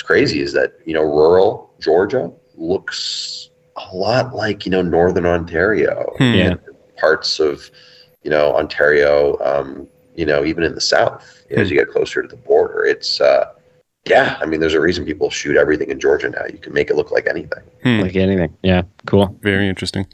what's 0.00 0.06
crazy 0.06 0.40
is 0.40 0.52
that 0.54 0.72
you 0.86 0.94
know 0.94 1.02
rural 1.02 1.74
Georgia 1.80 2.30
looks 2.56 3.50
a 3.76 3.94
lot 3.94 4.34
like 4.34 4.64
you 4.64 4.70
know 4.72 4.82
northern 4.82 5.26
Ontario, 5.26 6.14
Hmm. 6.18 6.34
Yeah. 6.34 6.54
parts 6.98 7.38
of 7.40 7.70
you 8.22 8.30
know 8.30 8.54
Ontario. 8.56 9.36
Um, 9.44 9.86
you 10.16 10.26
know, 10.26 10.44
even 10.44 10.64
in 10.64 10.74
the 10.74 10.80
south, 10.80 11.22
as 11.50 11.68
Hmm. 11.68 11.72
you 11.74 11.78
get 11.80 11.88
closer 11.88 12.20
to 12.20 12.28
the 12.28 12.36
border, 12.36 12.84
it's 12.84 13.20
uh, 13.20 13.44
yeah. 14.06 14.36
I 14.40 14.46
mean, 14.46 14.60
there's 14.60 14.74
a 14.74 14.80
reason 14.80 15.04
people 15.04 15.30
shoot 15.30 15.56
everything 15.56 15.90
in 15.90 16.00
Georgia 16.00 16.28
now. 16.28 16.44
You 16.50 16.58
can 16.58 16.72
make 16.74 16.90
it 16.90 16.96
look 16.96 17.10
like 17.10 17.26
anything. 17.28 17.62
Hmm. 17.84 18.00
Like 18.00 18.16
anything. 18.16 18.54
Yeah, 18.62 18.82
cool. 19.06 19.36
Very 19.42 19.68
interesting. 19.68 20.06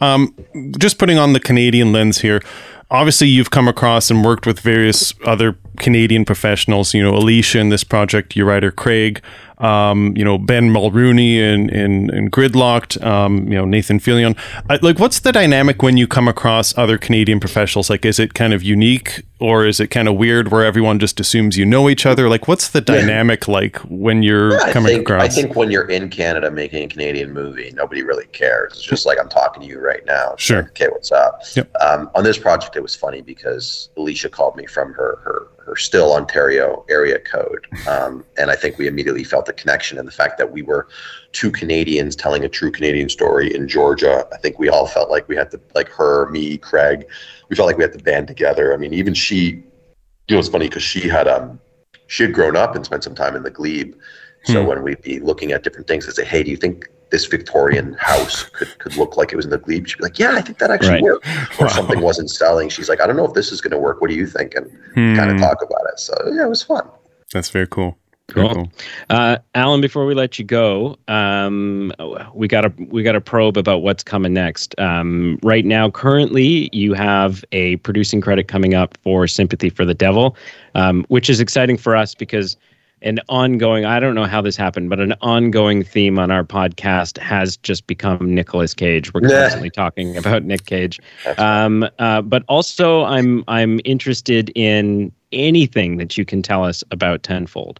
Um, 0.00 0.34
just 0.78 0.98
putting 0.98 1.18
on 1.18 1.32
the 1.34 1.40
Canadian 1.40 1.92
lens 1.92 2.18
here. 2.20 2.40
Obviously, 2.90 3.28
you've 3.28 3.50
come 3.50 3.68
across 3.68 4.10
and 4.10 4.24
worked 4.24 4.46
with 4.46 4.60
various 4.60 5.14
other 5.26 5.56
Canadian 5.78 6.24
professionals. 6.24 6.94
You 6.94 7.02
know, 7.02 7.14
Elisha 7.14 7.58
in 7.58 7.68
this 7.70 7.84
project, 7.84 8.36
your 8.36 8.46
writer 8.46 8.70
Kraig. 8.70 9.22
Um, 9.58 10.16
you 10.16 10.24
know, 10.24 10.36
Ben 10.38 10.70
Mulrooney 10.70 11.40
and 11.40 11.70
in, 11.70 12.12
in 12.14 12.30
Gridlocked. 12.30 13.02
Um, 13.04 13.44
you 13.46 13.54
know, 13.54 13.64
Nathan 13.64 13.98
Fillion. 14.00 14.36
Uh, 14.68 14.78
like, 14.82 14.98
what's 14.98 15.20
the 15.20 15.32
dynamic 15.32 15.82
when 15.82 15.96
you 15.96 16.06
come 16.06 16.26
across 16.28 16.76
other 16.76 16.98
Canadian 16.98 17.38
professionals? 17.40 17.88
Like, 17.88 18.04
is 18.04 18.18
it 18.18 18.34
kind 18.34 18.52
of 18.52 18.62
unique 18.62 19.22
or 19.40 19.66
is 19.66 19.78
it 19.78 19.88
kind 19.88 20.08
of 20.08 20.16
weird 20.16 20.50
where 20.50 20.64
everyone 20.64 20.98
just 20.98 21.20
assumes 21.20 21.56
you 21.56 21.66
know 21.66 21.88
each 21.88 22.06
other? 22.06 22.28
Like, 22.28 22.48
what's 22.48 22.70
the 22.70 22.80
dynamic 22.80 23.46
like 23.46 23.76
when 23.88 24.22
you're 24.22 24.60
I 24.60 24.72
coming 24.72 24.94
think, 24.94 25.08
across? 25.08 25.22
I 25.22 25.28
think 25.28 25.54
when 25.54 25.70
you're 25.70 25.88
in 25.88 26.08
Canada 26.10 26.50
making 26.50 26.84
a 26.84 26.88
Canadian 26.88 27.32
movie, 27.32 27.70
nobody 27.74 28.02
really 28.02 28.26
cares. 28.26 28.72
It's 28.72 28.82
just 28.82 29.06
like 29.06 29.18
I'm 29.20 29.28
talking 29.28 29.62
to 29.62 29.68
you 29.68 29.78
right 29.80 30.04
now. 30.06 30.32
It's 30.32 30.42
Sure. 30.42 30.62
like, 30.62 30.70
okay, 30.70 30.88
what's 30.88 31.12
up? 31.12 31.42
Yep. 31.54 31.70
Um, 31.80 32.10
on 32.14 32.24
this 32.24 32.38
project, 32.38 32.76
it 32.76 32.82
was 32.82 32.94
funny 32.94 33.22
because 33.22 33.88
Elisha 33.96 34.28
called 34.28 34.56
me 34.56 34.66
from 34.66 34.92
her 34.94 35.18
her 35.24 35.46
her 35.66 35.76
still 35.76 36.12
Ontario 36.14 36.84
area 36.88 37.18
code, 37.18 37.66
um, 37.86 38.24
and 38.38 38.50
I 38.50 38.56
think 38.56 38.78
we 38.78 38.86
immediately 38.86 39.24
felt 39.24 39.48
a 39.48 39.52
connection. 39.52 39.98
And 39.98 40.06
the 40.06 40.12
fact 40.12 40.38
that 40.38 40.52
we 40.52 40.62
were 40.62 40.88
two 41.32 41.50
Canadians 41.50 42.16
telling 42.16 42.44
a 42.44 42.48
true 42.48 42.70
Canadian 42.70 43.08
story 43.08 43.54
in 43.54 43.68
Georgia, 43.68 44.26
I 44.32 44.36
think 44.38 44.58
we 44.58 44.68
all 44.68 44.86
felt 44.86 45.10
like 45.10 45.28
we 45.28 45.36
had 45.36 45.50
to 45.52 45.60
like 45.74 45.88
her, 45.90 46.28
me, 46.30 46.58
Kraig. 46.58 47.06
We 47.48 47.56
felt 47.56 47.66
like 47.66 47.76
we 47.76 47.84
had 47.84 47.92
to 47.92 47.98
band 48.04 48.28
together. 48.28 48.72
I 48.72 48.76
mean, 48.76 48.94
even 48.94 49.14
she, 49.14 49.62
you 50.28 50.34
know, 50.34 50.38
it's 50.38 50.48
funny 50.48 50.68
because 50.68 50.82
she 50.82 51.08
had 51.08 51.26
um 51.28 51.60
she 52.06 52.22
had 52.24 52.32
grown 52.34 52.56
up 52.56 52.74
and 52.76 52.84
spent 52.84 53.04
some 53.04 53.14
time 53.14 53.36
in 53.36 53.42
the 53.42 53.50
glebe. 53.50 53.94
So 54.44 54.60
Hmm. 54.62 54.68
when 54.68 54.82
we'd 54.82 55.02
be 55.02 55.20
looking 55.20 55.52
at 55.52 55.62
different 55.62 55.86
things 55.86 56.04
and 56.04 56.14
say, 56.14 56.24
"Hey, 56.24 56.42
do 56.42 56.50
you 56.50 56.56
think 56.56 56.88
this 57.10 57.26
Victorian 57.26 57.94
house 57.94 58.44
could, 58.52 58.78
could 58.78 58.96
look 58.96 59.16
like 59.16 59.32
it 59.32 59.36
was 59.36 59.44
in 59.44 59.50
the 59.50 59.58
glebe?" 59.58 59.86
She'd 59.88 59.98
be 59.98 60.04
like, 60.04 60.18
"Yeah, 60.18 60.32
I 60.32 60.40
think 60.40 60.58
that 60.58 60.70
actually 60.70 60.90
Right. 60.90 61.02
worked." 61.02 61.26
Or 61.58 61.66
Wow. 61.66 61.72
something 61.72 62.00
wasn't 62.00 62.30
selling. 62.30 62.68
She's 62.68 62.88
like, 62.88 63.00
"I 63.00 63.06
don't 63.06 63.16
know 63.16 63.26
if 63.26 63.34
this 63.34 63.52
is 63.52 63.60
going 63.60 63.70
to 63.72 63.78
work. 63.78 64.00
What 64.00 64.10
do 64.10 64.16
you 64.16 64.26
think?" 64.26 64.54
And 64.54 64.70
Hmm. 64.94 65.14
kind 65.16 65.30
of 65.30 65.38
talk 65.38 65.62
about 65.62 65.82
it. 65.92 65.98
So 66.00 66.14
yeah, 66.32 66.44
it 66.46 66.48
was 66.48 66.62
fun. 66.62 66.82
That's 67.32 67.50
very 67.50 67.66
cool. 67.66 67.96
Very 68.32 68.48
Cool. 68.48 68.72
Uh, 69.10 69.36
Allan, 69.54 69.82
before 69.82 70.06
we 70.06 70.14
let 70.14 70.38
you 70.38 70.46
go, 70.46 70.96
um, 71.08 71.92
we 72.34 72.48
got 72.48 72.64
a 72.64 72.72
we 72.88 73.02
got 73.02 73.14
a 73.14 73.20
probe 73.20 73.58
about 73.58 73.82
what's 73.82 74.02
coming 74.02 74.32
next. 74.32 74.74
Um, 74.80 75.38
right 75.42 75.64
now, 75.64 75.90
currently, 75.90 76.70
you 76.72 76.94
have 76.94 77.44
a 77.52 77.76
producing 77.76 78.22
credit 78.22 78.48
coming 78.48 78.72
up 78.74 78.96
for 79.02 79.26
"Sympathy 79.26 79.68
for 79.68 79.84
the 79.84 79.92
Devil," 79.94 80.36
um, 80.74 81.04
which 81.08 81.28
is 81.28 81.38
exciting 81.38 81.76
for 81.76 81.94
us 81.94 82.14
because 82.14 82.56
an 83.04 83.20
ongoing. 83.28 83.84
I 83.84 84.00
don't 84.00 84.14
know 84.14 84.24
how 84.24 84.40
this 84.40 84.56
happened, 84.56 84.90
but 84.90 84.98
an 84.98 85.14
ongoing 85.20 85.84
theme 85.84 86.18
on 86.18 86.30
our 86.30 86.42
podcast 86.42 87.18
has 87.18 87.56
just 87.58 87.86
become 87.86 88.34
Nicolas 88.34 88.74
Cage. 88.74 89.12
We're 89.12 89.20
constantly 89.20 89.70
talking 89.70 90.16
about 90.16 90.42
Nick 90.42 90.64
Cage. 90.64 90.98
Um, 91.38 91.88
uh, 91.98 92.22
but 92.22 92.42
also, 92.48 93.04
I'm 93.04 93.44
I'm 93.46 93.80
interested 93.84 94.50
in 94.54 95.12
anything 95.32 95.98
that 95.98 96.16
you 96.18 96.24
can 96.24 96.42
tell 96.42 96.64
us 96.64 96.82
about 96.90 97.22
Tenfold. 97.22 97.78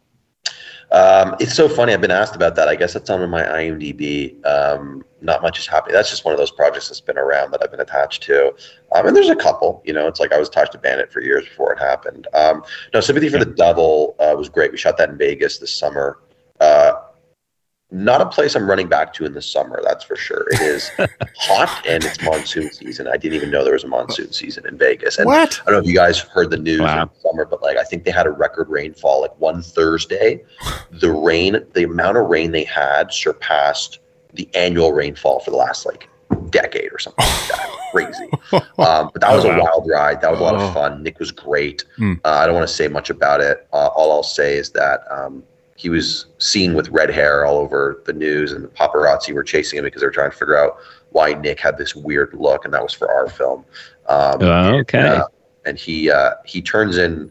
Um, 0.92 1.34
it's 1.40 1.54
so 1.54 1.68
funny. 1.68 1.92
I've 1.92 2.00
been 2.00 2.10
asked 2.10 2.36
about 2.36 2.54
that. 2.56 2.68
I 2.68 2.76
guess 2.76 2.94
it's 2.94 3.10
on 3.10 3.28
my 3.30 3.42
IMDb. 3.42 4.44
Um, 4.46 5.02
not 5.24 5.42
much 5.42 5.58
is 5.58 5.66
happening. 5.66 5.94
That's 5.94 6.10
just 6.10 6.24
one 6.24 6.32
of 6.32 6.38
those 6.38 6.50
projects 6.50 6.88
that's 6.88 7.00
been 7.00 7.18
around 7.18 7.50
that 7.52 7.62
I've 7.62 7.70
been 7.70 7.80
attached 7.80 8.22
to. 8.24 8.54
Um, 8.94 9.06
and 9.06 9.16
there's 9.16 9.28
a 9.30 9.36
couple. 9.36 9.82
You 9.84 9.92
know, 9.94 10.06
it's 10.06 10.20
like 10.20 10.32
I 10.32 10.38
was 10.38 10.48
attached 10.48 10.72
to 10.72 10.78
Bandit 10.78 11.10
for 11.12 11.20
years 11.22 11.44
before 11.44 11.72
it 11.72 11.78
happened. 11.78 12.26
Um, 12.34 12.62
no, 12.92 13.00
Sympathy 13.00 13.28
for 13.30 13.38
the 13.38 13.46
Devil 13.46 14.14
uh, 14.18 14.34
was 14.36 14.48
great. 14.48 14.70
We 14.70 14.78
shot 14.78 14.96
that 14.98 15.08
in 15.08 15.18
Vegas 15.18 15.58
this 15.58 15.74
summer. 15.74 16.18
Uh, 16.60 16.92
not 17.90 18.20
a 18.20 18.26
place 18.26 18.56
I'm 18.56 18.68
running 18.68 18.88
back 18.88 19.12
to 19.14 19.24
in 19.24 19.34
the 19.34 19.42
summer. 19.42 19.80
That's 19.84 20.02
for 20.04 20.16
sure. 20.16 20.46
It 20.50 20.60
is 20.62 20.90
hot 21.38 21.86
and 21.86 22.02
it's 22.02 22.20
monsoon 22.22 22.72
season. 22.72 23.06
I 23.06 23.16
didn't 23.16 23.34
even 23.34 23.50
know 23.50 23.62
there 23.62 23.74
was 23.74 23.84
a 23.84 23.88
monsoon 23.88 24.32
season 24.32 24.66
in 24.66 24.76
Vegas. 24.76 25.16
And 25.18 25.26
What? 25.26 25.60
I 25.62 25.70
don't 25.70 25.74
know 25.74 25.80
if 25.80 25.86
you 25.86 25.94
guys 25.94 26.18
heard 26.18 26.50
the 26.50 26.56
news 26.56 26.80
Wow. 26.80 27.02
in 27.02 27.08
the 27.08 27.20
summer, 27.28 27.44
but 27.44 27.62
like 27.62 27.76
I 27.76 27.84
think 27.84 28.04
they 28.04 28.10
had 28.10 28.26
a 28.26 28.30
record 28.32 28.68
rainfall. 28.68 29.20
Like 29.20 29.38
one 29.38 29.62
Thursday, 29.62 30.42
the 30.90 31.12
rain, 31.12 31.64
the 31.74 31.84
amount 31.84 32.16
of 32.16 32.26
rain 32.26 32.50
they 32.50 32.64
had 32.64 33.12
surpassed 33.12 34.00
the 34.34 34.48
annual 34.54 34.92
rainfall 34.92 35.40
for 35.40 35.50
the 35.50 35.56
last 35.56 35.86
like 35.86 36.08
decade 36.50 36.92
or 36.92 36.98
something 36.98 37.24
like 37.24 37.48
that. 37.48 37.70
Crazy. 37.92 38.28
Um, 38.78 39.10
but 39.12 39.20
that 39.20 39.32
was 39.34 39.44
Oh, 39.44 39.50
a 39.50 39.56
wow. 39.58 39.64
wild 39.64 39.88
ride. 39.88 40.20
That 40.20 40.30
was 40.30 40.40
a 40.40 40.42
lot 40.42 40.56
Oh. 40.56 40.66
of 40.66 40.74
fun. 40.74 41.02
Nick 41.02 41.18
was 41.20 41.30
great. 41.30 41.84
Hmm. 41.96 42.14
Uh, 42.24 42.28
I 42.30 42.46
don't 42.46 42.54
want 42.56 42.66
to 42.68 42.74
say 42.74 42.88
much 42.88 43.08
about 43.10 43.40
it. 43.40 43.66
Uh, 43.72 43.86
all 43.94 44.10
I'll 44.12 44.22
say 44.24 44.56
is 44.56 44.70
that 44.70 45.04
um, 45.10 45.44
he 45.76 45.88
was 45.90 46.26
seen 46.38 46.74
with 46.74 46.88
red 46.88 47.10
hair 47.10 47.44
all 47.46 47.56
over 47.58 48.02
the 48.04 48.12
news, 48.12 48.50
and 48.52 48.64
the 48.64 48.68
paparazzi 48.68 49.32
were 49.32 49.44
chasing 49.44 49.78
him 49.78 49.84
because 49.84 50.00
they 50.00 50.06
were 50.06 50.12
trying 50.12 50.30
to 50.30 50.36
figure 50.36 50.56
out 50.58 50.76
why 51.10 51.34
Nick 51.34 51.60
had 51.60 51.78
this 51.78 51.94
weird 51.94 52.34
look, 52.34 52.64
and 52.64 52.74
that 52.74 52.82
was 52.82 52.92
for 52.92 53.10
our 53.12 53.28
film. 53.28 53.64
Um, 54.08 54.38
Oh, 54.42 54.78
okay. 54.80 54.98
uh, 54.98 55.26
and 55.64 55.78
he 55.78 56.10
uh, 56.10 56.34
he 56.44 56.60
turns 56.60 56.98
in 56.98 57.30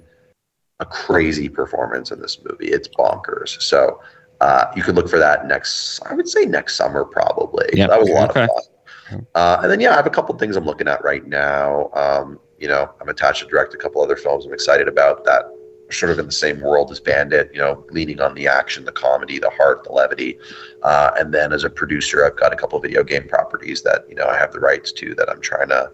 a 0.79 0.85
crazy 0.85 1.49
performance 1.49 2.11
in 2.11 2.21
this 2.21 2.39
movie. 2.49 2.67
It's 2.67 2.87
bonkers. 2.87 3.61
So 3.61 4.01
uh, 4.43 4.69
you 4.75 4.84
could 4.84 4.95
look 4.95 5.08
for 5.08 5.19
that 5.19 5.47
next. 5.47 6.01
I 6.06 6.13
would 6.13 6.27
say 6.27 6.43
next 6.43 6.75
summer 6.75 7.06
probably. 7.06 7.65
Yeah, 7.71 7.88
that 7.88 7.99
was 7.99 8.10
a 8.10 8.13
lot 8.13 8.29
okay. 8.32 8.43
of 8.43 8.49
fun. 8.49 9.27
Uh, 9.36 9.60
and 9.62 9.71
then 9.71 9.79
yeah, 9.79 9.91
I 9.91 9.95
have 9.95 10.06
a 10.06 10.10
couple 10.10 10.36
things 10.38 10.58
I'm 10.58 10.65
looking 10.65 10.88
at 10.89 11.01
right 11.01 11.25
now. 11.25 11.89
Um, 11.93 12.39
you 12.60 12.67
know, 12.67 12.91
I'm 12.99 13.08
attached 13.08 13.41
to 13.43 13.47
direct 13.47 13.73
a 13.73 13.77
couple 13.77 14.01
other 14.01 14.17
films. 14.17 14.45
I'm 14.45 14.53
excited 14.53 14.89
about 14.89 15.23
that. 15.23 15.43
are 15.45 15.93
Sort 15.93 16.12
of 16.12 16.19
in 16.19 16.25
the 16.25 16.32
same 16.32 16.60
world 16.60 16.91
as 16.91 16.99
Bandit, 16.99 17.51
you 17.53 17.60
know, 17.60 17.86
leaning 17.91 18.19
on 18.19 18.34
the 18.36 18.47
action, 18.47 18.84
the 18.84 18.91
comedy, 18.91 19.39
the 19.39 19.49
heart, 19.51 19.86
the 19.86 19.93
levity. 19.93 20.38
Uh, 20.82 21.12
and 21.17 21.34
then 21.34 21.53
as 21.53 21.63
a 21.63 21.69
producer, 21.69 22.25
I've 22.25 22.36
got 22.36 22.51
a 22.51 22.58
couple 22.58 22.77
of 22.77 22.84
video 22.84 23.01
game 23.03 23.29
properties 23.29 23.82
that 23.84 24.03
you 24.10 24.15
know 24.15 24.27
I 24.27 24.38
have 24.38 24.51
the 24.51 24.60
rights 24.60 24.91
to 24.93 25.15
that 25.15 25.29
I'm 25.29 25.39
trying 25.39 25.69
to 25.69 25.89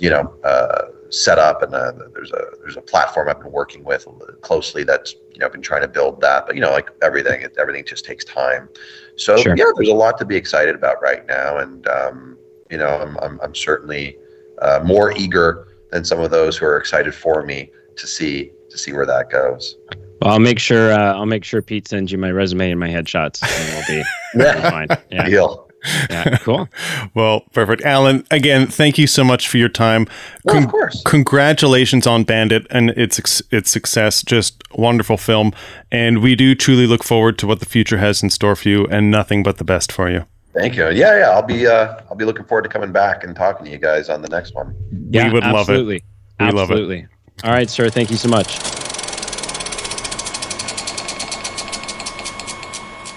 you 0.00 0.10
know 0.10 0.34
uh, 0.42 0.86
set 1.10 1.38
up 1.38 1.62
and 1.62 1.74
uh, 1.74 1.92
there's 2.14 2.32
a 2.32 2.44
there's 2.60 2.76
a 2.76 2.80
platform 2.80 3.28
I've 3.28 3.40
been 3.40 3.52
working 3.52 3.84
with 3.84 4.06
closely 4.40 4.84
that's 4.84 5.14
you 5.32 5.38
know 5.38 5.46
I've 5.46 5.52
been 5.52 5.62
trying 5.62 5.82
to 5.82 5.88
build 5.88 6.20
that 6.20 6.46
but 6.46 6.54
you 6.54 6.60
know 6.60 6.70
like 6.70 6.90
everything 7.02 7.42
it, 7.42 7.54
everything 7.58 7.84
just 7.84 8.04
takes 8.04 8.24
time 8.24 8.68
so 9.16 9.36
Sure. 9.36 9.56
yeah 9.56 9.64
there's 9.76 9.88
a 9.88 9.94
lot 9.94 10.18
to 10.18 10.24
be 10.24 10.36
excited 10.36 10.74
about 10.74 11.00
right 11.02 11.26
now 11.26 11.58
and 11.58 11.86
um, 11.88 12.38
you 12.70 12.78
know 12.78 12.88
I'm, 12.88 13.16
I'm, 13.18 13.40
I'm 13.40 13.54
certainly 13.54 14.18
uh, 14.62 14.80
more 14.84 15.12
eager 15.16 15.68
than 15.90 16.04
some 16.04 16.20
of 16.20 16.30
those 16.30 16.56
who 16.56 16.66
are 16.66 16.78
excited 16.78 17.14
for 17.14 17.44
me 17.44 17.70
to 17.96 18.06
see 18.06 18.52
to 18.70 18.78
see 18.78 18.92
where 18.92 19.06
that 19.06 19.30
goes 19.30 19.76
Well, 20.22 20.32
I'll 20.32 20.40
make 20.40 20.58
sure. 20.58 20.92
Uh, 20.92 21.14
I'll 21.14 21.26
make 21.26 21.44
sure 21.44 21.62
Pete 21.62 21.86
sends 21.86 22.10
you 22.10 22.18
my 22.18 22.30
resume 22.30 22.70
and 22.70 22.80
my 22.80 22.88
headshots, 22.88 23.42
and 23.42 23.74
we'll 23.74 23.86
be, 23.86 24.04
we'll 24.34 24.54
be 24.62 24.68
fine. 24.68 24.88
Yeah, 25.10 25.26
deal 25.28 25.65
yeah, 26.10 26.36
cool. 26.42 26.68
Well, 27.14 27.40
perfect. 27.52 27.82
Allan, 27.84 28.24
again, 28.30 28.66
thank 28.66 28.98
you 28.98 29.06
so 29.06 29.22
much 29.24 29.48
for 29.48 29.58
your 29.58 29.68
time. 29.68 30.06
well, 30.44 30.58
of 30.64 30.68
course 30.68 31.02
Congratulations 31.04 32.06
on 32.06 32.24
Bandit 32.24 32.66
and 32.70 32.90
its 32.90 33.42
its 33.50 33.70
success. 33.70 34.22
Just 34.22 34.62
wonderful 34.74 35.16
film, 35.16 35.52
and 35.92 36.22
we 36.22 36.34
do 36.34 36.54
truly 36.54 36.86
look 36.86 37.02
forward 37.04 37.38
to 37.38 37.46
what 37.46 37.60
the 37.60 37.66
future 37.66 37.98
has 37.98 38.22
in 38.22 38.30
store 38.30 38.56
for 38.56 38.68
you, 38.68 38.86
and 38.86 39.10
nothing 39.10 39.42
but 39.42 39.58
the 39.58 39.64
best 39.64 39.92
for 39.92 40.10
you. 40.10 40.24
thank 40.54 40.74
you 40.76 40.88
yeah 40.90 41.18
yeah 41.18 41.30
I'll 41.30 41.42
be 41.42 41.66
uh, 41.66 42.00
I'll 42.08 42.16
be 42.16 42.24
looking 42.24 42.44
forward 42.46 42.62
to 42.62 42.68
coming 42.70 42.92
back 42.92 43.24
and 43.24 43.36
talking 43.36 43.66
to 43.66 43.70
you 43.70 43.78
guys 43.78 44.08
on 44.08 44.22
the 44.22 44.28
next 44.28 44.54
one 44.54 44.74
Yeah, 45.10 45.26
we 45.28 45.34
would 45.34 45.44
love 45.44 45.68
it. 45.68 45.72
absolutely. 45.72 46.04
We 46.40 46.46
love 46.46 46.70
it. 46.70 46.74
absolutely. 46.74 47.06
All 47.44 47.50
right, 47.52 47.68
sir. 47.68 47.90
Thank 47.90 48.10
you 48.10 48.16
so 48.16 48.28
much. 48.28 48.58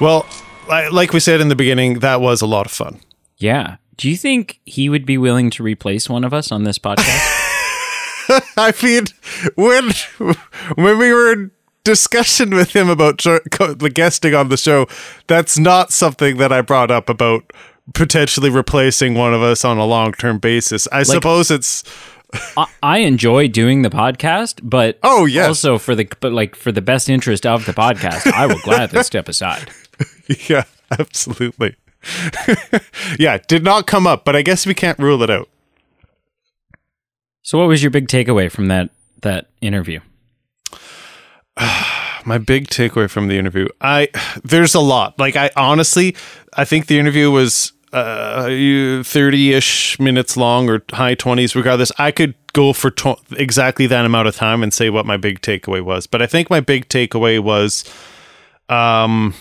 Well, 0.01 0.25
li- 0.25 0.38
like 0.69 1.13
we 1.13 1.19
said 1.19 1.41
in 1.41 1.49
the 1.49 1.55
beginning, 1.55 1.99
that 1.99 2.21
was 2.21 2.41
a 2.41 2.45
lot 2.47 2.65
of 2.65 2.71
fun. 2.71 2.99
Yeah. 3.37 3.77
Do 3.97 4.09
you 4.09 4.15
think 4.15 4.59
he 4.65 4.87
would 4.89 5.05
be 5.05 5.17
willing 5.17 5.49
to 5.51 5.63
replace 5.63 6.07
one 6.09 6.23
of 6.23 6.33
us 6.33 6.51
on 6.51 6.63
this 6.63 6.79
podcast? 6.79 7.35
I 8.57 8.73
mean, 8.83 9.05
when 9.55 9.89
when 10.75 10.97
we 10.97 11.11
were 11.11 11.33
in 11.33 11.51
discussion 11.83 12.51
with 12.55 12.75
him 12.75 12.89
about 12.89 13.17
the 13.19 13.91
guesting 13.93 14.35
on 14.35 14.49
the 14.49 14.57
show, 14.57 14.87
that's 15.27 15.57
not 15.57 15.91
something 15.91 16.37
that 16.37 16.51
I 16.53 16.61
brought 16.61 16.91
up 16.91 17.09
about 17.09 17.51
potentially 17.93 18.49
replacing 18.51 19.15
one 19.15 19.33
of 19.33 19.41
us 19.41 19.65
on 19.65 19.77
a 19.79 19.85
long 19.85 20.13
term 20.13 20.37
basis. 20.37 20.87
I 20.91 21.03
suppose 21.03 21.49
it's 21.51 21.83
I, 22.55 22.67
I 22.83 22.97
enjoy 22.99 23.47
doing 23.47 23.81
the 23.81 23.89
podcast, 23.89 24.59
but 24.63 24.99
Oh, 25.01 25.25
yes. 25.25 25.47
also 25.47 25.77
for 25.79 25.95
the 25.95 26.07
but 26.19 26.31
like 26.31 26.55
for 26.55 26.71
the 26.71 26.81
best 26.81 27.09
interest 27.09 27.45
of 27.45 27.65
the 27.65 27.73
podcast, 27.73 28.31
I 28.31 28.45
will 28.45 28.59
gladly 28.59 29.01
step 29.11 29.27
aside. 29.27 29.71
yeah, 30.49 30.63
absolutely. 30.97 31.75
yeah, 33.19 33.37
did 33.47 33.63
not 33.63 33.87
come 33.87 34.07
up, 34.07 34.25
but 34.25 34.35
I 34.35 34.41
guess 34.41 34.65
we 34.65 34.73
can't 34.73 34.97
rule 34.99 35.21
it 35.23 35.29
out. 35.29 35.49
So, 37.41 37.57
what 37.57 37.67
was 37.67 37.81
your 37.83 37.91
big 37.91 38.07
takeaway 38.07 38.51
from 38.51 38.67
that 38.67 38.91
that 39.21 39.47
interview? 39.61 39.99
my 42.25 42.37
big 42.37 42.67
takeaway 42.67 43.09
from 43.09 43.27
the 43.27 43.37
interview 43.37 43.67
i 43.81 44.07
there's 44.43 44.75
a 44.75 44.79
lot 44.79 45.17
like 45.17 45.35
i 45.35 45.49
honestly 45.55 46.15
i 46.53 46.65
think 46.65 46.87
the 46.87 46.99
interview 46.99 47.31
was 47.31 47.73
uh 47.93 48.45
30ish 48.45 49.99
minutes 49.99 50.37
long 50.37 50.69
or 50.69 50.83
high 50.91 51.15
20s 51.15 51.55
regardless 51.55 51.91
i 51.97 52.11
could 52.11 52.35
go 52.53 52.73
for 52.73 52.93
exactly 53.31 53.87
that 53.87 54.05
amount 54.05 54.27
of 54.27 54.35
time 54.35 54.61
and 54.61 54.73
say 54.73 54.89
what 54.89 55.05
my 55.05 55.17
big 55.17 55.41
takeaway 55.41 55.81
was 55.81 56.07
but 56.07 56.21
i 56.21 56.27
think 56.27 56.49
my 56.49 56.59
big 56.59 56.87
takeaway 56.87 57.39
was 57.39 57.83
um 58.69 59.33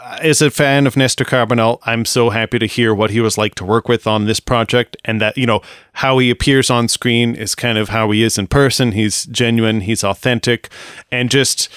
Uh, 0.00 0.18
as 0.22 0.40
a 0.40 0.50
fan 0.50 0.86
of 0.86 0.96
Nestor 0.96 1.24
Carbonell, 1.24 1.78
I'm 1.82 2.04
so 2.04 2.30
happy 2.30 2.58
to 2.58 2.66
hear 2.66 2.94
what 2.94 3.10
he 3.10 3.20
was 3.20 3.36
like 3.36 3.54
to 3.56 3.64
work 3.64 3.86
with 3.86 4.06
on 4.06 4.24
this 4.24 4.40
project 4.40 4.96
and 5.04 5.20
that, 5.20 5.36
you 5.36 5.46
know, 5.46 5.60
how 5.94 6.18
he 6.18 6.30
appears 6.30 6.70
on 6.70 6.88
screen 6.88 7.34
is 7.34 7.54
kind 7.54 7.76
of 7.76 7.90
how 7.90 8.10
he 8.10 8.22
is 8.22 8.38
in 8.38 8.46
person. 8.46 8.92
He's 8.92 9.26
genuine, 9.26 9.82
he's 9.82 10.02
authentic, 10.02 10.70
and 11.12 11.30
just 11.30 11.68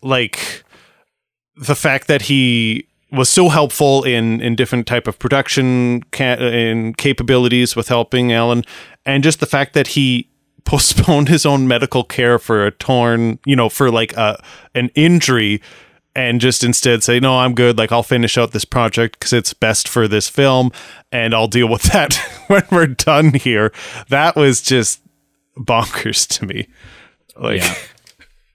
like 0.00 0.62
the 1.56 1.74
fact 1.74 2.06
that 2.06 2.22
he 2.22 2.86
was 3.10 3.28
so 3.28 3.48
helpful 3.48 4.04
in 4.04 4.40
in 4.40 4.54
different 4.54 4.86
type 4.86 5.06
of 5.06 5.18
production 5.18 6.02
ca- 6.12 6.38
in 6.38 6.94
capabilities 6.94 7.76
with 7.76 7.88
helping 7.88 8.32
Allan 8.32 8.64
and 9.04 9.22
just 9.22 9.40
the 9.40 9.46
fact 9.46 9.74
that 9.74 9.88
he 9.88 10.28
postponed 10.64 11.28
his 11.28 11.44
own 11.44 11.66
medical 11.66 12.04
care 12.04 12.38
for 12.38 12.64
a 12.64 12.70
torn, 12.70 13.38
you 13.44 13.56
know, 13.56 13.68
for 13.68 13.90
like 13.90 14.16
a 14.16 14.42
an 14.74 14.90
injury 14.94 15.60
and 16.14 16.40
just 16.40 16.62
instead 16.62 17.02
say 17.02 17.20
no 17.20 17.38
i'm 17.38 17.54
good. 17.54 17.78
Like 17.78 17.92
i'll 17.92 18.02
finish 18.02 18.36
out 18.36 18.52
this 18.52 18.64
project 18.64 19.18
because 19.18 19.32
it's 19.32 19.54
best 19.54 19.88
for 19.88 20.06
this 20.08 20.28
film 20.28 20.70
and 21.10 21.34
i'll 21.34 21.48
deal 21.48 21.68
with 21.68 21.82
that 21.92 22.14
when 22.48 22.64
we're 22.70 22.86
done 22.86 23.34
here. 23.34 23.72
That 24.08 24.36
was 24.36 24.62
just 24.62 25.00
bonkers 25.56 26.26
to 26.38 26.46
me. 26.46 26.68
Like 27.36 27.62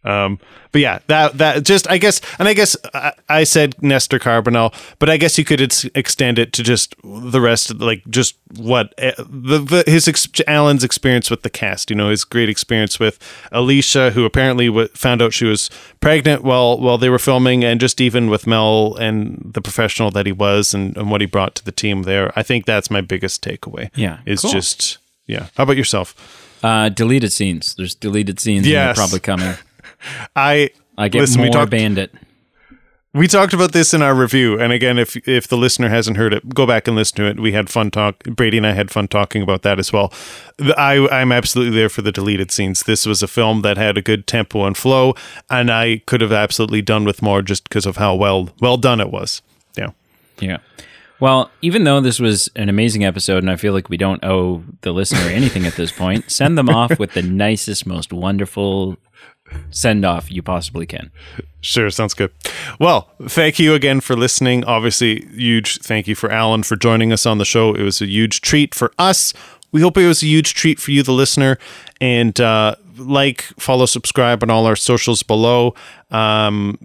um 0.03 0.39
but 0.78 0.82
yeah 0.82 0.99
that 1.07 1.38
that 1.38 1.63
just 1.63 1.89
i 1.89 1.97
guess 1.97 2.21
and 2.39 2.47
i 2.47 2.53
guess 2.53 2.78
i, 2.93 3.11
I 3.30 3.43
said 3.45 3.75
nestor 3.82 4.19
carbonell 4.19 4.73
but 4.99 5.09
i 5.09 5.17
guess 5.17 5.38
you 5.38 5.43
could 5.45 5.61
ex- 5.61 5.86
extend 5.95 6.38
it 6.39 6.53
to 6.53 6.63
just 6.63 6.95
the 7.03 7.41
rest 7.41 7.71
of 7.71 7.82
like 7.82 8.03
just 8.09 8.36
what 8.57 8.93
eh, 8.97 9.11
the, 9.17 9.57
the 9.59 9.84
his 9.91 10.07
ex- 10.07 10.28
allan's 10.47 10.84
experience 10.84 11.30
with 11.32 11.41
the 11.41 11.49
cast 11.49 11.89
you 11.89 11.95
know 11.95 12.09
his 12.09 12.23
great 12.23 12.49
experience 12.49 12.99
with 12.99 13.17
elisha 13.51 14.11
who 14.11 14.23
apparently 14.25 14.67
w- 14.67 14.88
found 14.89 15.21
out 15.21 15.34
she 15.34 15.45
was 15.45 15.69
pregnant 15.99 16.43
while 16.43 16.78
while 16.80 16.97
they 16.99 17.09
were 17.09 17.19
filming 17.19 17.63
and 17.63 17.80
just 17.80 17.99
even 17.99 18.30
with 18.30 18.45
mel 18.47 18.95
and 18.99 19.51
the 19.53 19.61
professional 19.61 20.11
that 20.11 20.25
he 20.25 20.32
was 20.32 20.73
and, 20.73 20.95
and 20.97 21.09
what 21.11 21.21
he 21.21 21.28
brought 21.28 21.55
to 21.55 21.65
the 21.65 21.71
team 21.71 22.03
there 22.03 22.32
i 22.39 22.43
think 22.43 22.65
that's 22.65 22.89
my 22.91 23.01
biggest 23.01 23.43
takeaway 23.43 23.89
Yeah, 23.95 24.19
is 24.25 24.41
cool. 24.41 24.51
just 24.51 24.99
yeah 25.25 25.47
how 25.57 25.63
about 25.63 25.78
yourself 25.78 26.13
Uh, 26.63 26.89
deleted 26.89 27.32
scenes. 27.32 27.75
There's 27.78 27.93
deleted 27.93 28.39
scenes. 28.39 28.65
Yes. 28.67 28.97
probably 28.97 29.19
coming. 29.19 29.53
i 30.35 30.69
I 30.97 31.09
get 31.09 31.19
Listen, 31.19 31.41
we 31.41 31.47
more 31.47 31.53
talked- 31.53 31.71
Bandit. 31.71 32.13
We 33.13 33.27
talked 33.27 33.53
about 33.53 33.71
this 33.71 33.95
in 33.95 34.03
our 34.03 34.13
review, 34.13 34.59
and 34.59 34.71
again, 34.71 34.99
if 34.99 35.15
if 35.27 35.47
the 35.47 35.57
listener 35.57 35.89
hasn't 35.89 36.17
heard 36.17 36.33
it, 36.33 36.53
go 36.53 36.67
back 36.67 36.87
and 36.87 36.95
listen 36.95 37.15
to 37.15 37.25
it. 37.25 37.39
We 37.39 37.51
had 37.51 37.67
fun 37.67 37.89
talk. 37.89 38.23
Brady 38.25 38.57
and 38.57 38.67
I 38.67 38.73
had 38.73 38.91
fun 38.91 39.07
talking 39.07 39.41
about 39.41 39.63
that 39.63 39.79
as 39.79 39.91
well. 39.91 40.13
I 40.77 41.07
I'm 41.11 41.31
absolutely 41.31 41.75
there 41.75 41.89
for 41.89 42.03
the 42.03 42.11
deleted 42.11 42.51
scenes. 42.51 42.83
This 42.83 43.07
was 43.07 43.23
a 43.23 43.27
film 43.27 43.63
that 43.63 43.75
had 43.75 43.97
a 43.97 44.03
good 44.03 44.27
tempo 44.27 44.65
and 44.65 44.77
flow, 44.77 45.15
and 45.49 45.71
I 45.71 46.03
could 46.05 46.21
have 46.21 46.31
absolutely 46.33 46.83
done 46.83 47.05
with 47.05 47.23
more 47.23 47.41
just 47.41 47.63
because 47.63 47.87
of 47.87 47.97
how 47.97 48.13
well 48.13 48.49
well 48.59 48.77
done 48.77 48.99
it 48.99 49.09
was. 49.09 49.41
Yeah. 49.75 49.91
Yeah. 50.39 50.57
Well, 51.19 51.49
even 51.63 51.85
though 51.85 51.99
this 52.01 52.19
was 52.19 52.51
an 52.55 52.69
amazing 52.69 53.03
episode, 53.03 53.39
and 53.39 53.49
I 53.49 53.55
feel 53.55 53.73
like 53.73 53.89
we 53.89 53.97
don't 53.97 54.23
owe 54.23 54.63
the 54.81 54.91
listener 54.91 55.27
anything 55.31 55.65
at 55.65 55.73
this 55.73 55.91
point, 55.91 56.29
send 56.29 56.55
them 56.55 56.69
off 56.69 56.99
with 56.99 57.13
the 57.13 57.23
nicest, 57.23 57.87
most 57.87 58.13
wonderful 58.13 58.97
send 59.69 60.05
off 60.05 60.31
you 60.31 60.41
possibly 60.41 60.85
can. 60.85 61.11
Sure, 61.61 61.89
sounds 61.89 62.13
good. 62.13 62.31
Well, 62.79 63.09
thank 63.23 63.59
you 63.59 63.73
again 63.73 63.99
for 63.99 64.15
listening. 64.15 64.63
Obviously, 64.63 65.25
huge 65.27 65.79
thank 65.79 66.07
you 66.07 66.15
for 66.15 66.31
Allan 66.31 66.63
for 66.63 66.75
joining 66.75 67.11
us 67.11 67.25
on 67.25 67.39
the 67.39 67.45
show. 67.45 67.73
It 67.73 67.83
was 67.83 68.01
a 68.01 68.07
huge 68.07 68.41
treat 68.41 68.73
for 68.73 68.93
us. 68.97 69.33
We 69.71 69.81
hope 69.81 69.97
it 69.97 70.07
was 70.07 70.23
a 70.23 70.27
huge 70.27 70.53
treat 70.53 70.79
for 70.79 70.91
you, 70.91 71.03
the 71.03 71.11
listener. 71.11 71.57
And 71.99 72.39
uh, 72.39 72.75
like, 72.97 73.43
follow, 73.59 73.85
subscribe 73.85 74.43
on 74.43 74.49
all 74.49 74.65
our 74.65 74.75
socials 74.75 75.23
below. 75.23 75.73
Um, 76.11 76.77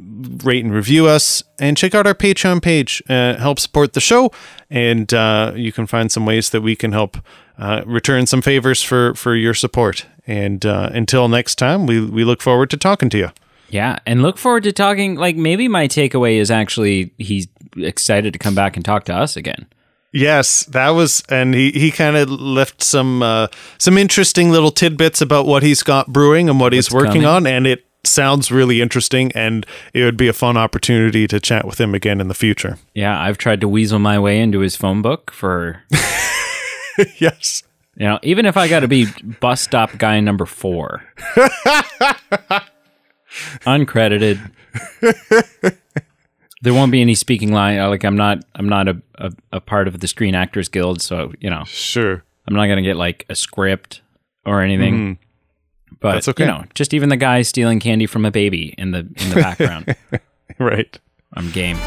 rate 0.42 0.64
and 0.64 0.74
review 0.74 1.06
us, 1.06 1.42
and 1.60 1.76
check 1.76 1.94
out 1.94 2.06
our 2.06 2.14
Patreon 2.14 2.62
page. 2.62 3.02
Uh, 3.08 3.36
help 3.36 3.58
support 3.58 3.92
the 3.92 4.00
show, 4.00 4.32
and 4.70 5.12
uh, 5.14 5.52
you 5.54 5.72
can 5.72 5.86
find 5.86 6.10
some 6.10 6.26
ways 6.26 6.50
that 6.50 6.60
we 6.60 6.74
can 6.74 6.92
help 6.92 7.16
uh, 7.58 7.82
return 7.86 8.26
some 8.26 8.42
favors 8.42 8.82
for 8.82 9.14
for 9.14 9.34
your 9.36 9.54
support. 9.54 10.06
And 10.26 10.64
uh, 10.64 10.90
until 10.92 11.28
next 11.28 11.56
time, 11.56 11.86
we 11.86 12.04
we 12.04 12.24
look 12.24 12.42
forward 12.42 12.70
to 12.70 12.76
talking 12.76 13.08
to 13.10 13.18
you. 13.18 13.30
Yeah, 13.68 13.98
and 14.04 14.22
look 14.22 14.38
forward 14.38 14.64
to 14.64 14.72
talking. 14.72 15.14
Like 15.14 15.36
maybe 15.36 15.68
my 15.68 15.88
takeaway 15.88 16.36
is 16.36 16.50
actually 16.50 17.12
he's 17.18 17.48
excited 17.76 18.32
to 18.32 18.38
come 18.38 18.54
back 18.54 18.76
and 18.76 18.84
talk 18.84 19.04
to 19.04 19.14
us 19.14 19.36
again. 19.36 19.66
Yes, 20.12 20.64
that 20.66 20.90
was, 20.90 21.22
and 21.30 21.54
he, 21.54 21.70
he 21.72 21.90
kind 21.90 22.16
of 22.16 22.28
left 22.30 22.82
some 22.82 23.22
uh, 23.22 23.46
some 23.78 23.96
interesting 23.96 24.50
little 24.50 24.70
tidbits 24.70 25.22
about 25.22 25.46
what 25.46 25.62
he's 25.62 25.82
got 25.82 26.08
brewing 26.12 26.50
and 26.50 26.60
what 26.60 26.74
he's 26.74 26.92
working 26.92 27.22
coming. 27.22 27.26
on, 27.26 27.46
and 27.46 27.66
it 27.66 27.86
sounds 28.04 28.52
really 28.52 28.82
interesting, 28.82 29.32
and 29.34 29.64
it 29.94 30.04
would 30.04 30.18
be 30.18 30.28
a 30.28 30.32
fun 30.34 30.58
opportunity 30.58 31.26
to 31.28 31.40
chat 31.40 31.66
with 31.66 31.80
him 31.80 31.94
again 31.94 32.20
in 32.20 32.28
the 32.28 32.34
future. 32.34 32.78
Yeah, 32.94 33.18
I've 33.18 33.38
tried 33.38 33.62
to 33.62 33.68
weasel 33.68 33.98
my 33.98 34.18
way 34.18 34.38
into 34.38 34.60
his 34.60 34.76
phone 34.76 35.00
book 35.00 35.30
for 35.30 35.82
yes, 37.18 37.62
you 37.96 38.06
know, 38.06 38.18
even 38.22 38.44
if 38.44 38.56
I 38.56 38.68
got 38.68 38.80
to 38.80 38.88
be 38.88 39.06
bus 39.40 39.62
stop 39.62 39.96
guy 39.96 40.20
number 40.20 40.44
four, 40.44 41.04
uncredited. 43.64 44.50
There 46.62 46.72
won't 46.72 46.92
be 46.92 47.00
any 47.00 47.14
speaking 47.14 47.52
line. 47.52 47.78
uh, 47.78 47.88
Like 47.88 48.04
I'm 48.04 48.16
not, 48.16 48.38
I'm 48.54 48.68
not 48.68 48.88
a, 48.88 49.02
a, 49.16 49.32
a 49.52 49.60
part 49.60 49.88
of 49.88 50.00
the 50.00 50.08
Screen 50.08 50.34
Actors 50.34 50.68
Guild, 50.68 51.02
so 51.02 51.32
you 51.40 51.50
know, 51.50 51.64
sure, 51.64 52.24
I'm 52.46 52.54
not 52.54 52.66
gonna 52.68 52.82
get 52.82 52.96
like 52.96 53.26
a 53.28 53.34
script 53.34 54.00
or 54.46 54.62
anything. 54.62 55.18
But 56.00 56.08
Mm-hmm. 56.08 56.14
That's 56.16 56.28
okay. 56.28 56.44
you 56.44 56.50
know, 56.50 56.64
just 56.74 56.94
even 56.94 57.08
the 57.10 57.16
guy 57.16 57.42
stealing 57.42 57.78
candy 57.78 58.06
from 58.06 58.24
a 58.24 58.30
baby 58.30 58.74
in 58.78 58.92
the 58.92 59.00
in 59.00 59.28
the 59.30 59.34
background, 59.36 59.94
right. 60.58 60.98
I'm 61.34 61.50
game. 61.50 61.78